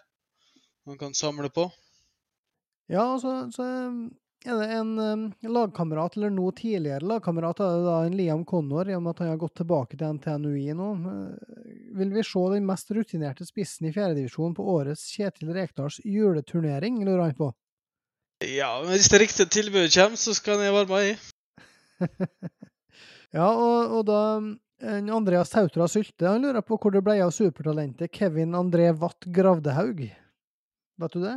man 0.90 0.98
kan 0.98 1.14
samle 1.14 1.50
på? 1.54 1.70
Ja, 2.90 3.04
altså, 3.14 3.52
så 3.54 3.66
er 4.46 4.56
det 4.56 4.68
en 4.74 5.00
um, 5.00 5.24
lagkamerat, 5.42 6.16
eller 6.18 6.32
nå 6.34 6.52
tidligere 6.58 7.06
lagkamerat, 7.06 7.60
er 7.60 7.76
det 7.76 7.86
da 7.86 7.98
en 8.06 8.16
Liam 8.18 8.46
Connor, 8.48 8.90
i 8.90 8.96
og 8.96 9.04
med 9.04 9.14
at 9.14 9.24
han 9.24 9.34
har 9.34 9.42
gått 9.42 9.58
tilbake 9.60 10.00
til 10.00 10.16
NTNUI 10.16 10.72
nå. 10.80 10.88
Uh, 11.04 11.58
vil 12.00 12.14
vi 12.16 12.24
se 12.26 12.46
den 12.54 12.68
mest 12.70 12.90
rutinerte 12.96 13.46
spissen 13.46 13.90
i 13.90 13.94
fjerdedivisjon 13.94 14.56
på 14.58 14.66
årets 14.74 15.04
Kjetil 15.14 15.52
Rekdals 15.58 16.00
juleturnering, 16.06 17.04
lurer 17.04 17.28
han 17.28 17.36
på? 17.38 17.52
Ja, 18.48 18.72
men 18.82 18.96
hvis 18.96 19.12
det 19.12 19.20
riktige 19.26 19.52
tilbudet 19.52 19.92
kommer, 19.94 20.18
så 20.18 20.34
skal 20.38 20.64
jeg 20.64 20.74
være 20.74 20.90
med 20.90 21.12
i. 21.12 21.14
ja, 23.38 23.50
og, 23.52 24.00
og 24.00 24.08
da 24.08 24.22
Andreas 25.12 25.52
Tautra 25.52 25.90
Sylte 25.92 26.30
han 26.30 26.42
lurer 26.46 26.64
på 26.64 26.78
hvor 26.80 26.96
det 26.96 27.04
ble 27.04 27.18
av 27.20 27.36
supertalentet 27.36 28.16
Kevin 28.16 28.56
André 28.56 28.94
Watt 28.96 29.28
Gravdehaug. 29.28 30.06
Vet 31.00 31.16
du 31.16 31.22
det? 31.24 31.36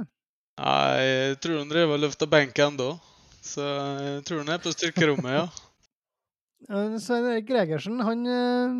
Nei, 0.60 1.02
jeg 1.02 1.36
tror 1.42 1.60
han 1.62 1.70
driver 1.70 1.96
og 1.96 2.02
løfter 2.04 2.30
benken 2.30 2.78
da. 2.80 2.94
Så 3.42 3.66
jeg 3.66 4.24
tror 4.26 4.42
han 4.42 4.54
er 4.54 4.62
på 4.62 4.72
styrkerommet, 4.74 5.36
ja. 5.40 5.46
Svein 7.02 7.24
Erik 7.26 7.48
Gregersen 7.48 7.98
han 8.06 8.20
eh, 8.30 8.74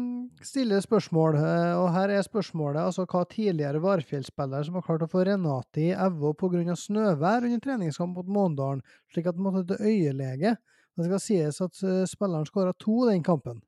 stiller 0.46 0.82
spørsmål, 0.84 1.38
eh, 1.40 1.72
og 1.80 1.88
her 1.96 2.12
er 2.14 2.22
spørsmålet 2.22 2.78
altså 2.78 3.06
hva 3.10 3.24
tidligere 3.26 3.82
Varfjell-spiller 3.82 4.62
som 4.68 4.78
har 4.78 4.84
klart 4.86 5.02
å 5.02 5.10
få 5.10 5.24
Renate 5.26 5.82
i 5.82 5.88
Evå 5.90 6.30
pga. 6.38 6.76
snøvær 6.78 7.48
under 7.48 7.64
treningskamp 7.64 8.20
mot 8.20 8.30
Måndalen, 8.30 8.84
slik 9.10 9.26
at 9.26 9.34
han 9.34 9.48
måtte 9.48 9.64
til 9.72 9.82
øyelege. 9.82 10.54
Det 10.94 11.08
skal 11.08 11.22
sies 11.24 11.60
at 11.64 11.82
eh, 11.82 12.04
spilleren 12.06 12.46
skåra 12.46 12.76
to 12.78 13.08
den 13.10 13.26
kampen. 13.26 13.62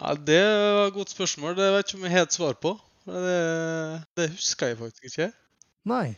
Ja, 0.00 0.14
Det 0.14 0.40
var 0.40 0.86
et 0.88 0.96
godt 0.96 1.12
spørsmål. 1.12 1.56
Det 1.58 1.68
vet 1.68 1.82
jeg 1.82 1.88
ikke 1.90 2.00
om 2.00 2.08
jeg 2.08 2.16
har 2.16 2.28
et 2.30 2.40
svar 2.40 2.56
på. 2.56 2.76
Det, 3.04 3.38
det 4.16 4.30
husker 4.32 4.72
jeg 4.72 4.80
faktisk 4.80 5.10
ikke. 5.10 5.32
Nei. 5.90 6.14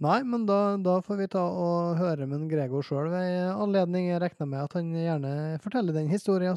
Nei, 0.00 0.22
men 0.24 0.46
da, 0.48 0.78
da, 0.80 0.96
får 1.04 1.18
vi 1.18 1.28
ta 1.28 1.42
og 1.44 1.98
høre 2.00 2.24
med 2.28 2.46
Gregor 2.48 2.84
sjøl 2.86 3.10
ved 3.12 3.50
anledning. 3.52 4.06
Jeg 4.08 4.22
regner 4.22 4.48
med 4.48 4.62
at 4.64 4.76
han 4.78 4.94
gjerne 4.96 5.32
forteller 5.60 5.96
den 5.96 6.08
historien. 6.08 6.56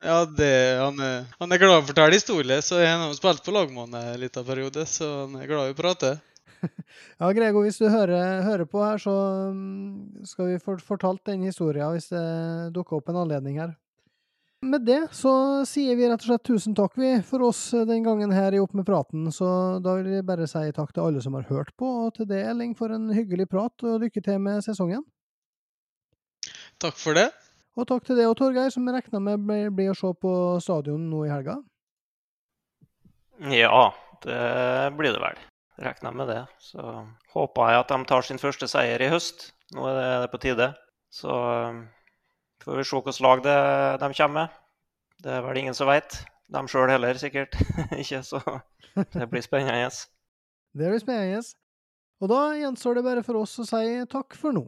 Ja, 0.00 0.22
det, 0.24 0.78
han, 0.78 1.00
er, 1.02 1.26
han 1.36 1.52
er 1.52 1.60
glad 1.60 1.74
i 1.74 1.82
å 1.82 1.88
fortelle 1.88 2.16
historier, 2.16 2.62
så 2.64 2.78
han 2.80 3.02
har 3.02 3.12
spilt 3.18 3.42
på 3.44 3.52
lag 3.52 3.72
med 3.74 3.96
en 3.98 4.20
liten 4.22 4.46
periode, 4.46 4.86
så 4.88 5.08
han 5.26 5.36
er 5.36 5.50
glad 5.50 5.68
i 5.68 5.74
å 5.74 5.78
prate. 5.78 6.14
ja, 7.20 7.28
Gregor, 7.36 7.66
hvis 7.66 7.80
du 7.82 7.90
hører, 7.90 8.40
hører, 8.46 8.64
på 8.70 8.80
her, 8.80 9.02
så 9.02 9.14
mm, 9.52 10.24
skal 10.30 10.54
vi 10.54 10.62
få 10.62 10.78
fortalt 10.86 11.26
den 11.28 11.44
historien 11.44 11.92
hvis 11.92 12.08
det 12.14 12.24
dukker 12.78 13.02
opp 13.02 13.12
en 13.12 13.20
anledning 13.26 13.60
her. 13.60 13.74
Med 14.60 14.82
det 14.82 15.08
så 15.14 15.32
sier 15.70 15.94
vi 15.94 16.08
rett 16.10 16.24
og 16.24 16.32
slett 16.32 16.46
tusen 16.48 16.74
takk 16.74 16.96
vi 16.98 17.12
for 17.22 17.44
oss 17.46 17.60
den 17.86 18.02
gangen 18.02 18.32
her 18.34 18.54
i 18.56 18.58
Opp 18.58 18.72
med 18.74 18.86
praten. 18.88 19.28
Så 19.30 19.46
da 19.84 19.94
vil 20.00 20.16
jeg 20.16 20.26
bare 20.26 20.48
si 20.50 20.64
takk 20.74 20.90
til 20.94 21.04
alle 21.04 21.22
som 21.22 21.36
har 21.38 21.46
hørt 21.46 21.70
på, 21.78 21.86
og 22.06 22.16
til 22.16 22.26
det, 22.26 22.40
Elling, 22.50 22.72
for 22.74 22.90
en 22.90 23.06
hyggelig 23.14 23.46
prat, 23.52 23.86
og 23.86 24.02
lykke 24.02 24.22
til 24.24 24.40
med 24.42 24.64
sesongen. 24.66 25.04
Takk 26.82 26.98
for 26.98 27.14
det. 27.14 27.28
Og 27.78 27.86
takk 27.86 28.08
til 28.08 28.18
deg 28.18 28.26
og 28.26 28.34
Torgeir, 28.40 28.72
som 28.74 28.86
jeg 28.90 28.98
regner 28.98 29.22
med 29.22 29.44
blir, 29.46 29.70
blir 29.70 29.92
å 29.92 29.98
se 29.98 30.10
på 30.18 30.32
stadion 30.64 31.04
nå 31.10 31.22
i 31.28 31.30
helga. 31.30 31.54
Ja, 33.54 33.92
det 34.24 34.40
blir 34.98 35.14
det 35.14 35.22
vel. 35.22 35.38
Regner 35.78 36.18
med 36.18 36.32
det. 36.32 36.40
Så 36.58 36.82
håper 37.36 37.70
jeg 37.70 37.84
at 37.84 37.94
de 37.94 37.98
tar 38.10 38.26
sin 38.26 38.42
første 38.42 38.66
seier 38.66 39.06
i 39.06 39.10
høst. 39.12 39.52
Nå 39.76 39.86
er 39.92 40.24
det 40.24 40.32
på 40.32 40.42
tide. 40.42 40.72
Så 41.14 41.30
Får 42.64 42.76
vi 42.76 42.84
se 42.84 42.96
hvilket 42.96 43.20
lag 43.24 43.42
det, 43.44 43.56
de 44.02 44.10
kommer 44.14 44.34
med. 44.40 44.58
Det 45.22 45.32
er 45.34 45.42
vel 45.46 45.60
ingen 45.62 45.74
som 45.74 45.88
veit. 45.90 46.20
De 46.48 46.62
sjøl 46.70 46.90
heller, 46.90 47.18
sikkert 47.20 47.56
ikke. 48.02 48.22
Så 48.26 48.40
det 49.14 49.28
blir 49.30 49.44
spennende. 49.44 49.78
Yes. 49.84 50.06
Det 50.74 50.90
blir 50.90 51.02
spennende. 51.02 51.38
Yes. 51.38 51.54
Og 52.22 52.30
da 52.32 52.40
gjenstår 52.58 52.98
det 52.98 53.04
bare 53.06 53.22
for 53.26 53.40
oss 53.42 53.58
å 53.62 53.66
si 53.68 53.84
takk 54.10 54.34
for 54.38 54.56
nå. 54.56 54.64